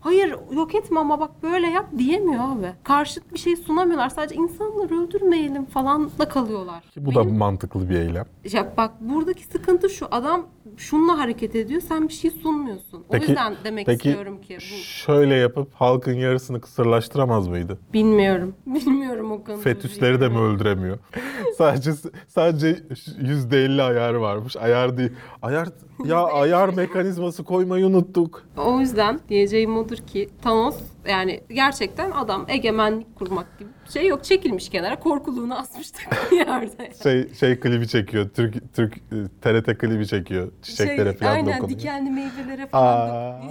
Hayır 0.00 0.34
yok 0.52 0.74
etme 0.74 1.00
ama 1.00 1.20
bak 1.20 1.30
böyle 1.42 1.66
yap 1.66 1.86
diyemiyor 1.98 2.44
abi. 2.58 2.72
Karşıt 2.82 3.32
bir 3.32 3.38
şey 3.38 3.56
sunamıyorlar. 3.56 4.08
Sadece 4.08 4.34
insanları 4.34 5.00
öldürmeyelim 5.02 5.64
falan 5.64 6.10
da 6.18 6.28
kalıyorlar. 6.28 6.82
Ki 6.82 7.06
bu 7.06 7.14
da 7.14 7.20
Benim- 7.24 7.36
mantıklı 7.38 7.90
bir 7.90 7.96
eylem. 7.96 8.26
ya 8.52 8.72
bak 8.76 8.92
buradaki 9.00 9.44
sıkıntı 9.44 9.90
şu. 9.90 10.06
Adam 10.10 10.46
şununla 10.78 11.18
hareket 11.18 11.54
ediyor. 11.56 11.80
Sen 11.80 12.08
bir 12.08 12.12
şey 12.12 12.30
sunmuyorsun. 12.30 13.04
O 13.08 13.16
yüzden 13.16 13.54
demek 13.64 13.86
peki 13.86 14.08
istiyorum 14.08 14.40
ki 14.40 14.56
bu 14.56 14.76
şöyle 14.84 15.34
yapıp 15.34 15.74
halkın 15.74 16.14
yarısını 16.14 16.60
kısırlaştıramaz 16.60 17.48
mıydı? 17.48 17.78
bilmiyorum. 17.92 18.54
Bilmiyorum 18.66 19.32
o 19.32 19.44
konuda. 19.44 19.60
Fetüsleri 19.62 20.20
de 20.20 20.28
mi 20.28 20.38
öldüremiyor? 20.38 20.98
sadece 21.58 21.92
sadece 22.28 22.66
%50 22.72 23.82
ayarı 23.82 24.20
varmış. 24.20 24.56
Ayar 24.56 24.96
değil. 24.98 25.12
Ayar 25.42 25.68
ya 26.04 26.24
ayar 26.24 26.68
mekanizması 26.68 27.44
koymayı 27.44 27.86
unuttuk. 27.86 28.42
O 28.56 28.80
yüzden 28.80 29.20
diyeceğim 29.28 29.76
odur 29.76 29.96
ki 29.96 30.28
Thanos 30.42 30.76
yani 31.08 31.40
gerçekten 31.50 32.10
adam 32.10 32.44
egemenlik 32.48 33.16
kurmak 33.16 33.58
gibi 33.58 33.68
bir 33.86 33.92
şey 33.92 34.06
yok. 34.06 34.24
Çekilmiş 34.24 34.68
kenara 34.68 34.98
korkuluğunu 34.98 35.58
asmıştık 35.58 36.06
bir 36.30 36.36
yerde. 36.46 36.90
Şey 37.02 37.34
şey 37.34 37.60
klibi 37.60 37.88
çekiyor. 37.88 38.28
Türk 38.28 38.74
Türk 38.74 38.96
e, 38.96 39.16
TRT 39.42 39.78
klibi 39.78 40.06
çekiyor. 40.06 40.52
Çiçeklere 40.62 41.10
Şey, 41.10 41.18
falan 41.18 41.32
aynen 41.32 41.46
dokunuyor. 41.58 41.68
dikenli 41.78 42.10
meyvelere 42.10 42.66
falan 42.66 43.08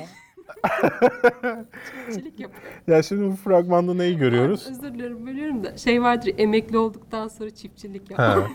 yapıyor. 2.38 2.50
Ya 2.88 3.04
şimdi 3.04 3.32
bu 3.32 3.36
fragmanda 3.36 3.94
neyi 3.94 4.18
görüyoruz? 4.18 4.68
Özür 4.72 4.94
dilerim 4.94 5.26
bölüyorum 5.28 5.64
da. 5.64 5.78
Şey 5.78 6.02
vardır 6.02 6.32
emekli 6.38 6.78
olduktan 6.78 7.28
sonra 7.28 7.50
çiftçilik 7.50 8.12
yapıyor. 8.12 8.30
Ha. 8.42 8.48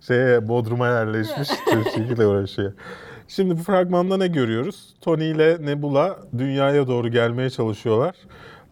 Şeye 0.00 0.48
Bodrum'a 0.48 0.88
yerleşmiş 0.88 1.48
çiftçilikle 1.70 2.26
uğraşıyor. 2.26 2.72
Şimdi 3.28 3.58
bu 3.58 3.62
fragmanda 3.62 4.16
ne 4.16 4.26
görüyoruz? 4.28 4.94
Tony 5.00 5.30
ile 5.30 5.58
Nebula 5.66 6.18
dünyaya 6.38 6.86
doğru 6.88 7.08
gelmeye 7.08 7.50
çalışıyorlar. 7.50 8.16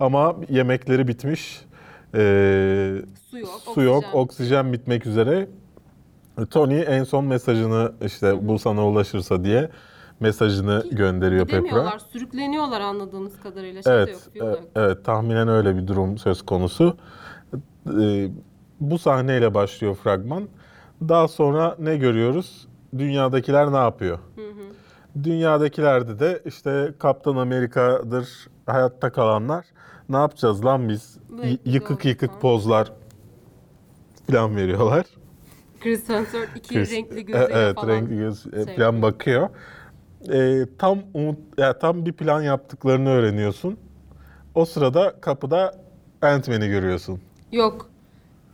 Ama 0.01 0.37
yemekleri 0.49 1.09
bitmiş. 1.09 1.61
Ee, 2.15 2.93
Su 3.31 3.39
yok, 3.39 3.49
su 3.75 3.81
yok, 3.83 3.97
oksijen. 3.97 4.19
oksijen 4.19 4.73
bitmek 4.73 5.07
üzere. 5.07 5.49
Tony 6.51 6.83
en 6.87 7.05
son 7.05 7.25
mesajını 7.25 7.93
işte 8.07 8.49
bu 8.49 8.59
sana 8.59 8.87
ulaşırsa 8.87 9.45
diye 9.45 9.69
mesajını 10.21 10.85
gönderiyor 10.93 11.47
Pepper'a. 11.47 11.61
Gidemiyorlar, 11.61 11.99
sürükleniyorlar 11.99 12.81
anladığımız 12.81 13.41
kadarıyla. 13.41 13.83
Şey 13.83 13.93
Evet, 13.95 14.09
yok, 14.35 14.47
e- 14.47 14.47
yok. 14.49 14.61
evet 14.77 15.05
tahminen 15.05 15.49
öyle 15.49 15.77
bir 15.77 15.87
durum 15.87 16.19
söz 16.19 16.43
konusu. 16.43 16.97
Ee, 18.01 18.29
bu 18.81 18.99
sahneyle 18.99 19.55
başlıyor 19.55 19.95
fragman. 19.95 20.49
Daha 21.09 21.29
sonra 21.29 21.77
ne 21.79 21.97
görüyoruz? 21.97 22.69
Dünyadakiler 22.99 23.73
ne 23.73 23.77
yapıyor? 23.77 24.19
Dünyadakilerde 25.25 26.19
de 26.19 26.43
işte 26.45 26.93
Kaptan 26.99 27.37
Amerika'dır 27.37 28.29
hayatta 28.67 29.13
kalanlar. 29.13 29.67
Ne 30.09 30.17
yapacağız 30.17 30.65
lan 30.65 30.89
biz? 30.89 31.19
Y- 31.45 31.59
yıkık 31.65 32.05
yıkık 32.05 32.41
pozlar 32.41 32.93
plan 34.29 34.57
veriyorlar. 34.57 35.07
Chris 35.81 36.09
Hemsworth 36.09 36.57
iki 36.57 36.75
Chris- 36.75 36.93
renkli 36.97 37.19
E- 37.19 37.23
gözüyle 37.23 37.49
evet, 37.53 37.75
falan. 37.77 37.89
renkli 37.89 38.17
göz 38.17 38.47
e, 38.47 38.65
şey 38.65 38.75
plan 38.77 39.03
bakıyor. 39.03 39.49
E, 40.33 40.67
tam 40.79 40.99
umut, 41.15 41.39
ya 41.59 41.79
tam 41.79 42.07
bir 42.07 42.13
plan 42.13 42.43
yaptıklarını 42.43 43.09
öğreniyorsun. 43.09 43.77
O 44.55 44.65
sırada 44.65 45.21
kapıda 45.21 45.75
Ant-Man'i 46.23 46.69
görüyorsun. 46.69 47.21
Yok. 47.53 47.91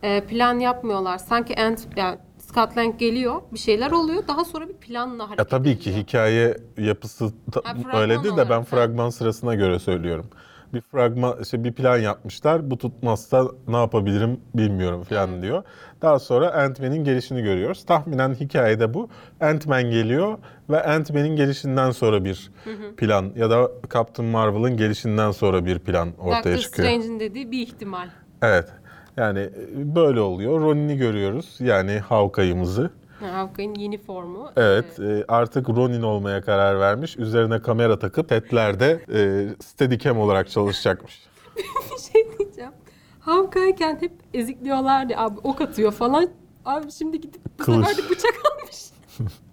Ee, 0.03 0.23
plan 0.27 0.59
yapmıyorlar. 0.59 1.17
Sanki 1.17 1.61
Ant, 1.61 1.87
yani 1.97 2.17
Scott 2.53 2.77
Lang 2.77 2.99
geliyor, 2.99 3.41
bir 3.53 3.59
şeyler 3.59 3.91
oluyor. 3.91 4.27
Daha 4.27 4.45
sonra 4.45 4.69
bir 4.69 4.73
planla 4.73 5.23
hareket 5.23 5.39
Ya 5.39 5.45
tabii 5.45 5.79
ki 5.79 5.89
ediliyor. 5.89 6.07
hikaye 6.07 6.57
yapısı 6.77 7.25
Ha, 7.25 7.31
fragman 7.63 8.01
öyle 8.01 8.23
değil 8.23 8.37
de 8.37 8.49
ben 8.49 8.63
fragman 8.63 9.09
sırasına 9.09 9.55
göre 9.55 9.79
söylüyorum. 9.79 10.25
Bir 10.73 10.81
fragman 10.81 11.41
işte 11.41 11.63
bir 11.63 11.73
plan 11.73 11.97
yapmışlar. 11.97 12.71
Bu 12.71 12.77
tutmazsa 12.77 13.47
ne 13.67 13.77
yapabilirim 13.77 14.39
bilmiyorum 14.55 15.03
falan 15.03 15.41
diyor. 15.41 15.63
Daha 16.01 16.19
sonra 16.19 16.53
Ant-Man'in 16.53 17.03
gelişini 17.03 17.43
görüyoruz. 17.43 17.85
Tahminen 17.85 18.33
hikayede 18.33 18.93
bu. 18.93 19.09
Ant-Man 19.41 19.83
geliyor 19.83 20.37
ve 20.69 20.83
Ant-Man'in 20.83 21.35
gelişinden 21.35 21.91
sonra 21.91 22.25
bir 22.25 22.51
plan 22.97 23.31
ya 23.35 23.49
da 23.49 23.71
Captain 23.93 24.29
Marvel'ın 24.29 24.77
gelişinden 24.77 25.31
sonra 25.31 25.65
bir 25.65 25.79
plan 25.79 26.09
ortaya 26.19 26.43
Doctor 26.43 26.57
çıkıyor. 26.57 26.87
Strange'in 26.87 27.19
dediği 27.19 27.51
bir 27.51 27.59
ihtimal. 27.59 28.07
Evet. 28.41 28.69
Yani 29.17 29.49
böyle 29.75 30.19
oluyor. 30.19 30.61
Ronin'i 30.61 30.97
görüyoruz. 30.97 31.55
Yani 31.59 31.99
Hawkeye'ımızı. 31.99 32.89
Ha, 33.19 33.33
Hawkeye'nin 33.33 33.75
yeni 33.75 33.97
formu. 33.97 34.51
Evet, 34.55 34.99
e, 34.99 35.25
artık 35.27 35.69
Ronin 35.69 36.01
olmaya 36.01 36.41
karar 36.41 36.79
vermiş. 36.79 37.17
Üzerine 37.17 37.61
kamera 37.61 37.99
takıp 37.99 38.29
setlerde 38.29 39.05
e, 39.13 39.47
Steadicam 39.63 40.19
olarak 40.19 40.49
çalışacakmış. 40.49 41.23
bir 41.55 42.13
şey 42.13 42.37
diyeceğim. 42.39 42.71
Hawkeye'ken 43.19 43.97
hep 44.01 44.11
ezikliyorlardı 44.33 45.13
abi 45.17 45.39
ok 45.43 45.61
atıyor 45.61 45.91
falan. 45.91 46.29
Abi 46.65 46.91
şimdi 46.91 47.21
gidip 47.21 47.41
bu 47.59 47.63
Kılıç. 47.63 47.87
sefer 47.87 48.05
de 48.05 48.09
bıçak 48.09 48.33
almış. 48.51 48.83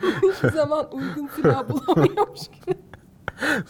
Hiçbir 0.32 0.50
zaman 0.50 0.88
uygun 0.92 1.26
silah 1.36 1.64
bulamıyormuş 1.68 2.40
gibi. 2.48 2.76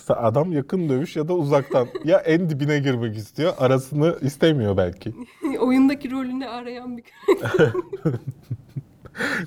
Adam 0.08 0.52
yakın 0.52 0.88
dövüş 0.88 1.16
ya 1.16 1.28
da 1.28 1.34
uzaktan. 1.34 1.88
ya 2.04 2.18
en 2.18 2.50
dibine 2.50 2.78
girmek 2.78 3.16
istiyor, 3.16 3.52
arasını 3.58 4.16
istemiyor 4.20 4.76
belki. 4.76 5.14
Oyundaki 5.60 6.10
rolünü 6.10 6.46
arayan 6.46 6.96
bir 6.96 7.04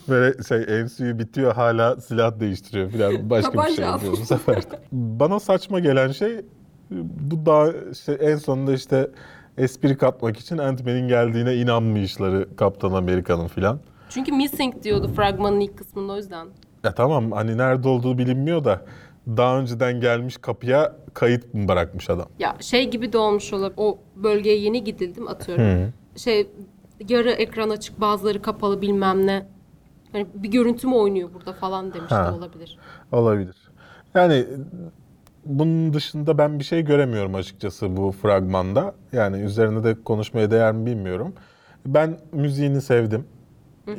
Böyle 0.10 0.44
şey 0.44 0.84
MCU 0.84 1.20
bitiyor 1.20 1.54
hala 1.54 1.96
silah 1.96 2.40
değiştiriyor 2.40 2.92
falan 2.92 3.30
başka 3.30 3.52
bir 3.52 3.58
Tabanca 3.58 3.76
şey 3.76 3.86
yapıyor 3.86 4.14
bu 4.14 4.26
sefer. 4.26 4.64
Bana 4.92 5.40
saçma 5.40 5.80
gelen 5.80 6.12
şey 6.12 6.42
bu 6.92 7.46
daha 7.46 7.68
işte 7.92 8.14
en 8.14 8.36
sonunda 8.36 8.74
işte 8.74 9.12
espri 9.58 9.98
katmak 9.98 10.40
için 10.40 10.58
Ant-Man'in 10.58 11.08
geldiğine 11.08 11.56
inanmayışları 11.56 12.56
Kaptan 12.56 12.92
Amerika'nın 12.92 13.48
filan. 13.48 13.80
Çünkü 14.10 14.32
missing 14.32 14.84
diyordu 14.84 15.12
fragmanın 15.16 15.60
ilk 15.60 15.78
kısmında 15.78 16.14
o 16.14 16.18
yüzden. 16.18 16.48
Ya 16.84 16.94
tamam 16.94 17.32
hani 17.32 17.58
nerede 17.58 17.88
olduğu 17.88 18.18
bilinmiyor 18.18 18.64
da 18.64 18.82
daha 19.28 19.60
önceden 19.60 20.00
gelmiş 20.02 20.38
kapıya 20.38 20.96
kayıt 21.14 21.54
mı 21.54 21.68
bırakmış 21.68 22.10
adam? 22.10 22.26
Ya 22.40 22.56
şey 22.60 22.90
gibi 22.90 23.14
de 23.14 23.18
olmuş 23.18 23.54
olabilir. 23.54 23.74
O 23.78 23.98
bölgeye 24.16 24.58
yeni 24.60 24.84
gidildim 24.84 25.28
atıyorum. 25.28 25.94
Şey 26.16 26.48
yarı 27.10 27.32
ekran 27.32 27.70
açık 27.70 28.02
bazıları 28.02 28.42
kapalı 28.42 28.82
bilmem 28.82 29.28
ne. 29.28 29.46
Hani 30.12 30.28
bir 30.34 30.52
görüntü 30.52 30.88
mü 30.88 30.94
oynuyor 30.96 31.30
burada 31.34 31.54
falan 31.54 31.94
demiş 31.94 32.12
de 32.12 32.16
Ha. 32.16 32.36
olabilir. 32.38 32.78
Olabilir. 33.12 33.72
Yani 34.16 34.46
bunun 35.46 35.94
dışında 35.94 36.38
ben 36.38 36.60
bir 36.60 36.64
şey 36.64 36.82
göremiyorum 36.82 37.36
açıkçası 37.36 37.98
bu 37.98 38.12
fragmanda. 38.12 38.96
Yani 39.12 39.38
üzerine 39.42 39.84
de 39.84 40.04
konuşmaya 40.04 40.52
değer 40.52 40.72
mi 40.74 40.86
bilmiyorum. 40.86 41.34
Ben 41.86 42.18
müziğini 42.34 42.82
sevdim. 42.82 43.26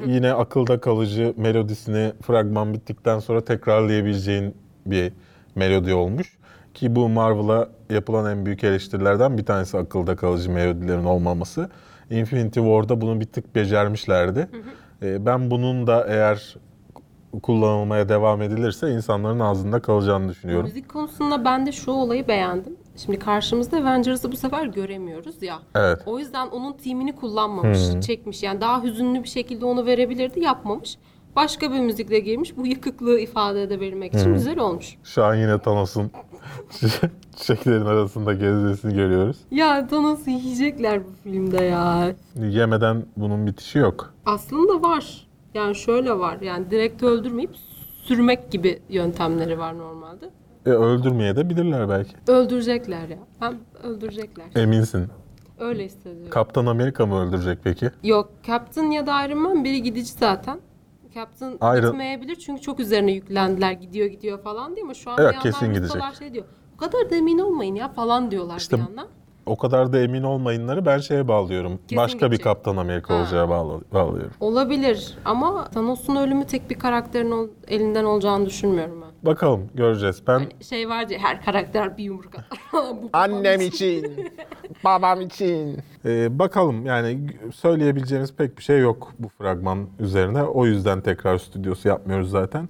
Yine 0.07 0.33
akılda 0.33 0.81
kalıcı 0.81 1.35
melodisini 1.37 2.12
fragman 2.27 2.75
bittikten 2.75 3.18
sonra 3.18 3.45
tekrarlayabileceğin 3.45 4.55
bir 4.87 5.12
melodi 5.55 5.95
olmuş. 5.95 6.39
Ki 6.74 6.97
bu 6.97 7.09
Marvel'a 7.09 7.68
yapılan 7.91 8.30
en 8.39 8.47
büyük 8.47 8.64
eleştirilerden 8.64 9.39
bir 9.39 9.47
tanesi 9.47 9.78
akılda 9.78 10.16
kalıcı 10.16 10.51
melodilerin 10.51 11.05
olmaması. 11.05 11.70
Infinity 12.11 12.61
War'da 12.61 13.01
bunu 13.01 13.20
bir 13.20 13.26
tık 13.26 13.55
becermişlerdi. 13.55 14.49
Ee, 15.03 15.26
Ben 15.26 15.51
bunun 15.51 15.87
da 15.87 16.07
eğer 16.09 16.57
kullanılmaya 17.43 18.09
devam 18.09 18.43
edilirse 18.43 18.91
insanların 18.91 19.41
ağzında 19.41 19.80
kalacağını 19.83 20.28
düşünüyorum. 20.28 20.66
Müzik 20.66 20.89
konusunda 20.89 21.45
ben 21.45 21.66
de 21.66 21.72
şu 21.72 21.91
olayı 21.91 22.28
beğendim. 22.28 22.76
Şimdi 22.97 23.18
karşımızda 23.18 23.76
Avengers'ı 23.76 24.33
bu 24.33 24.37
sefer 24.37 24.66
göremiyoruz 24.66 25.43
ya. 25.43 25.59
Evet. 25.74 25.99
O 26.07 26.18
yüzden 26.18 26.47
onun 26.47 26.72
timini 26.72 27.16
kullanmamış, 27.16 28.01
çekmiş. 28.07 28.43
Yani 28.43 28.61
daha 28.61 28.83
hüzünlü 28.83 29.22
bir 29.22 29.28
şekilde 29.28 29.64
onu 29.64 29.87
verebilirdi, 29.87 30.41
yapmamış. 30.41 30.99
Başka 31.37 31.72
bir 31.72 31.80
müzikle 31.80 32.18
girmiş. 32.18 32.57
Bu 32.57 32.66
yıkıklığı 32.66 33.20
ifade 33.20 33.62
edebilmek 33.62 34.14
için 34.14 34.35
güzel 34.35 34.59
olmuş. 34.59 34.97
Şu 35.05 35.24
an 35.24 35.35
yine 35.35 35.59
Thanos'un 35.59 36.11
çiçeklerin 37.37 37.85
arasında 37.87 38.33
gezmesini 38.33 38.95
görüyoruz. 38.95 39.37
Ya 39.51 39.87
Thanos'u 39.87 40.30
yiyecekler 40.30 41.05
bu 41.05 41.11
filmde 41.22 41.64
ya. 41.64 42.14
Yemeden 42.37 43.05
bunun 43.16 43.47
bitişi 43.47 43.78
yok. 43.78 44.14
Aslında 44.26 44.83
var. 44.89 45.28
Yani 45.55 45.74
şöyle 45.74 46.18
var. 46.18 46.41
Yani 46.41 46.70
direkt 46.70 47.03
öldürmeyip 47.03 47.51
sürmek 48.03 48.51
gibi 48.51 48.83
yöntemleri 48.89 49.59
var 49.59 49.78
normalde. 49.78 50.30
E, 50.66 50.70
öldürmeye 50.70 51.37
de 51.37 51.51
bilirler 51.51 51.89
belki. 51.89 52.16
Öldürecekler 52.28 53.09
ya. 53.09 53.18
Ben 53.41 53.55
öldürecekler. 53.83 54.47
Eminsin. 54.57 55.07
Öyle 55.59 55.85
hissediyorum. 55.85 56.30
Kaptan 56.30 56.66
Amerika 56.66 57.07
mı 57.07 57.20
öldürecek 57.28 57.59
peki? 57.64 57.91
Yok 58.05 58.30
Captain 58.47 58.91
ya 58.91 59.07
da 59.07 59.24
Iron 59.26 59.39
Man 59.39 59.64
biri 59.64 59.83
gidici 59.83 60.12
zaten. 60.12 60.61
Captain 61.14 61.52
Iron- 61.52 61.86
gitmeyebilir 61.86 62.36
çünkü 62.36 62.62
çok 62.62 62.80
üzerine 62.80 63.12
yüklendiler 63.12 63.72
gidiyor 63.72 64.06
gidiyor 64.06 64.42
falan 64.42 64.76
değil 64.76 64.86
mi? 64.86 64.96
Şu 64.96 65.10
an 65.10 65.16
Evet, 65.20 65.30
bir 65.30 65.34
yandan 65.34 65.50
kesin 65.60 65.74
gidecek. 65.74 66.02
şey 66.18 66.34
diyor. 66.34 66.44
Bu 66.72 66.76
kadar 66.76 67.10
da 67.10 67.16
emin 67.16 67.38
olmayın 67.38 67.74
ya 67.74 67.88
falan 67.88 68.30
diyorlar 68.30 68.56
İşte 68.56 68.76
bir 68.76 68.82
yandan. 68.82 69.06
O 69.47 69.57
kadar 69.57 69.93
da 69.93 69.99
emin 70.01 70.22
olmayınları 70.22 70.86
ben 70.86 70.99
şeye 70.99 71.28
bağlıyorum. 71.28 71.78
Kesin 71.88 71.97
Başka 71.97 72.18
bir 72.18 72.26
gidecek. 72.26 72.45
Kaptan 72.45 72.76
Amerika 72.76 73.14
Ha. 73.14 73.18
olacağı 73.20 73.49
bağlı, 73.49 73.80
bağlıyorum. 73.93 74.32
Olabilir 74.40 75.14
ama 75.24 75.64
Thanos'un 75.64 76.16
ölümü 76.16 76.45
tek 76.45 76.70
bir 76.70 76.78
karakterin 76.78 77.30
ol- 77.30 77.49
elinden 77.68 78.05
olacağını 78.05 78.47
düşünmüyorum 78.47 79.03
ben. 79.03 79.26
Bakalım 79.30 79.68
göreceğiz. 79.74 80.22
Ben 80.26 80.32
Hani 80.32 80.49
şey 80.64 80.88
vardı 80.88 81.12
ya 81.12 81.18
her 81.18 81.45
karakter 81.45 81.97
bir 81.99 82.05
yumruk 82.05 82.34
atar. 82.34 82.59
Babam 83.12 83.61
için, 83.61 84.28
babam 84.84 85.20
için. 85.20 85.78
Ee, 86.05 86.38
bakalım 86.38 86.86
yani 86.86 87.26
söyleyebileceğimiz 87.55 88.34
pek 88.36 88.59
bir 88.59 88.62
şey 88.62 88.78
yok 88.80 89.12
bu 89.18 89.28
fragman 89.28 89.86
üzerine. 90.01 90.43
O 90.43 90.66
yüzden 90.66 91.01
tekrar 91.01 91.38
stüdyosu 91.38 91.88
yapmıyoruz 91.88 92.30
zaten. 92.30 92.68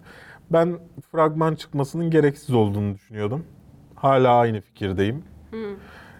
Ben 0.51 0.79
fragman 1.13 1.55
çıkmasının 1.55 2.11
gereksiz 2.11 2.55
olduğunu 2.55 2.95
düşünüyordum. 2.95 3.45
Hala 3.95 4.37
aynı 4.39 4.61
fikirdeyim. 4.61 5.25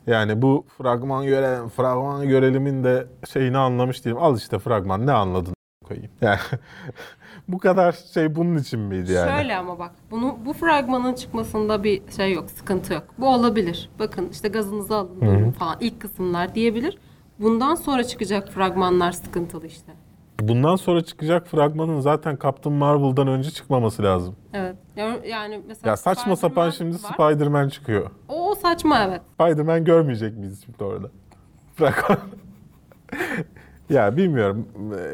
Yani 0.07 0.43
bu 0.43 0.67
fragman 0.79 1.27
göre 1.27 1.69
fragman 1.77 2.29
görelimin 2.29 2.85
de 2.85 3.07
şeyini 3.33 3.59
anlamış 3.59 4.05
değilim. 4.05 4.19
Al 4.19 4.37
işte 4.37 4.59
fragman 4.59 5.07
ne 5.07 5.13
anladın 5.13 5.55
koyayım. 5.83 6.11
Yani 6.21 6.39
bu 7.49 7.59
kadar 7.59 7.93
şey 8.15 8.35
bunun 8.35 8.59
için 8.59 8.81
miydi 8.81 9.13
yani? 9.13 9.31
Şöyle 9.31 9.57
ama 9.57 9.79
bak 9.79 9.93
bunu 10.11 10.39
bu 10.45 10.53
fragmanın 10.53 11.15
çıkmasında 11.15 11.85
bir 11.85 12.03
şey 12.17 12.33
yok, 12.33 12.51
sıkıntı 12.51 12.93
yok. 12.93 13.05
Bu 13.19 13.29
olabilir. 13.35 13.91
Bakın 13.99 14.29
işte 14.33 14.49
gazınızı 14.49 14.97
alın 14.97 15.51
falan 15.51 15.77
ilk 15.81 16.01
kısımlar 16.01 16.55
diyebilir. 16.55 16.99
Bundan 17.39 17.75
sonra 17.75 18.05
çıkacak 18.05 18.49
fragmanlar 18.53 19.13
sıkıntılı 19.13 19.67
işte. 19.67 19.93
Bundan 20.49 20.77
sonra 20.77 21.05
çıkacak 21.05 21.47
fragmanın 21.49 22.01
zaten 22.01 22.39
Captain 22.43 22.77
Marvel'dan 22.77 23.29
önce 23.29 23.51
çıkmaması 23.51 24.03
lazım. 24.03 24.37
Evet. 24.53 24.77
Ya- 24.97 25.19
Yani 25.29 25.61
mesela 25.69 25.91
Ya 25.91 25.97
saçma 25.97 26.37
sapan 26.37 26.71
şimdi. 26.71 26.99
Spider-Man 26.99 27.69
çıkıyor. 27.69 28.11
O, 28.29 28.55
saçma 28.55 29.05
evet. 29.05 29.21
Spider-Man 29.35 29.85
görmeyecek 29.85 30.37
miyiz 30.39 30.63
şimdi 30.65 30.85
orada? 30.85 31.09
Bırak 31.81 32.11
Ya 33.91 34.17
bilmiyorum. 34.17 34.69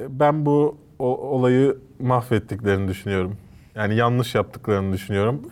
Ben 0.09 0.47
bu 0.47 0.77
o- 0.99 1.17
olayı 1.17 1.79
mahvettiklerini 2.01 2.89
düşünüyorum. 2.89 3.37
Yani 3.75 3.95
yanlış 3.95 4.35
yaptıklarını 4.35 4.93
düşünüyorum. 4.93 5.43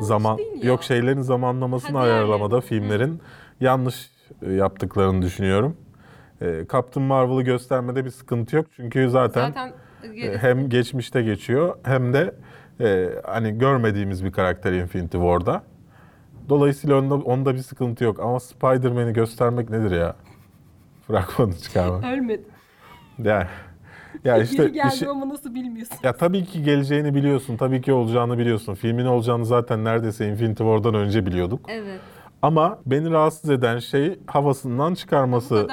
Zaman 0.00 0.38
yok 0.62 0.84
şeylerin 0.84 1.20
zamanlamasını 1.20 1.96
Ha, 1.98 2.02
ayarlamada 2.04 2.50
diğerleri. 2.50 2.66
filmlerin 2.68 3.20
yanlış 3.60 4.10
e, 4.42 4.52
yaptıklarını 4.52 5.22
düşünüyorum. 5.22 5.76
E, 6.42 6.66
Captain 6.72 7.06
Marvel'ı 7.06 7.42
göstermede 7.42 8.04
bir 8.04 8.10
sıkıntı 8.10 8.56
yok. 8.56 8.66
Çünkü 8.76 9.10
zaten, 9.10 9.46
Zaten 9.46 9.72
e, 10.22 10.38
hem 10.38 10.68
geçmişte 10.68 11.22
geçiyor 11.22 11.76
hem 11.82 12.12
de 12.12 12.34
e, 12.80 13.08
hani 13.24 13.58
görmediğimiz 13.58 14.24
bir 14.24 14.32
karakter 14.32 14.72
Infinity 14.72 15.16
War'da. 15.16 15.62
Dolayısıyla 16.48 16.98
onda, 16.98 17.14
onda 17.14 17.54
bir 17.54 17.58
sıkıntı 17.58 18.04
yok. 18.04 18.20
Ama 18.20 18.40
Spider-Man'i 18.40 19.12
göstermek 19.12 19.70
nedir 19.70 19.90
ya? 19.96 20.16
Fragmanı 21.06 21.56
çıkarmak. 21.56 22.04
ölmedi. 22.04 22.42
Yani, 23.18 23.46
ya 24.24 24.38
işte 24.38 24.56
Geri 24.56 24.72
geldi 24.72 24.96
şey- 24.96 25.08
ama 25.08 25.28
nasıl 25.28 25.54
bilmiyorsun. 25.54 25.96
ya 26.02 26.12
tabii 26.16 26.44
ki 26.44 26.62
geleceğini 26.62 27.14
biliyorsun, 27.14 27.56
tabii 27.56 27.80
ki 27.80 27.92
olacağını 27.92 28.38
biliyorsun. 28.38 28.74
Filmin 28.74 29.04
olacağını 29.04 29.46
zaten 29.46 29.84
neredeyse 29.84 30.28
Infinity 30.28 30.62
War'dan 30.62 30.94
önce 30.94 31.26
biliyorduk. 31.26 31.66
Evet. 31.68 32.00
Ama 32.42 32.78
beni 32.86 33.10
rahatsız 33.10 33.50
eden 33.50 33.78
şey 33.78 34.18
havasından 34.26 34.94
çıkarması, 34.94 35.68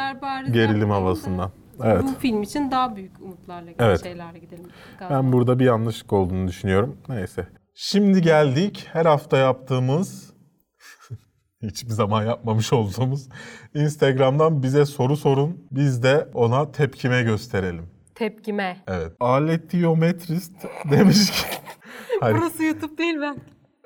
gerilim 0.52 0.90
havasından. 0.90 1.52
Evet. 1.84 2.04
Bu 2.04 2.20
film 2.20 2.42
için 2.44 2.72
daha 2.72 2.96
büyük 2.96 3.22
umutlarla 3.22 3.72
Evet. 3.80 4.04
şeylerle 4.04 4.40
gidelim. 4.40 4.66
galiba. 5.00 5.16
Ben 5.16 5.32
burada 5.34 5.60
bir 5.60 5.66
yanlışlık 5.66 6.14
olduğunu 6.14 6.48
düşünüyorum. 6.48 6.98
Neyse. 7.10 7.48
Şimdi 7.76 8.22
geldik 8.22 8.88
her 8.94 9.06
hafta 9.06 9.38
yaptığımız 9.38 10.34
hiçbir 11.64 11.90
zaman 11.90 12.24
yapmamış 12.26 12.74
olduğumuz 12.74 13.30
Instagram'dan 13.74 14.64
bize 14.64 14.86
soru 14.86 15.18
sorun. 15.18 15.68
Biz 15.72 16.04
de 16.04 16.28
ona 16.34 16.72
tepkime 16.72 17.24
gösterelim. 17.24 17.90
Tepkime. 18.16 18.78
Evet. 18.88 19.12
Aletiyometrist 19.20 20.54
demiş 20.92 21.32
ki 21.32 21.48
Hayır, 22.22 22.38
Burası 22.38 22.64
YouTube 22.64 22.98
değil 22.98 23.16
ben. 23.22 23.38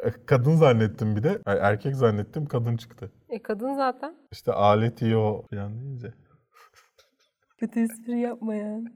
kadın 0.26 0.56
zannettim 0.56 1.16
bir 1.16 1.24
de. 1.24 1.40
Ay, 1.46 1.58
erkek 1.62 1.96
zannettim 1.96 2.46
kadın 2.46 2.78
çıktı. 2.78 3.12
E 3.30 3.42
kadın 3.42 3.76
zaten. 3.76 4.16
İşte 4.32 4.52
aletiyo 4.52 5.42
falan 5.54 5.80
deyince. 5.80 6.14
Kötü 7.58 7.80
espri 7.80 8.20
yapmayan. 8.20 8.94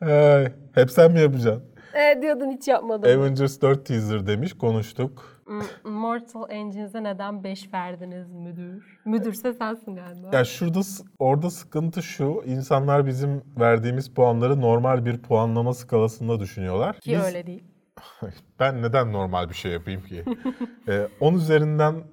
Ay, 0.00 0.52
hep 0.74 0.90
sen 0.90 1.12
mi 1.12 1.20
yapacaksın? 1.20 1.76
E 1.94 2.22
diyordun 2.22 2.50
hiç 2.50 2.68
yapmadım. 2.68 3.20
Avengers 3.20 3.60
4 3.60 3.86
teaser 3.86 4.26
demiş 4.26 4.52
konuştuk. 4.52 5.42
Mortal 5.84 6.50
Engines'e 6.50 7.02
neden 7.02 7.44
5 7.44 7.74
verdiniz 7.74 8.32
müdür? 8.32 9.00
Müdürse 9.04 9.52
sensin 9.52 9.96
galiba. 9.96 10.36
Ya 10.36 10.44
şurada 10.44 10.80
orada 11.18 11.50
sıkıntı 11.50 12.02
şu. 12.02 12.42
insanlar 12.46 13.06
bizim 13.06 13.42
verdiğimiz 13.60 14.14
puanları 14.14 14.60
normal 14.60 15.04
bir 15.04 15.22
puanlama 15.22 15.74
skalasında 15.74 16.40
düşünüyorlar. 16.40 17.00
Ki 17.00 17.10
Biz- 17.10 17.24
öyle 17.24 17.46
değil. 17.46 17.64
Ben 18.60 18.82
neden 18.82 19.12
normal 19.12 19.48
bir 19.48 19.54
şey 19.54 19.72
yapayım 19.72 20.02
ki? 20.02 20.24
ee, 20.88 21.08
10 21.20 21.34
üzerinden 21.34 22.04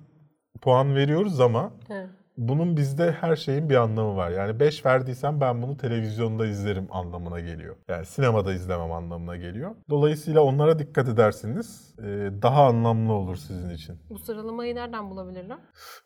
puan 0.61 0.95
veriyoruz 0.95 1.39
ama 1.39 1.71
He. 1.87 2.07
Bunun 2.37 2.77
bizde 2.77 3.11
her 3.11 3.35
şeyin 3.35 3.69
bir 3.69 3.75
anlamı 3.75 4.15
var. 4.15 4.31
Yani 4.31 4.59
5 4.59 4.85
verdiysem 4.85 5.41
ben 5.41 5.61
bunu 5.61 5.77
televizyonda 5.77 6.45
izlerim 6.45 6.87
anlamına 6.91 7.39
geliyor. 7.39 7.75
Yani 7.87 8.05
sinemada 8.05 8.53
izlemem 8.53 8.91
anlamına 8.91 9.37
geliyor. 9.37 9.71
Dolayısıyla 9.89 10.41
onlara 10.41 10.79
dikkat 10.79 11.09
edersiniz. 11.09 11.95
e, 11.99 12.03
daha 12.41 12.65
anlamlı 12.65 13.13
olur 13.13 13.35
sizin 13.35 13.69
için. 13.69 13.95
Bu 14.09 14.19
sıralamayı 14.19 14.75
nereden 14.75 15.09
bulabilirler? 15.09 15.57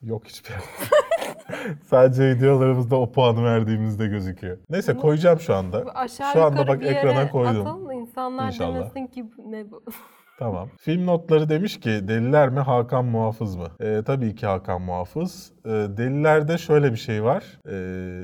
Yok 0.02 0.26
hiçbir 0.26 0.50
yerde. 0.50 0.66
Sadece 1.84 2.30
videolarımızda 2.30 2.96
o 2.96 3.12
puanı 3.12 3.44
verdiğimizde 3.44 4.08
gözüküyor. 4.08 4.58
Neyse 4.70 4.98
koyacağım 4.98 5.40
şu 5.40 5.56
anda. 5.56 5.84
Aşağı 5.96 6.34
Şu 6.34 6.44
anda 6.44 6.68
bak 6.68 6.84
ekrana 6.86 7.30
koydum. 7.32 7.62
Atalım 7.62 7.92
insanlar 7.92 8.48
İnşallah. 8.48 8.76
demesin 8.76 9.08
ki 9.08 9.26
ne 9.46 9.72
bu. 9.72 9.84
Tamam. 10.40 10.70
Film 10.78 11.06
notları 11.06 11.50
demiş 11.50 11.80
ki 11.80 11.90
deliler 11.90 12.50
mi 12.50 12.60
Hakan 12.60 13.06
Muhafız 13.06 13.56
mı? 13.56 13.68
Ee, 13.80 14.02
tabii 14.06 14.36
ki 14.36 14.46
Hakan 14.48 14.82
Muhafız. 14.82 15.52
Ee, 15.66 15.70
delilerde 15.70 16.58
şöyle 16.58 16.92
bir 16.92 16.98
şey 16.98 17.24
var. 17.24 17.44
Ee, 17.66 17.72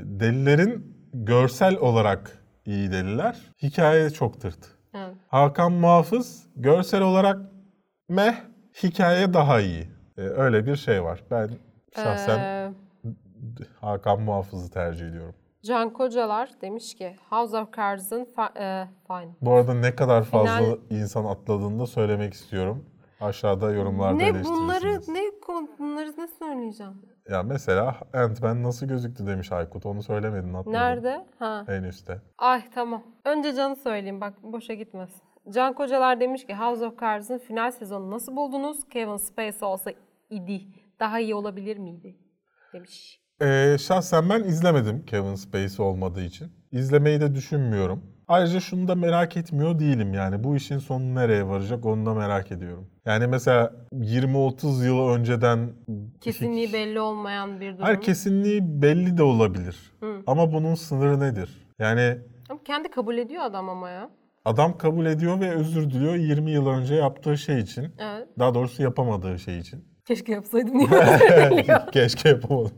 delilerin 0.06 0.98
görsel 1.14 1.78
olarak 1.78 2.38
iyi 2.66 2.92
deliler. 2.92 3.38
Hikaye 3.64 4.10
çok 4.10 4.42
tırt. 4.42 4.60
Evet. 4.94 5.16
Hakan 5.28 5.72
Muhafız 5.72 6.44
görsel 6.56 7.02
olarak 7.02 7.38
meh, 8.10 8.34
hikaye 8.84 9.34
daha 9.34 9.62
iyi. 9.62 9.88
Ee, 10.18 10.22
öyle 10.22 10.66
bir 10.66 10.76
şey 10.76 11.04
var. 11.04 11.24
Ben 11.32 11.50
şahsen 11.96 12.40
Ee, 12.40 12.72
Hakan 13.82 14.22
Muhafız'ı 14.22 14.72
tercih 14.72 15.08
ediyorum. 15.08 15.36
Can 15.66 15.94
Kocalar 15.94 16.50
demiş 16.62 16.96
ki 16.96 17.16
House 17.30 17.58
of 17.58 17.74
Cards'ın 17.78 18.28
e, 18.60 18.88
fine. 19.08 19.36
Bu 19.42 19.54
arada 19.54 19.74
ne 19.74 19.96
kadar 19.96 20.24
fazla 20.24 20.58
Final- 20.58 20.78
insan 20.90 21.26
atladığını 21.26 21.80
da 21.80 21.86
söylemek 21.86 22.34
istiyorum. 22.34 22.86
Aşağıda 23.22 23.72
yorumlarda 23.72 24.18
Ne 24.18 24.44
bunları 24.44 25.14
ne 25.14 25.22
bunları 25.80 26.14
ne 26.18 26.28
söyleyeceğim? 26.28 26.94
Ya 27.30 27.44
mesela 27.44 27.96
Ant-Man 28.14 28.64
nasıl 28.64 28.86
gözüktü 28.88 29.28
demiş 29.28 29.52
Aykut. 29.52 29.86
Onu 29.86 30.04
söylemedin 30.04 30.54
atladın. 30.54 30.72
Nerede? 30.78 31.26
Ha. 31.40 31.66
En 31.68 31.84
üstte. 31.84 32.22
Ay 32.38 32.70
tamam. 32.76 33.04
Önce 33.26 33.54
Can'ı 33.54 33.76
söyleyeyim 33.76 34.22
bak 34.22 34.34
boşa 34.44 34.74
gitmesin. 34.74 35.22
Can 35.50 35.74
Kocalar 35.74 36.20
demiş 36.20 36.46
ki 36.46 36.56
House 36.56 36.86
of 36.86 37.00
Cards'ın 37.00 37.38
final 37.38 37.72
sezonu 37.72 38.12
nasıl 38.12 38.36
buldunuz? 38.36 38.90
Kevin 38.90 39.18
Spacey 39.18 39.68
olsa 39.68 39.92
idi. 40.30 40.62
Daha 41.00 41.20
iyi 41.20 41.36
olabilir 41.36 41.78
miydi? 41.78 42.18
Demiş. 42.74 43.23
Ee, 43.44 43.78
şahsen 43.80 44.30
ben 44.30 44.44
izlemedim 44.44 45.06
Kevin 45.06 45.36
Spacey 45.36 45.86
olmadığı 45.86 46.24
için. 46.24 46.52
İzlemeyi 46.72 47.22
de 47.22 47.36
düşünmüyorum. 47.36 48.04
Ayrıca 48.28 48.60
şunu 48.60 48.88
da 48.88 48.96
merak 48.96 49.38
etmiyor 49.38 49.80
değilim 49.80 50.14
yani. 50.14 50.44
Bu 50.44 50.56
işin 50.56 50.78
sonu 50.78 51.16
nereye 51.16 51.48
varacak 51.48 51.86
onu 51.86 52.06
da 52.06 52.14
merak 52.14 52.52
ediyorum. 52.52 52.88
Yani 53.06 53.28
mesela 53.28 53.74
20-30 53.94 54.86
yıl 54.86 55.10
önceden... 55.10 55.74
Kesinliği 56.22 56.74
belli 56.74 57.00
olmayan 57.00 57.62
bir 57.62 57.74
durum. 57.74 57.84
Hayır 57.84 58.02
kesinliği 58.02 58.82
belli 58.82 59.18
de 59.18 59.24
olabilir. 59.24 59.92
Hı. 60.00 60.22
Ama 60.28 60.54
bunun 60.54 60.76
sınırı 60.76 61.20
nedir? 61.20 61.50
Yani 61.80 62.18
Ama 62.50 62.60
kendi 62.66 62.92
kabul 62.92 63.18
ediyor 63.18 63.44
adam 63.44 63.70
ama 63.70 63.90
ya. 63.90 64.10
adam 64.46 64.78
kabul 64.78 65.06
ediyor 65.06 65.40
ve 65.40 65.52
özür 65.52 65.90
diliyor 65.90 66.16
20 66.16 66.52
yıl 66.52 66.68
önce 66.68 66.96
yaptığı 66.96 67.38
şey 67.38 67.60
için. 67.60 67.82
Evet. 67.82 68.28
Daha 68.40 68.54
doğrusu 68.54 68.84
yapamadığı 68.84 69.40
şey 69.40 69.60
için. 69.60 69.86
Keşke 70.06 70.32
yapsaydım 70.32 70.80
diye. 70.80 70.90
Keşke 71.92 72.30
yapamadım. 72.30 72.72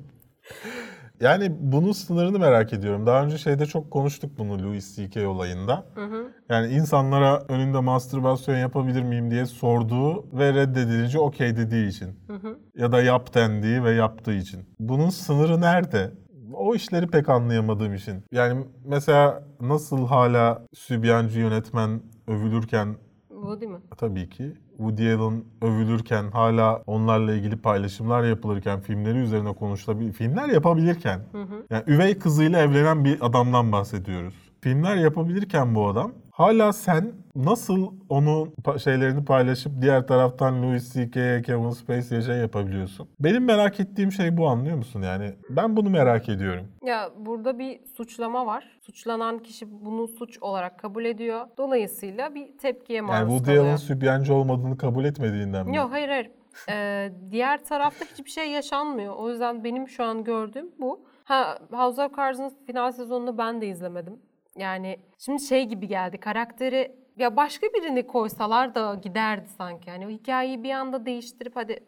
Yani 1.22 1.52
bunun 1.60 1.92
sınırını 1.92 2.40
merak 2.40 2.74
ediyorum. 2.74 3.06
Daha 3.06 3.24
önce 3.24 3.38
şeyde 3.38 3.66
çok 3.66 3.92
konuştuk 3.92 4.32
bunu 4.38 4.64
Louis 4.64 4.96
C.K. 4.96 5.28
olayında. 5.28 5.86
Hı 5.96 6.06
hı. 6.06 6.28
Yani 6.50 6.74
insanlara 6.74 7.44
önünde 7.48 7.80
mastürbasyon 7.80 8.58
yapabilir 8.58 9.04
miyim 9.04 9.32
diye 9.32 9.46
sorduğu 9.46 10.38
ve 10.38 10.54
reddedilince 10.54 11.20
okey 11.20 11.58
dediği 11.58 11.88
için. 11.88 12.20
Hı 12.28 12.34
hı. 12.34 12.60
Ya 12.76 12.92
da 12.92 13.02
yap 13.02 13.34
dendiği 13.34 13.84
ve 13.84 13.92
yaptığı 13.92 14.34
için. 14.34 14.60
Bunun 14.80 15.10
sınırı 15.10 15.62
nerede? 15.62 16.12
O 16.54 16.76
işleri 16.76 17.08
pek 17.08 17.30
anlayamadığım 17.30 17.94
için. 17.94 18.24
Yani 18.32 18.66
mesela 18.86 19.44
nasıl 19.62 20.08
hala 20.08 20.66
sübyancı 20.74 21.40
yönetmen 21.40 22.02
övülürken 22.28 22.96
Bu 23.46 23.62
değil 23.62 23.72
mi? 23.72 23.78
Tabii 23.98 24.30
ki. 24.30 24.54
Woody 24.78 25.14
Allen 25.14 25.44
övülürken, 25.62 26.32
hala 26.32 26.84
onlarla 26.88 27.34
ilgili 27.34 27.58
paylaşımlar 27.58 28.24
yapılırken, 28.24 28.80
filmleri 28.80 29.18
üzerine 29.18 29.54
konuşulabilir, 29.54 30.12
filmler 30.14 30.50
yapabilirken, 30.50 31.20
Hı 31.32 31.42
hı. 31.42 31.66
yani 31.70 31.84
üvey 31.88 32.20
kızıyla 32.20 32.60
evlenen 32.60 33.06
bir 33.06 33.18
adamdan 33.26 33.72
bahsediyoruz. 33.72 34.34
Filmler 34.62 34.96
yapabilirken 34.96 35.76
bu 35.76 35.88
adam, 35.88 36.12
hala 36.36 36.74
sen 36.74 37.12
nasıl 37.36 37.92
onun 38.10 38.54
şeylerini 38.84 39.26
paylaşıp 39.26 39.72
diğer 39.82 40.08
taraftan 40.08 40.64
Louis 40.64 40.94
C.K.'ye, 40.94 41.42
Kevin 41.42 41.70
Spacey'e 41.70 42.22
şey 42.22 42.36
yapabiliyorsun? 42.36 43.10
Benim 43.20 43.46
merak 43.46 43.80
ettiğim 43.80 44.12
şey 44.12 44.38
bu 44.38 44.48
anlıyor 44.48 44.78
musun 44.78 45.02
yani? 45.02 45.34
Ben 45.50 45.78
bunu 45.78 45.90
merak 45.90 46.30
ediyorum. 46.30 46.68
Ya 46.86 47.10
burada 47.18 47.60
bir 47.60 47.80
suçlama 47.98 48.46
var. 48.46 48.80
Suçlanan 48.82 49.40
kişi 49.40 49.86
bunu 49.86 50.08
suç 50.08 50.38
olarak 50.42 50.80
kabul 50.80 51.06
ediyor. 51.06 51.48
Dolayısıyla 51.58 52.36
bir 52.36 52.58
tepkiye 52.58 53.02
maruz 53.02 53.20
Yani 53.20 53.30
Woody 53.30 53.46
kalıyor. 53.46 53.66
Allen 53.66 53.76
sübyancı 53.76 54.34
olmadığını 54.34 54.78
kabul 54.78 55.06
etmediğinden 55.06 55.68
mi? 55.68 55.76
Yok 55.76 55.92
hayır 55.92 56.10
hayır. 56.10 56.32
Ee, 56.70 57.12
diğer 57.32 57.64
tarafta 57.64 58.06
hiçbir 58.06 58.32
şey 58.32 58.50
yaşanmıyor. 58.52 59.16
O 59.16 59.30
yüzden 59.30 59.64
benim 59.64 59.88
şu 59.88 60.04
an 60.04 60.24
gördüğüm 60.24 60.72
bu. 60.80 61.00
Ha 61.24 61.58
House 61.72 62.02
of 62.04 62.18
Cards'ın 62.18 62.54
final 62.68 62.92
sezonunu 62.92 63.38
ben 63.38 63.62
de 63.62 63.68
izlemedim. 63.68 64.20
Yani 64.58 65.00
şimdi 65.18 65.42
şey 65.42 65.66
gibi 65.66 65.88
geldi. 65.88 66.18
Karakteri 66.20 66.96
ya 67.18 67.36
başka 67.36 67.68
birini 67.68 68.08
koysalar 68.08 68.76
da 68.76 68.96
giderdi 69.04 69.48
sanki. 69.58 69.90
Yani 69.90 70.08
o 70.08 70.10
hikayeyi 70.10 70.64
bir 70.64 70.72
anda 70.72 71.06
değiştirip 71.06 71.56
hadi 71.56 71.80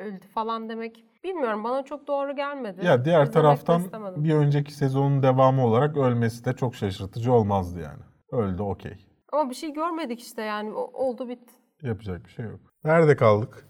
öldü 0.00 0.26
falan 0.34 0.68
demek. 0.68 1.04
Bilmiyorum 1.24 1.64
bana 1.64 1.82
çok 1.82 2.06
doğru 2.06 2.36
gelmedi. 2.36 2.86
Ya 2.86 3.04
diğer 3.04 3.26
de 3.26 3.30
taraftan 3.30 3.80
istemedim. 3.80 4.24
bir 4.24 4.34
önceki 4.34 4.74
sezonun 4.74 5.22
devamı 5.22 5.66
olarak 5.66 5.96
ölmesi 5.96 6.44
de 6.44 6.52
çok 6.52 6.74
şaşırtıcı 6.74 7.32
olmazdı 7.32 7.80
yani. 7.80 8.02
Öldü 8.32 8.62
okey. 8.62 9.06
Ama 9.32 9.50
bir 9.50 9.54
şey 9.54 9.72
görmedik 9.72 10.20
işte 10.20 10.42
yani. 10.42 10.72
Oldu 10.72 11.28
bitti. 11.28 11.52
Yapacak 11.82 12.24
bir 12.24 12.30
şey 12.30 12.44
yok. 12.44 12.60
Nerede 12.84 13.16
kaldık? 13.16 13.68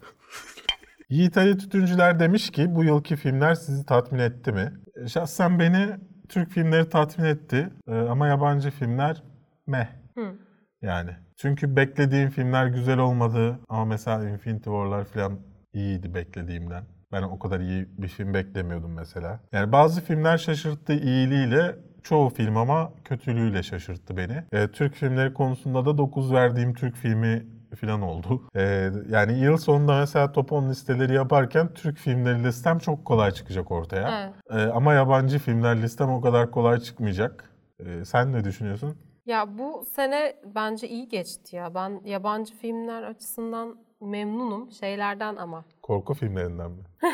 Yiğit 1.09 1.37
Ali 1.37 1.57
Tütüncüler 1.57 2.19
demiş 2.19 2.49
ki 2.51 2.75
bu 2.75 2.83
yılki 2.83 3.15
filmler 3.15 3.55
sizi 3.55 3.85
tatmin 3.85 4.19
etti 4.19 4.51
mi? 4.51 4.73
E, 5.03 5.07
Şahsen 5.07 5.59
beni 5.59 5.87
Türk 6.29 6.51
filmleri 6.51 6.89
tatmin 6.89 7.25
etti 7.25 7.69
E, 7.87 7.95
ama 7.95 8.27
yabancı 8.27 8.71
filmler 8.71 9.23
meh. 9.67 9.87
Hı. 10.17 10.33
Yani. 10.81 11.11
Çünkü 11.37 11.75
beklediğim 11.75 12.29
filmler 12.29 12.67
güzel 12.67 12.97
olmadı 12.97 13.59
ama 13.69 13.85
mesela 13.85 14.29
Infinity 14.29 14.69
War'lar 14.69 15.05
falan 15.05 15.39
iyiydi 15.73 16.13
beklediğimden. 16.13 16.83
Ben 17.11 17.21
o 17.21 17.39
kadar 17.39 17.59
iyi 17.59 17.87
bir 17.97 18.07
film 18.07 18.33
beklemiyordum 18.33 18.93
mesela. 18.93 19.39
Yani 19.51 19.71
bazı 19.71 20.01
filmler 20.01 20.37
şaşırttı 20.37 20.93
iyiliğiyle, 20.93 21.75
çoğu 22.03 22.29
film 22.29 22.57
ama 22.57 22.91
kötülüğüyle 23.05 23.63
şaşırttı 23.63 24.17
beni. 24.17 24.43
E, 24.51 24.67
Türk 24.67 24.93
filmleri 24.95 25.33
konusunda 25.33 25.85
da 25.85 25.97
9 25.97 26.33
verdiğim 26.33 26.73
Türk 26.73 26.95
filmi 26.95 27.45
falan 27.75 28.01
oldu. 28.01 28.41
E, 28.55 28.89
yani 29.09 29.39
yıl 29.39 29.57
sonunda 29.57 29.99
mesela 29.99 30.31
top 30.31 30.51
10 30.51 30.69
listeleri 30.69 31.13
yaparken 31.13 31.73
Türk 31.73 31.97
filmleri 31.97 32.43
listem 32.43 32.79
çok 32.79 33.05
kolay 33.05 33.31
çıkacak 33.31 33.71
ortaya. 33.71 34.33
Evet. 34.49 34.61
E, 34.61 34.71
ama 34.71 34.93
yabancı 34.93 35.39
filmler 35.39 35.81
listem 35.81 36.09
o 36.09 36.21
kadar 36.21 36.51
kolay 36.51 36.79
çıkmayacak. 36.79 37.49
E, 37.79 38.05
sen 38.05 38.33
ne 38.33 38.43
düşünüyorsun? 38.43 38.97
Ya 39.25 39.57
bu 39.57 39.85
sene 39.95 40.35
bence 40.55 40.87
iyi 40.89 41.07
geçti 41.07 41.55
ya. 41.55 41.75
Ben 41.75 42.01
yabancı 42.05 42.55
filmler 42.55 43.03
açısından 43.03 43.77
memnunum. 44.01 44.71
Şeylerden 44.71 45.35
ama. 45.35 45.65
Korku 45.81 46.13
filmlerinden 46.13 46.71
mi? 46.71 46.83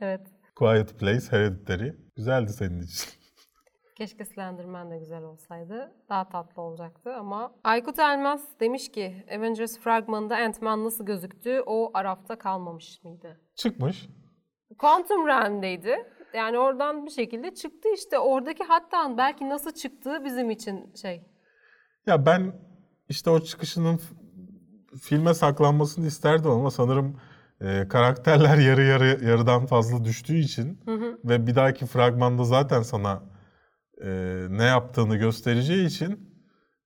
Evet. 0.00 0.20
Quiet 0.56 0.98
Place, 0.98 1.26
Hereditary. 1.30 1.90
Güzeldi 2.16 2.52
senin 2.52 2.82
için. 2.82 3.19
Keşke 4.00 4.24
Slenderman 4.24 4.90
de 4.90 4.98
güzel 4.98 5.22
olsaydı. 5.22 5.92
Daha 6.08 6.28
tatlı 6.28 6.62
olacaktı 6.62 7.14
ama... 7.14 7.52
Aykut 7.64 7.98
Elmas 7.98 8.42
demiş 8.60 8.88
ki 8.88 9.24
Avengers 9.36 9.78
fragmanında 9.78 10.36
Ant-Man 10.36 10.84
nasıl 10.84 11.06
gözüktü 11.06 11.62
o 11.66 11.90
arafta 11.94 12.38
kalmamış 12.38 13.04
mıydı? 13.04 13.40
Çıkmış. 13.54 14.08
Quantum 14.78 15.26
Realm'deydi. 15.26 15.96
Yani 16.34 16.58
oradan 16.58 17.06
bir 17.06 17.10
şekilde 17.10 17.54
çıktı 17.54 17.88
işte. 17.94 18.18
Oradaki 18.18 18.64
hatta 18.64 19.18
belki 19.18 19.48
nasıl 19.48 19.70
çıktığı 19.70 20.24
bizim 20.24 20.50
için 20.50 20.94
şey. 20.94 21.22
Ya 22.06 22.26
ben 22.26 22.52
işte 23.08 23.30
o 23.30 23.40
çıkışının 23.40 24.00
filme 25.02 25.34
saklanmasını 25.34 26.06
isterdim 26.06 26.50
ama 26.50 26.70
sanırım 26.70 27.20
e, 27.60 27.88
karakterler 27.88 28.58
yarı 28.58 28.82
yarı 28.82 29.24
yarıdan 29.24 29.66
fazla 29.66 30.04
düştüğü 30.04 30.38
için 30.38 30.80
ve 31.24 31.46
bir 31.46 31.54
dahaki 31.54 31.86
fragmanda 31.86 32.44
zaten 32.44 32.82
sana 32.82 33.30
e, 34.04 34.10
ne 34.50 34.64
yaptığını 34.64 35.16
göstereceği 35.16 35.86
için 35.86 36.30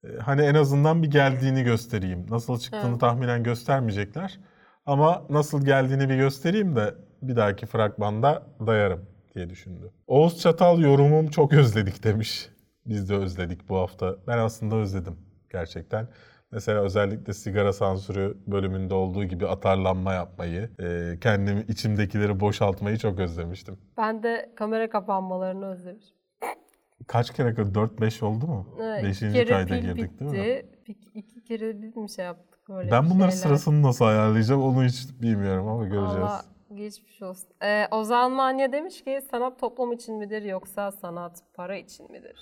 e, 0.04 0.08
hani 0.18 0.42
en 0.42 0.54
azından 0.54 1.02
bir 1.02 1.10
geldiğini 1.10 1.62
göstereyim. 1.64 2.26
Nasıl 2.30 2.58
çıktığını 2.58 2.90
Evet. 2.90 3.00
tahminen 3.00 3.42
göstermeyecekler. 3.42 4.40
Ama 4.86 5.26
nasıl 5.30 5.64
geldiğini 5.64 6.08
bir 6.08 6.16
göstereyim 6.16 6.76
de 6.76 6.94
bir 7.22 7.36
dahaki 7.36 7.66
fragmanda 7.66 8.42
dayarım 8.66 9.06
diye 9.34 9.50
düşündü. 9.50 9.90
Oğuz 10.06 10.40
Çatal 10.40 10.78
yorumum 10.80 11.28
çok 11.30 11.52
özledik 11.52 12.04
demiş. 12.04 12.48
Biz 12.86 13.08
de 13.08 13.14
özledik 13.16 13.68
bu 13.68 13.76
hafta. 13.78 14.16
Ben 14.26 14.38
aslında 14.38 14.76
özledim 14.76 15.16
gerçekten. 15.52 16.08
Mesela 16.52 16.82
özellikle 16.82 17.32
sigara 17.32 17.72
sansürü 17.72 18.36
bölümünde 18.46 18.94
olduğu 18.94 19.24
gibi 19.24 19.46
atarlanma 19.48 20.12
yapmayı, 20.12 20.70
e, 20.80 21.18
kendimi 21.20 21.60
içimdekileri 21.68 22.40
boşaltmayı 22.40 22.98
çok 22.98 23.20
özlemiştim. 23.20 23.78
Ben 23.96 24.22
de 24.22 24.52
kamera 24.56 24.90
kapanmalarını 24.90 25.66
özlemişim. 25.72 26.13
Kaç 27.06 27.32
kere 27.32 27.48
4-5 27.48 28.24
oldu 28.24 28.46
mu? 28.46 28.66
Evet, 28.82 29.04
Beşinci 29.04 29.44
kayda 29.46 29.76
girdik 29.78 30.12
bitti. 30.12 30.32
değil 30.32 30.64
mi? 30.64 30.70
İki, 30.86 31.10
iki 31.14 31.44
kere 31.44 31.82
biz 31.82 31.96
mi 31.96 32.10
şey 32.10 32.24
yaptık 32.24 32.70
öyle 32.70 32.90
Ben 32.90 33.04
bunların 33.04 33.18
şeyler. 33.30 33.30
sırasını 33.42 33.82
nasıl 33.82 34.04
ayarlayacağım 34.04 34.62
onu 34.62 34.84
hiç 34.84 35.06
bilmiyorum 35.22 35.68
ama 35.68 35.84
göreceğiz. 35.84 36.16
Allah 36.16 36.44
geçmiş 36.74 37.22
olsun. 37.22 37.48
Ee, 37.62 37.86
Ozan 37.90 38.32
Manya 38.32 38.72
demiş 38.72 39.04
ki 39.04 39.20
sanat 39.30 39.58
toplum 39.60 39.92
için 39.92 40.14
midir 40.18 40.42
yoksa 40.42 40.92
sanat 40.92 41.42
para 41.54 41.76
için 41.76 42.10
midir? 42.12 42.36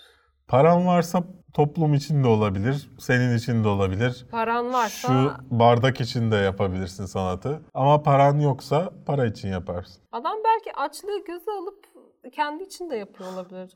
Paran 0.48 0.86
varsa 0.86 1.24
toplum 1.54 1.94
için 1.94 2.24
de 2.24 2.28
olabilir, 2.28 2.90
senin 2.98 3.36
için 3.36 3.64
de 3.64 3.68
olabilir. 3.68 4.26
Paran 4.30 4.72
varsa 4.72 5.08
Şu 5.08 5.32
bardak 5.58 6.00
için 6.00 6.30
de 6.30 6.36
yapabilirsin 6.36 7.06
sanatı. 7.06 7.62
Ama 7.74 8.02
paran 8.02 8.38
yoksa 8.40 8.92
para 9.06 9.26
için 9.26 9.48
yaparsın. 9.48 10.02
adam 10.12 10.36
belki 10.44 10.76
açlığı 10.76 11.24
göze 11.24 11.50
alıp 11.62 11.84
kendi 12.32 12.62
için 12.64 12.90
de 12.90 12.96
yapıyor 12.96 13.32
olabilir. 13.32 13.74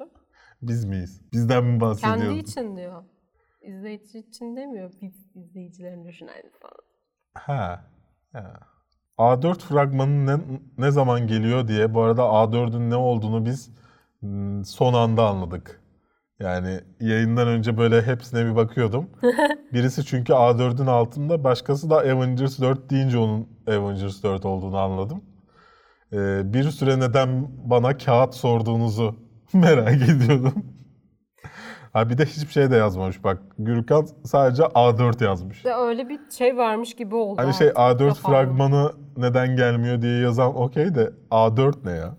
Biz 0.62 0.84
miyiz? 0.84 1.20
Bizden 1.32 1.64
mi 1.64 1.80
bahsediyorsun? 1.80 2.22
Kendi 2.22 2.38
için 2.38 2.76
diyor. 2.76 3.02
İzleyici 3.62 4.18
için 4.18 4.56
demiyor. 4.56 4.92
Biz 5.02 5.26
izleyicilerini 5.34 6.08
düşünen 6.08 6.42
insan. 6.44 6.70
Ha. 7.34 7.84
ha. 8.32 8.60
A4 9.18 9.58
fragmanı 9.58 10.26
ne, 10.26 10.40
ne 10.78 10.90
zaman 10.90 11.26
geliyor 11.26 11.68
diye 11.68 11.94
bu 11.94 12.02
arada 12.02 12.22
A4'ün 12.22 12.90
ne 12.90 12.96
olduğunu 12.96 13.46
biz 13.46 13.70
mm, 14.22 14.64
son 14.64 14.94
anda 14.94 15.28
anladık. 15.28 15.80
Yani 16.40 16.80
yayından 17.00 17.48
önce 17.48 17.78
böyle 17.78 18.02
hepsine 18.02 18.46
bir 18.46 18.56
bakıyordum. 18.56 19.10
Birisi 19.72 20.04
çünkü 20.04 20.32
A4'ün 20.32 20.86
altında, 20.86 21.44
başkası 21.44 21.90
da 21.90 21.96
Avengers 21.96 22.60
4 22.60 22.90
deyince 22.90 23.18
onun 23.18 23.48
Avengers 23.66 24.22
4 24.22 24.44
olduğunu 24.44 24.78
anladım. 24.78 25.24
Ee, 26.12 26.52
bir 26.54 26.70
süre 26.70 27.00
neden 27.00 27.48
bana 27.70 27.96
kağıt 27.98 28.34
sorduğunuzu 28.34 29.25
merak 29.52 30.02
ediyordum. 30.08 30.64
Ha 31.92 32.10
bir 32.10 32.18
de 32.18 32.24
hiçbir 32.26 32.52
şey 32.52 32.70
de 32.70 32.76
yazmamış 32.76 33.24
bak. 33.24 33.42
Gürkan 33.58 34.06
sadece 34.24 34.62
A4 34.62 35.24
yazmış. 35.24 35.64
De 35.64 35.74
öyle 35.74 36.08
bir 36.08 36.20
şey 36.30 36.56
varmış 36.56 36.94
gibi 36.94 37.14
oldu. 37.14 37.42
Hani 37.42 37.54
şey 37.54 37.72
artık. 37.74 38.00
A4 38.00 38.08
Kafamda. 38.08 38.38
fragmanı 38.38 38.92
neden 39.16 39.56
gelmiyor 39.56 40.02
diye 40.02 40.20
yazan 40.20 40.56
okey 40.56 40.94
de 40.94 41.12
A4 41.30 41.74
ne 41.84 41.90
ya? 41.90 42.16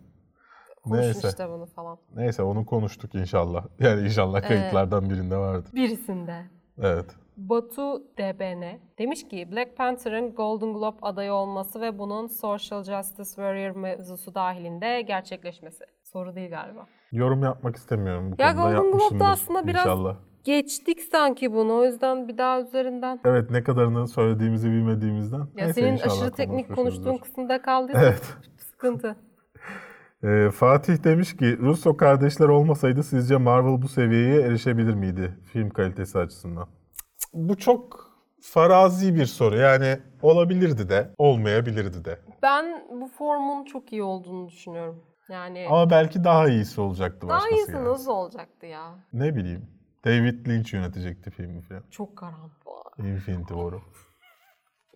Konuşun 0.84 1.04
Neyse. 1.04 1.28
işte 1.28 1.50
bunu 1.50 1.66
falan. 1.66 1.98
Neyse 2.16 2.44
onu 2.44 2.66
konuştuk 2.66 3.16
inşallah. 3.16 3.66
Yani 3.80 4.02
inşallah 4.06 4.40
Ee, 4.44 4.48
kayıtlardan 4.48 5.10
birinde 5.10 5.38
vardı. 5.38 5.70
Birisinde. 5.74 6.46
Evet. 6.82 7.06
Batu 7.38 8.04
DBN 8.18 8.64
demiş 9.00 9.28
ki 9.28 9.52
Black 9.52 9.78
Panther'ın 9.78 10.36
Golden 10.36 10.74
Globe 10.74 10.98
adayı 11.02 11.34
olması 11.34 11.82
ve 11.82 12.00
bunun 12.00 12.28
Social 12.28 12.84
Justice 12.84 13.24
Warrior 13.30 13.76
mevzusu 13.76 14.36
dahilinde 14.36 15.02
gerçekleşmesi. 15.02 15.84
Soru 16.04 16.36
değil 16.36 16.50
galiba. 16.50 16.86
Yorum 17.12 17.44
yapmak 17.44 17.76
istemiyorum. 17.76 18.32
Bu 18.32 18.42
Ya 18.42 18.56
konuda 18.56 18.78
Golden 18.78 18.92
Globe'da 18.92 19.26
aslında 19.28 19.68
biraz- 19.68 19.86
inşallah. 19.86 20.16
Geçtik 20.44 21.02
sanki 21.12 21.54
bunu 21.54 21.74
o 21.76 21.84
yüzden 21.86 22.28
bir 22.28 22.38
daha 22.38 22.62
üzerinden. 22.62 23.20
Evet 23.26 23.52
ne 23.52 23.64
kadarını 23.64 24.08
söylediğimizi 24.08 24.72
bilmediğimizden. 24.72 25.38
Ya 25.38 25.46
Neyse, 25.56 25.74
senin 25.74 25.98
aşırı 26.00 26.32
teknik 26.32 26.76
konuştuğun 26.76 27.18
kısımda 27.18 27.62
kaldıysa 27.62 28.02
Evet. 28.02 28.34
sıkıntı. 28.58 29.16
Ee, 30.24 30.50
Fatih 30.52 31.04
demiş 31.04 31.38
ki 31.38 31.58
Russo 31.60 31.98
kardeşler 31.98 32.48
olmasaydı 32.48 33.04
sizce 33.04 33.38
Marvel 33.38 33.82
bu 33.82 33.88
seviyeye 33.88 34.42
erişebilir 34.42 34.94
miydi 34.94 35.38
film 35.54 35.70
kalitesi 35.70 36.20
açısından? 36.20 36.68
Bu 37.34 37.58
çok 37.58 38.12
farazi 38.42 39.16
bir 39.16 39.26
soru. 39.26 39.58
Yani 39.58 39.98
olabilirdi 40.22 40.90
de, 40.90 41.10
olmayabilirdi 41.18 42.06
de. 42.06 42.20
Ben 42.44 42.66
bu 43.02 43.08
formun 43.08 43.66
çok 43.66 43.94
iyi 43.94 44.04
olduğunu 44.04 44.48
düşünüyorum. 44.48 45.04
Yani 45.30 45.68
Ama 45.70 45.90
belki 45.90 46.24
daha 46.24 46.48
iyisi 46.50 46.82
olacaktı 46.82 47.28
daha 47.28 47.38
başkası 47.38 47.56
iyisi 47.56 47.72
yani. 47.72 47.86
nasıl 47.86 48.12
olacaktı 48.12 48.66
ya? 48.66 48.96
Ne 49.14 49.36
bileyim. 49.36 49.66
David 50.06 50.48
Lynch 50.48 50.74
yönetecekti 50.74 51.32
filmi 51.32 51.62
falan. 51.62 51.84
Çok 51.92 52.16
karanlık. 52.18 52.52
Infinity 53.00 53.54
War'u. 53.54 53.82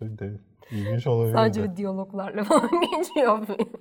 De- 0.00 0.40
İlginç 0.70 1.06
olabilirdi. 1.06 1.36
Sadece 1.38 1.76
diyaloglarla 1.76 2.44
falan 2.48 2.70
geçiyor 2.98 3.46
film. 3.46 3.72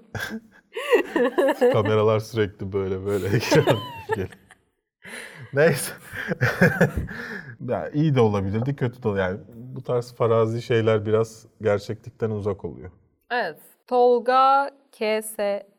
Kameralar 1.74 2.20
sürekli 2.20 2.74
böyle 2.74 3.06
böyle. 3.06 3.28
Gel. 4.16 4.28
Neyse. 5.54 5.94
ya, 7.68 7.90
iyi 7.90 8.16
de 8.16 8.22
olabilirdi, 8.22 8.76
kötü 8.76 9.04
de 9.04 9.08
ol- 9.08 9.18
Yani 9.18 9.40
bu 9.56 9.84
tarz 9.84 10.14
farazi 10.14 10.62
şeyler 10.62 11.06
biraz 11.06 11.46
gerçeklikten 11.62 12.30
uzak 12.30 12.66
oluyor. 12.66 12.92
Evet. 13.32 13.60
Tolga 13.88 14.70
KSMR. 14.92 15.71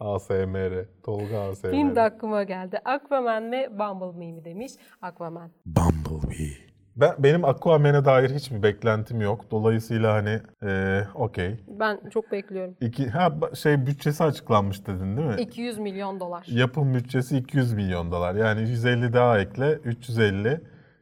ASMR. 0.00 0.84
Tolga 1.02 1.40
ASMR. 1.40 1.70
Film 1.70 1.94
de 1.94 2.00
aklıma 2.02 2.42
geldi. 2.42 2.78
Aquaman 2.84 3.42
mi 3.42 3.66
Bumblebee 3.70 4.32
mi 4.32 4.44
demiş. 4.44 4.72
Aquaman. 5.02 5.50
Bumblebee. 5.66 6.72
Ben, 6.96 7.12
benim 7.18 7.44
Aquaman'e 7.44 8.04
dair 8.04 8.30
hiçbir 8.30 8.62
beklentim 8.62 9.20
yok. 9.20 9.50
Dolayısıyla 9.50 10.14
hani 10.14 10.40
eee 10.62 11.06
okey. 11.14 11.56
Ben 11.68 12.00
çok 12.10 12.32
bekliyorum. 12.32 12.76
İki, 12.80 13.08
ha 13.08 13.32
şey 13.54 13.86
bütçesi 13.86 14.24
açıklanmış 14.24 14.86
dedin 14.86 15.16
değil 15.16 15.28
mi? 15.28 15.40
200 15.42 15.78
milyon 15.78 16.20
dolar. 16.20 16.46
Yapım 16.48 16.94
bütçesi 16.94 17.36
200 17.36 17.72
milyon 17.72 18.12
dolar. 18.12 18.34
Yani 18.34 18.60
150 18.60 19.12
daha 19.12 19.38
ekle 19.40 19.72
350. 19.72 20.60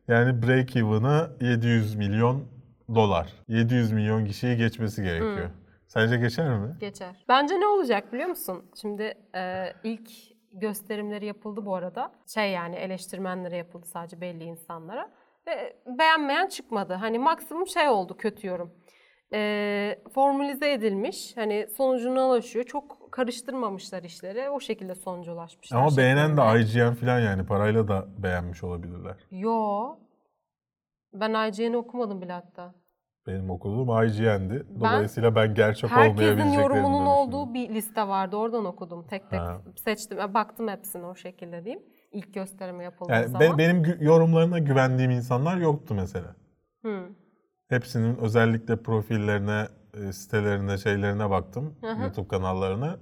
Yani 0.09 0.43
break 0.43 0.77
even'ı 0.77 1.31
700 1.41 1.95
milyon 1.95 2.45
dolar. 2.95 3.33
700 3.49 3.93
milyon 3.93 4.25
kişiyi 4.25 4.57
geçmesi 4.57 5.03
gerekiyor. 5.03 5.51
Sence 5.91 6.16
geçer 6.16 6.59
mi? 6.59 6.76
Geçer. 6.80 7.24
Bence 7.28 7.61
ne 7.61 7.66
olacak 7.66 8.12
biliyor 8.12 8.28
musun? 8.28 8.64
Şimdi 8.80 9.14
e, 9.34 9.72
ilk 9.84 10.11
gösterimleri 10.53 11.26
yapıldı 11.26 11.66
bu 11.66 11.74
arada. 11.74 12.12
Şey 12.26 12.51
yani 12.53 12.76
eleştirmenlere 12.76 13.57
yapıldı 13.57 13.86
sadece 13.86 14.20
belli 14.20 14.45
insanlara. 14.45 15.11
Ve 15.47 15.76
beğenmeyen 15.86 16.47
çıkmadı. 16.47 16.95
Hani 16.95 17.18
maksimum 17.18 17.66
şey 17.66 17.88
oldu 17.88 18.16
kötü 18.16 18.47
yorum. 18.47 18.74
Ee, 19.32 19.99
formülize 20.14 20.72
edilmiş. 20.72 21.36
Hani 21.36 21.66
sonucuna 21.76 22.26
ulaşıyor. 22.26 22.64
Çok 22.64 23.12
karıştırmamışlar 23.12 24.03
işleri. 24.03 24.51
O 24.51 24.61
şekilde 24.61 24.95
sonuca 24.95 25.32
ulaşmışlar. 25.32 25.78
Ama 25.78 25.97
beğenen 25.97 26.36
de. 26.36 26.61
IGN 26.61 26.95
falan 26.95 27.20
yani 27.20 27.47
parayla 27.47 27.88
da 27.88 28.07
beğenmiş 28.18 28.64
olabilirler. 28.64 29.16
Yo. 29.30 29.97
Ben 31.12 31.49
IGN'i 31.49 31.76
okumadım 31.76 32.22
bile 32.22 32.32
hatta. 32.32 32.74
Benim 33.27 33.51
okuduğum 33.51 33.89
IGN'di. 34.05 34.66
Dolayısıyla 34.81 35.35
ben 35.35 35.55
gerçek 35.55 35.91
Herkesin 35.91 36.12
olmayabileceklerini 36.12 36.62
yorumunun 36.62 36.93
düşündüm. 36.93 37.07
olduğu 37.07 37.55
bir 37.55 37.68
liste 37.68 38.09
vardı. 38.09 38.37
Oradan 38.37 38.64
okudum. 38.64 39.07
Tek 39.07 39.31
tek 39.31 39.41
Ha. 39.41 39.61
seçtim. 39.85 40.18
Baktım 40.35 40.68
hepsine 40.68 41.07
o 41.07 41.14
şekilde 41.14 41.64
diyeyim. 41.64 41.83
İlk 42.12 42.35
gösterime 42.35 42.85
yapıldığı 42.85 43.12
Yani 43.12 43.29
zaman. 43.29 43.41
be- 43.41 43.59
benim 43.59 43.97
yorumlarına 44.03 44.59
güvendiğim 44.59 45.11
insanlar 45.11 45.57
yoktu 45.57 45.95
mesela. 45.95 46.35
Hı. 46.85 47.03
Hepsinin 47.68 48.16
özellikle 48.16 48.83
profillerine, 48.83 49.68
e, 49.95 50.12
sitelerine, 50.12 50.79
şeylerine 50.79 51.31
baktım. 51.31 51.75
Hı 51.81 51.91
hı. 51.91 52.03
YouTube 52.03 52.29
kanallarına. 52.29 52.97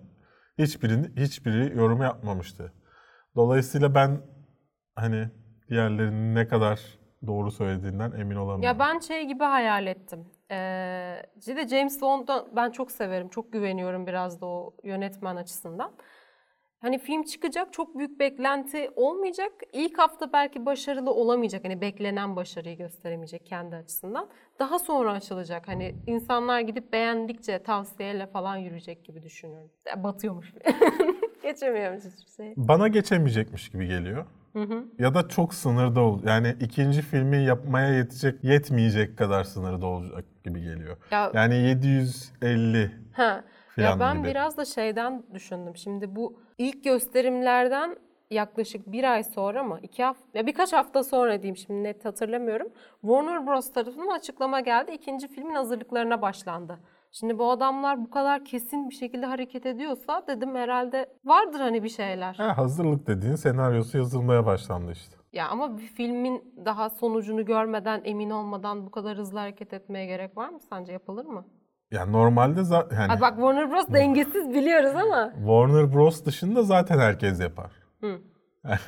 Hiçbirini, 0.58 1.06
hiçbiri 1.16 1.76
yorum 1.78 2.02
yapmamıştı. 2.02 2.72
Dolayısıyla 3.36 3.94
ben 3.94 4.20
hani 4.96 5.28
diğerlerinin 5.70 6.34
ne 6.34 6.48
kadar 6.48 6.80
doğru 7.26 7.50
söylediğinden 7.50 8.12
emin 8.12 8.36
olamıyorum. 8.36 8.62
Ya 8.62 8.78
ben 8.78 8.98
şey 8.98 9.24
gibi 9.24 9.44
hayal 9.44 9.86
ettim. 9.86 10.26
Ee, 10.50 11.22
James 11.70 11.92
Wan'da 11.92 12.46
ben 12.56 12.70
çok 12.70 12.92
severim. 12.92 13.28
Çok 13.28 13.52
güveniyorum 13.52 14.06
biraz 14.06 14.40
da 14.40 14.46
o 14.46 14.74
yönetmen 14.84 15.36
açısından. 15.36 15.92
Hani 16.80 16.98
film 16.98 17.22
çıkacak, 17.22 17.72
çok 17.72 17.98
büyük 17.98 18.20
beklenti 18.20 18.90
olmayacak. 18.96 19.52
İlk 19.72 19.98
hafta 19.98 20.32
belki 20.32 20.66
başarılı 20.66 21.10
olamayacak. 21.10 21.64
Hani 21.64 21.80
beklenen 21.80 22.36
başarıyı 22.36 22.76
gösteremeyecek 22.76 23.46
kendi 23.46 23.76
açısından. 23.76 24.28
Daha 24.58 24.78
sonra 24.78 25.12
açılacak. 25.12 25.68
Hani 25.68 25.94
insanlar 26.06 26.60
gidip 26.60 26.92
beğendikçe 26.92 27.62
tavsiyeyle 27.62 28.26
falan 28.26 28.56
yürüyecek 28.56 29.04
gibi 29.04 29.22
düşünüyorum. 29.22 29.70
Batıyormuş. 29.96 30.54
Geçemiyormuş 31.42 32.04
hiçbir 32.04 32.32
şey. 32.32 32.54
Bana 32.56 32.88
geçemeyecekmiş 32.88 33.68
gibi 33.68 33.86
geliyor. 33.86 34.26
Hı 34.52 34.62
hı. 34.62 34.84
Ya 34.98 35.14
da 35.14 35.28
çok 35.28 35.54
sınırda 35.54 36.00
ol. 36.00 36.20
Yani 36.26 36.56
ikinci 36.60 37.02
filmi 37.02 37.36
yapmaya 37.44 37.94
yetecek, 37.94 38.44
yetmeyecek 38.44 39.18
kadar 39.18 39.44
sınırda 39.44 39.86
olacak 39.86 40.24
gibi 40.44 40.60
geliyor. 40.62 40.96
Ya, 41.10 41.30
Yani 41.34 41.54
750 41.56 42.90
Ha. 43.12 43.44
Ya 43.76 44.00
ben 44.00 44.18
gibi. 44.18 44.28
biraz 44.28 44.56
da 44.56 44.64
şeyden 44.64 45.22
düşündüm. 45.34 45.76
Şimdi 45.76 46.16
bu 46.16 46.40
ilk 46.58 46.84
gösterimlerden 46.84 47.96
yaklaşık 48.30 48.92
bir 48.92 49.12
ay 49.12 49.24
sonra 49.24 49.62
mı? 49.64 49.78
iki 49.82 50.04
hafta, 50.04 50.38
ya 50.38 50.46
birkaç 50.46 50.72
hafta 50.72 51.04
sonra 51.04 51.42
diyeyim 51.42 51.56
şimdi 51.56 51.82
net 51.82 52.04
hatırlamıyorum. 52.04 52.68
Warner 53.00 53.46
Bros. 53.46 53.72
tarafından 53.72 54.18
açıklama 54.18 54.60
geldi. 54.60 54.92
İkinci 54.92 55.28
filmin 55.28 55.54
hazırlıklarına 55.54 56.22
başlandı. 56.22 56.78
Şimdi 57.12 57.38
bu 57.38 57.50
adamlar 57.50 58.04
bu 58.04 58.10
kadar 58.10 58.44
kesin 58.44 58.90
bir 58.90 58.94
şekilde 58.94 59.26
hareket 59.26 59.66
ediyorsa 59.66 60.22
dedim 60.26 60.54
herhalde 60.54 61.06
vardır 61.24 61.60
hani 61.60 61.82
bir 61.82 61.88
şeyler. 61.88 62.34
Ha, 62.34 62.58
hazırlık 62.58 63.06
dediğin 63.06 63.34
senaryosu 63.34 63.98
yazılmaya 63.98 64.46
başlandı 64.46 64.92
işte. 64.92 65.16
Ya 65.32 65.48
ama 65.48 65.78
bir 65.78 65.86
filmin 65.86 66.54
daha 66.64 66.90
sonucunu 66.90 67.44
görmeden, 67.44 68.00
emin 68.04 68.30
olmadan 68.30 68.86
bu 68.86 68.90
kadar 68.90 69.16
hızlı 69.18 69.38
hareket 69.38 69.72
etmeye 69.72 70.06
gerek 70.06 70.36
var 70.36 70.48
mı? 70.48 70.58
Sence 70.70 70.92
yapılır 70.92 71.24
mı? 71.24 71.44
Yani 71.90 72.12
normalde 72.12 72.64
zaten 72.64 73.00
yani 73.00 73.12
Ay 73.12 73.20
bak 73.20 73.34
Warner 73.34 73.70
Bros. 73.70 73.88
dengesiz 73.92 74.50
biliyoruz 74.54 74.96
ama. 74.96 75.32
Warner 75.36 75.94
Bros 75.94 76.24
dışında 76.24 76.62
zaten 76.62 76.98
herkes 76.98 77.40
yapar. 77.40 77.70
Hı. 78.00 78.18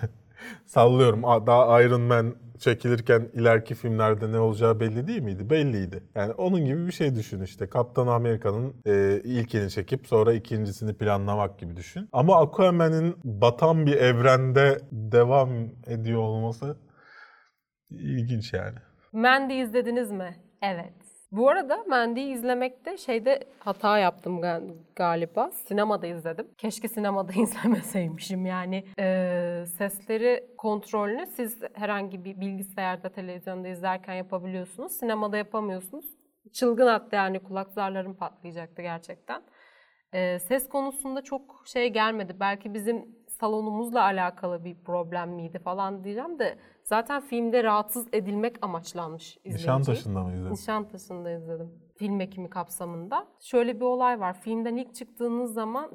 Sallıyorum. 0.66 1.22
Daha 1.22 1.82
Iron 1.82 2.00
Man 2.00 2.34
çekilirken 2.60 3.28
ileriki 3.34 3.74
filmlerde 3.74 4.32
ne 4.32 4.38
olacağı 4.38 4.80
belli 4.80 5.06
değil 5.06 5.22
miydi? 5.22 5.50
Belliydi. 5.50 6.02
Yani 6.14 6.32
onun 6.32 6.64
gibi 6.64 6.86
bir 6.86 6.92
şey 6.92 7.14
düşün 7.14 7.42
işte. 7.42 7.68
Kaptan 7.68 8.06
Amerika'nın 8.06 8.74
e, 8.86 9.20
ilkini 9.24 9.70
çekip 9.70 10.06
sonra 10.06 10.32
ikincisini 10.32 10.94
planlamak 10.94 11.58
gibi 11.58 11.76
düşün. 11.76 12.08
Ama 12.12 12.40
Aquaman'in 12.40 13.16
batan 13.24 13.86
bir 13.86 13.96
evrende 13.96 14.78
devam 14.92 15.50
ediyor 15.86 16.20
olması 16.20 16.76
ilginç 17.90 18.52
yani. 18.52 18.78
Mandy 19.12 19.60
izlediniz 19.60 20.10
mi? 20.10 20.36
Evet. 20.62 20.99
Bu 21.32 21.48
arada 21.48 21.84
Mandy'yi 21.88 22.34
izlemekte 22.34 22.96
şeyde 22.96 23.40
hata 23.58 23.98
yaptım 23.98 24.40
ga- 24.40 24.74
galiba. 24.96 25.50
Sinemada 25.50 26.06
izledim. 26.06 26.48
Keşke 26.58 26.88
sinemada 26.88 27.32
izlemeseymişim 27.40 28.46
yani. 28.46 28.84
Ee, 28.98 29.64
sesleri 29.78 30.46
kontrolünü 30.58 31.26
siz 31.26 31.58
herhangi 31.74 32.24
bir 32.24 32.40
bilgisayarda, 32.40 33.08
televizyonda 33.08 33.68
izlerken 33.68 34.14
yapabiliyorsunuz. 34.14 34.92
Sinemada 34.92 35.36
yapamıyorsunuz. 35.36 36.04
Çılgın 36.52 36.86
attı 36.86 37.16
yani 37.16 37.38
kulak 37.40 37.72
zarlarım 37.72 38.14
patlayacaktı 38.14 38.82
gerçekten. 38.82 39.42
Ee, 40.14 40.38
ses 40.38 40.68
konusunda 40.68 41.22
çok 41.22 41.62
şey 41.66 41.88
gelmedi. 41.88 42.36
Belki 42.40 42.74
bizim 42.74 43.19
salonumuzla 43.40 44.02
alakalı 44.02 44.64
bir 44.64 44.74
problem 44.74 45.30
miydi 45.30 45.58
falan 45.58 46.04
diyeceğim 46.04 46.38
de 46.38 46.58
zaten 46.84 47.20
filmde 47.20 47.64
rahatsız 47.64 48.06
edilmek 48.12 48.56
amaçlanmış 48.62 49.36
izleyiciyi. 49.36 49.54
Nişantaşı'nda 49.54 50.22
mı 50.22 50.32
izledin? 50.34 50.52
Nişantaşı'nda 50.52 51.30
izledim. 51.30 51.70
Film 51.96 52.20
ekimi 52.20 52.50
kapsamında. 52.50 53.26
Şöyle 53.40 53.76
bir 53.76 53.84
olay 53.84 54.20
var. 54.20 54.40
Filmden 54.40 54.76
ilk 54.76 54.94
çıktığınız 54.94 55.54
zaman 55.54 55.90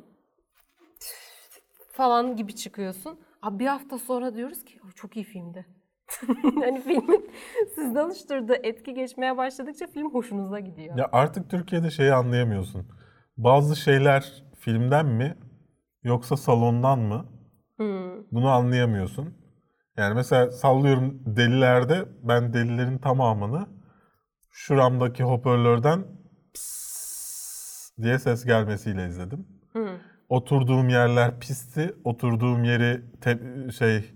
falan 1.91 2.35
gibi 2.35 2.55
çıkıyorsun. 2.55 3.19
Abi 3.41 3.59
bir 3.59 3.67
hafta 3.67 3.97
sonra 3.97 4.35
diyoruz 4.35 4.65
ki 4.65 4.79
"O 4.87 4.91
çok 4.91 5.15
iyi 5.15 5.25
filmdi. 5.25 5.65
hani 6.59 6.81
filmin 6.81 7.29
sizde 7.75 8.01
oluşturduğu 8.01 8.53
etki 8.63 8.93
geçmeye 8.93 9.37
başladıkça 9.37 9.87
film 9.87 10.13
hoşunuza 10.13 10.59
gidiyor. 10.59 10.97
Ya 10.97 11.09
artık 11.11 11.49
Türkiye'de 11.49 11.89
şeyi 11.91 12.13
anlayamıyorsun. 12.13 12.87
Bazı 13.37 13.75
şeyler 13.75 14.43
filmden 14.59 15.05
mi 15.05 15.37
yoksa 16.03 16.37
salondan 16.37 16.99
mı? 16.99 17.25
Hmm. 17.77 18.23
Bunu 18.31 18.49
anlayamıyorsun. 18.49 19.33
Yani 19.97 20.13
mesela 20.15 20.51
sallıyorum 20.51 21.19
delilerde 21.25 22.05
ben 22.23 22.53
delilerin 22.53 22.97
tamamını 22.97 23.67
şuramdaki 24.51 25.23
hoparlörden 25.23 26.05
pss 26.53 27.91
diye 28.01 28.19
ses 28.19 28.45
gelmesiyle 28.45 29.07
izledim. 29.07 29.47
Hmm. 29.73 29.87
Oturduğum 30.29 30.89
yerler 30.89 31.39
pisti. 31.39 31.95
Oturduğum 32.03 32.63
yeri 32.63 33.01
te- 33.21 33.71
şey 33.77 34.11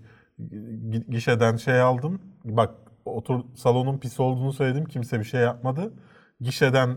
gi- 0.90 1.10
gişeden 1.10 1.56
şey 1.56 1.80
aldım. 1.80 2.22
Bak 2.44 2.74
otur 3.04 3.40
salonun 3.56 3.98
pis 3.98 4.20
olduğunu 4.20 4.52
söyledim. 4.52 4.84
Kimse 4.84 5.18
bir 5.20 5.24
şey 5.24 5.40
yapmadı. 5.40 5.92
Gişeden 6.40 6.96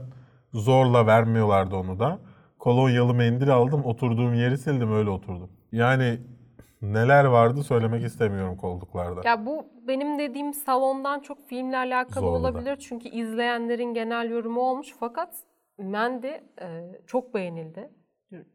zorla 0.54 1.08
vermiyorlardı 1.08 1.76
onu 1.76 2.00
da. 2.00 2.20
Kolonyalı 2.60 3.14
mendil 3.14 3.50
aldım. 3.54 3.86
Oturduğum 3.86 4.34
yeri 4.34 4.58
sildim 4.58 4.94
öyle 4.94 5.10
oturdum. 5.10 5.50
Yani 5.72 6.22
neler 6.84 7.26
vardı 7.26 7.64
söylemek 7.64 8.04
istemiyorum 8.04 8.58
koltuklarda. 8.58 9.22
Ya 9.26 9.46
bu 9.46 9.66
benim 9.88 10.20
dediğim 10.20 10.54
salondan 10.54 11.20
çok 11.20 11.48
filmle 11.48 11.78
alakalı 11.78 12.26
Zorlu 12.26 12.34
da. 12.34 12.38
olabilir. 12.38 12.78
Çünkü 12.78 13.10
izleyenlerin 13.10 13.94
genel 13.94 14.30
yorumu 14.30 14.62
olmuş. 14.62 14.96
Fakat 15.00 15.36
Mandy 15.78 16.28
e, 16.62 16.92
çok 17.08 17.34
beğenildi. 17.34 17.90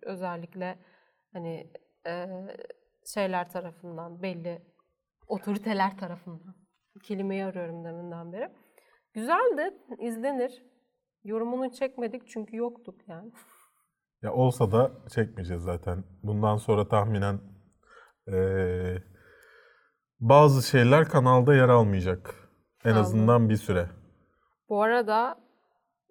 Özellikle 0.03 0.79
hani 1.33 1.70
e, 2.07 2.26
şeyler 3.14 3.51
tarafından 3.51 4.22
belli 4.22 4.62
otoriteler 5.29 5.99
tarafından. 5.99 6.55
Kelimeyi 7.03 7.45
arıyorum 7.45 7.85
deminden 7.85 8.33
beri. 8.33 8.49
Güzeldi, 9.12 9.74
izlenir. 9.99 10.62
Yorumunu 11.24 11.72
çekmedik 11.72 12.29
çünkü 12.29 12.57
yoktuk 12.57 13.09
yani. 13.09 13.33
Ya 14.22 14.33
olsa 14.33 14.72
da 14.72 14.91
çekmeyeceğiz 15.14 15.62
zaten. 15.62 16.05
Bundan 16.22 16.57
sonra 16.57 16.89
tahminen 16.89 17.41
eee, 18.33 19.03
bazı 20.20 20.62
şeyler 20.68 21.09
kanalda 21.09 21.55
yer 21.55 21.68
almayacak. 21.68 22.35
En 22.85 22.91
Anladım. 22.91 23.03
azından 23.05 23.49
bir 23.49 23.57
süre. 23.57 23.87
Bu 24.68 24.83
arada 24.83 25.39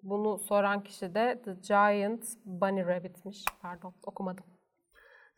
bunu 0.03 0.38
soran 0.39 0.84
kişi 0.84 1.15
de 1.15 1.41
The 1.45 1.53
Giant 1.68 2.24
Bunny 2.45 2.86
Rabbit'miş. 2.86 3.45
Pardon 3.61 3.93
okumadım. 4.03 4.45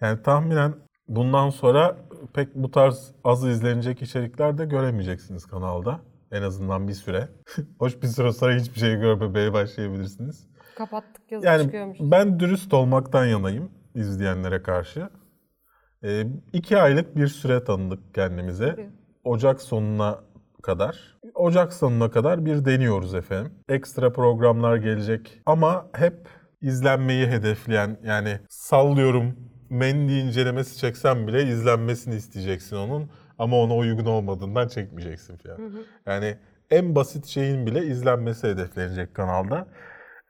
Yani 0.01 0.21
tahminen 0.21 0.73
bundan 1.07 1.49
sonra 1.49 1.97
pek 2.33 2.55
bu 2.55 2.71
tarz 2.71 3.11
az 3.23 3.47
izlenecek 3.47 4.01
içerikler 4.01 4.57
de 4.57 4.65
göremeyeceksiniz 4.65 5.45
kanalda. 5.45 5.99
En 6.31 6.41
azından 6.41 6.87
bir 6.87 6.93
süre. 6.93 7.29
Hoş 7.79 8.01
bir 8.01 8.07
süre 8.07 8.31
sonra 8.33 8.55
hiçbir 8.55 8.79
şey 8.79 8.95
görmemeye 8.95 9.53
başlayabilirsiniz. 9.53 10.47
Kapattık 10.75 11.31
yazı 11.31 11.45
Yani 11.45 11.63
çıkıyormuş. 11.63 11.97
ben 12.01 12.39
dürüst 12.39 12.73
olmaktan 12.73 13.25
yanayım 13.25 13.71
izleyenlere 13.95 14.63
karşı. 14.63 15.09
Ee, 16.03 16.27
iki 16.53 16.77
aylık 16.77 17.15
bir 17.15 17.27
süre 17.27 17.63
tanıdık 17.63 18.15
kendimize. 18.15 18.89
Ocak 19.23 19.61
sonuna 19.61 20.19
kadar. 20.61 21.19
Ocak 21.35 21.73
sonuna 21.73 22.11
kadar 22.11 22.45
bir 22.45 22.65
deniyoruz 22.65 23.15
efendim. 23.15 23.53
Ekstra 23.69 24.13
programlar 24.13 24.75
gelecek 24.75 25.41
ama 25.45 25.87
hep 25.93 26.27
izlenmeyi 26.61 27.27
hedefleyen 27.27 27.97
yani 28.03 28.39
sallıyorum 28.49 29.35
Mendy 29.69 30.19
incelemesi 30.19 30.77
çeksem 30.77 31.27
bile 31.27 31.43
izlenmesini 31.43 32.15
isteyeceksin 32.15 32.75
onun. 32.75 33.09
Ama 33.39 33.57
ona 33.57 33.75
uygun 33.75 34.05
olmadığından 34.05 34.67
çekmeyeceksin 34.67 35.37
falan. 35.37 35.73
Yani 36.05 36.37
en 36.71 36.95
basit 36.95 37.25
şeyin 37.25 37.65
bile 37.65 37.85
izlenmesi 37.85 38.47
hedeflenecek 38.47 39.13
kanalda. 39.13 39.67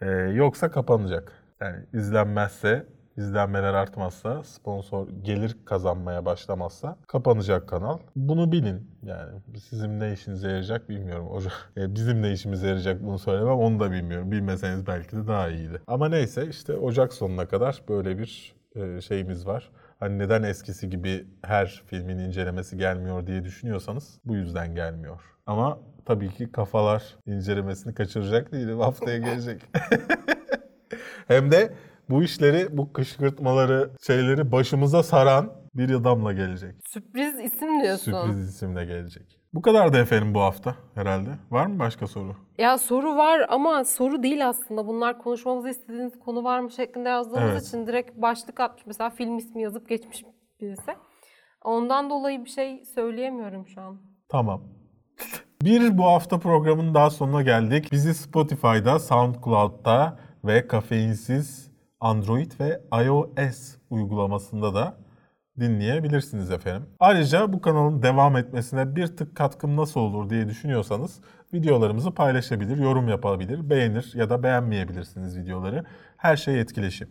Ee, 0.02 0.08
yoksa 0.12 0.72
kapanacak. 0.72 1.32
Yani 1.62 1.86
izlenmezse, 1.94 2.86
izlenmeler 3.20 3.74
artmazsa, 3.74 4.44
sponsor 4.44 5.08
gelir 5.24 5.58
kazanmaya 5.66 6.26
başlamazsa 6.26 6.98
kapanacak 7.08 7.70
kanal. 7.70 7.98
Bunu 8.16 8.52
bilin. 8.52 8.92
Yani 9.04 9.32
sizin 9.70 10.00
ne 10.00 10.14
işinize 10.14 10.48
yarayacak 10.48 10.90
bilmiyorum. 10.90 11.44
E, 11.78 11.96
Bizim 11.96 12.22
ne 12.22 12.32
işimize 12.32 12.68
yarayacak 12.68 13.04
bunu 13.04 13.20
söylemem 13.20 13.54
onu 13.58 13.80
da 13.80 13.92
bilmiyorum. 13.92 14.32
Bilmeseniz 14.32 14.88
belki 14.88 15.16
de 15.18 15.28
daha 15.28 15.50
iyiydi. 15.50 15.82
Ama 15.88 16.10
neyse 16.10 16.48
işte 16.48 16.74
Ocak 16.78 17.14
sonuna 17.14 17.48
kadar 17.48 17.82
böyle 17.90 18.18
bir 18.18 18.56
e, 18.76 19.02
şeyimiz 19.02 19.48
var. 19.48 19.70
Hani 20.00 20.20
neden 20.20 20.44
eskisi 20.44 20.90
gibi 20.90 21.28
her 21.42 21.84
filmin 21.86 22.18
incelemesi 22.18 22.78
gelmiyor 22.78 23.28
diye 23.28 23.44
düşünüyorsanız 23.44 24.20
bu 24.26 24.36
yüzden 24.36 24.76
gelmiyor. 24.76 25.22
Ama 25.46 25.80
tabii 26.06 26.30
ki 26.30 26.52
kafalar 26.52 27.04
incelemesini 27.26 27.94
kaçıracak 27.94 28.52
değilim. 28.52 28.80
Haftaya 28.80 29.18
gelecek. 29.18 29.62
Hem 31.28 31.52
de 31.52 31.74
bu 32.10 32.24
işleri, 32.24 32.78
bu 32.78 32.94
kışkırtmaları, 32.94 33.90
şeyleri 34.08 34.52
başımıza 34.52 35.04
saran 35.04 35.54
bir 35.76 35.90
adamla 35.96 36.34
gelecek. 36.34 36.76
Sürpriz 36.88 37.40
isim 37.40 37.82
diyorsun. 37.84 38.12
Sürpriz 38.12 38.50
isimle 38.50 38.86
gelecek. 38.86 39.40
Bu 39.54 39.62
kadar 39.62 39.94
da 39.94 39.98
efendim 39.98 40.34
bu 40.34 40.40
hafta 40.42 40.76
herhalde. 40.96 41.30
Var 41.52 41.66
mı 41.66 41.80
başka 41.80 42.08
soru? 42.08 42.36
Ya 42.58 42.78
soru 42.78 43.18
var 43.18 43.46
ama 43.50 43.84
soru 43.86 44.24
değil 44.24 44.50
aslında. 44.50 44.88
Bunlar 44.88 45.18
konuşmamızı 45.18 45.70
istediğiniz 45.70 46.20
konu 46.20 46.44
var 46.44 46.60
mı 46.60 46.72
şeklinde 46.72 47.10
yazdığımız 47.10 47.52
Evet. 47.52 47.68
için 47.68 47.88
direkt 47.88 48.18
başlık 48.18 48.60
atmış. 48.60 48.86
Mesela 48.86 49.10
film 49.10 49.38
ismi 49.38 49.62
yazıp 49.62 49.90
geçmiş 49.90 50.24
birisi. 50.62 50.92
Ondan 51.64 52.10
dolayı 52.10 52.46
bir 52.46 52.50
şey 52.50 52.86
söyleyemiyorum 52.86 53.68
şu 53.68 53.82
an. 53.82 53.98
Tamam. 54.30 54.64
Bir 55.62 55.98
bu 55.98 56.06
hafta 56.06 56.40
programın 56.40 56.94
daha 56.94 57.10
sonuna 57.10 57.42
geldik. 57.42 57.92
Bizi 57.92 58.14
Spotify'da, 58.14 59.00
SoundCloud'da 59.00 60.20
ve 60.44 60.68
kafeinsiz 60.68 61.69
Android 62.00 62.52
ve 62.60 62.82
iOS 63.06 63.76
uygulamasında 63.90 64.74
da 64.74 64.98
dinleyebilirsiniz 65.60 66.52
efendim. 66.52 66.90
Ayrıca 67.00 67.54
bu 67.54 67.62
kanalın 67.62 68.02
devam 68.02 68.38
etmesine 68.38 68.96
bir 68.96 69.08
tık 69.08 69.36
katkım 69.36 69.78
nasıl 69.78 70.00
olur 70.00 70.30
diye 70.30 70.48
düşünüyorsanız 70.48 71.22
videolarımızı 71.54 72.12
paylaşabilir, 72.12 72.78
yorum 72.78 73.08
yapabilir, 73.08 73.70
beğenir 73.70 74.12
ya 74.16 74.30
da 74.30 74.44
beğenmeyebilirsiniz 74.44 75.38
videoları. 75.38 75.86
Her 76.18 76.38
şey 76.38 76.60
etkileşim. 76.60 77.10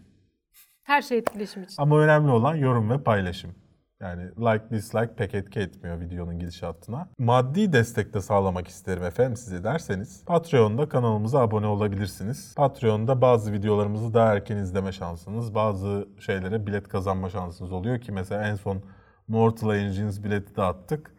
Her 0.83 1.03
şey 1.03 1.19
etkileşim 1.19 1.63
için. 1.63 1.83
Ama 1.83 1.99
önemli 1.99 2.31
olan 2.31 2.55
yorum 2.55 2.91
ve 2.91 3.03
paylaşım. 3.03 3.55
Yani 4.01 4.23
like 4.23 4.71
dislike 4.71 5.15
pek 5.17 5.35
etki 5.35 5.61
etmiyor 5.61 6.01
videonun 6.01 6.39
gidişatına. 6.39 7.09
Maddi 7.19 7.73
destek 7.73 8.15
de 8.15 8.21
sağlamak 8.21 8.69
isterim 8.69 9.05
efendim 9.05 9.37
size 9.37 9.65
derseniz 9.65 10.25
Patreon'da 10.25 10.89
kanalımıza 10.89 11.41
abone 11.41 11.67
olabilirsiniz. 11.67 12.55
Patreon'da 12.57 13.21
bazı 13.21 13.53
videolarımızı 13.53 14.15
daha 14.15 14.35
erken 14.35 14.57
izleme 14.57 14.93
şansınız, 14.93 15.55
bazı 15.55 16.09
şeylere 16.19 16.67
bilet 16.67 16.89
kazanma 16.89 17.31
şansınız 17.31 17.73
oluyor 17.73 18.01
ki 18.01 18.13
mesela 18.13 18.49
en 18.49 18.55
son 18.55 18.83
Mortal 19.29 19.77
Engines 19.77 20.25
bileti 20.25 20.57
dağıttık. 20.57 21.15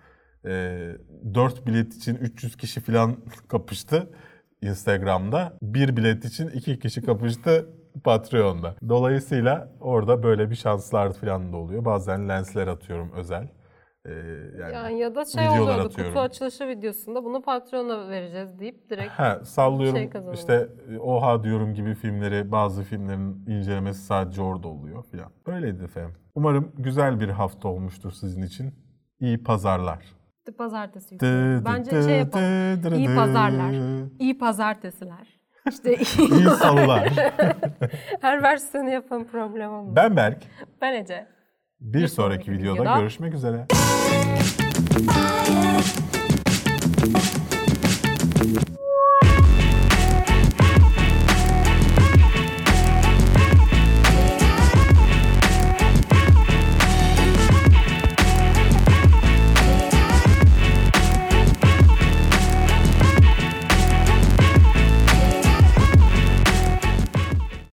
Ee, 0.46 0.96
4 1.34 1.68
bilet 1.68 1.94
için 1.96 2.16
300 2.16 2.58
kişi 2.58 2.80
falan 2.80 3.18
kapıştı 3.48 4.10
Instagram'da. 4.62 5.58
Bir 5.62 5.98
bilet 5.98 6.26
için 6.26 6.48
2 6.48 6.80
kişi 6.80 7.02
kapıştı 7.02 7.70
Patreon'da. 8.00 8.76
Dolayısıyla 8.90 9.72
orada 9.80 10.24
böyle 10.24 10.50
bir 10.50 10.56
şanslar 10.56 11.14
falan 11.14 11.54
da 11.54 11.58
oluyor. 11.58 11.86
Bazen 11.86 12.30
lensler 12.30 12.68
atıyorum 12.68 13.12
özel. 13.16 13.48
Ee, 14.06 14.12
yani, 14.60 14.74
Yani 14.74 15.00
ya 15.00 15.16
da 15.16 15.26
şey 15.26 15.48
oluyordu 15.50 15.72
atıyorum. 15.72 16.14
kutu 16.14 16.20
açılışı 16.20 16.68
videosunda 16.68 17.24
bunu 17.24 17.42
Patreon'a 17.42 18.10
vereceğiz 18.10 18.60
deyip 18.60 18.90
direkt 18.90 19.12
Ha, 19.12 19.40
sallıyorum 19.44 19.98
şey 19.98 20.10
kazanıyor. 20.10 20.38
işte 20.38 20.70
Oha 21.00 21.44
diyorum 21.44 21.74
gibi 21.74 21.96
filmleri 21.96 22.52
bazı 22.52 22.84
filmlerin 22.84 23.46
incelemesi 23.48 24.02
sadece 24.02 24.42
orada 24.42 24.68
oluyor 24.68 25.04
filan. 25.12 25.32
Böyleydi 25.48 25.84
efendim. 25.84 26.16
Umarım 26.36 26.72
güzel 26.78 27.20
bir 27.20 27.30
hafta 27.30 27.68
olmuştur 27.68 28.12
sizin 28.12 28.42
için. 28.42 28.74
İyi 29.20 29.44
pazarlar. 29.44 30.06
pazartesi 30.58 31.18
Bence 31.66 31.92
şey 32.04 32.18
yapalım. 32.18 32.96
İyi 32.96 33.16
pazarlar. 33.16 33.74
İyi 34.20 34.38
pazartesiler. 34.38 35.39
İşte 35.70 35.96
İyi 36.18 36.50
salılar. 36.50 37.10
her 38.22 38.44
versiyonu 38.44 38.90
yapalım 38.90 39.28
problem 39.32 39.74
olmaz. 39.74 39.96
ben 39.96 40.16
Berk. 40.16 40.44
Ben 40.82 40.94
Ece. 40.94 41.28
Bir, 41.80 42.08
sonraki, 42.08 42.10
sonraki 42.10 42.52
videoda 42.52 42.82
videoda 42.82 43.00
görüşmek 43.00 43.34
üzere. 43.34 43.66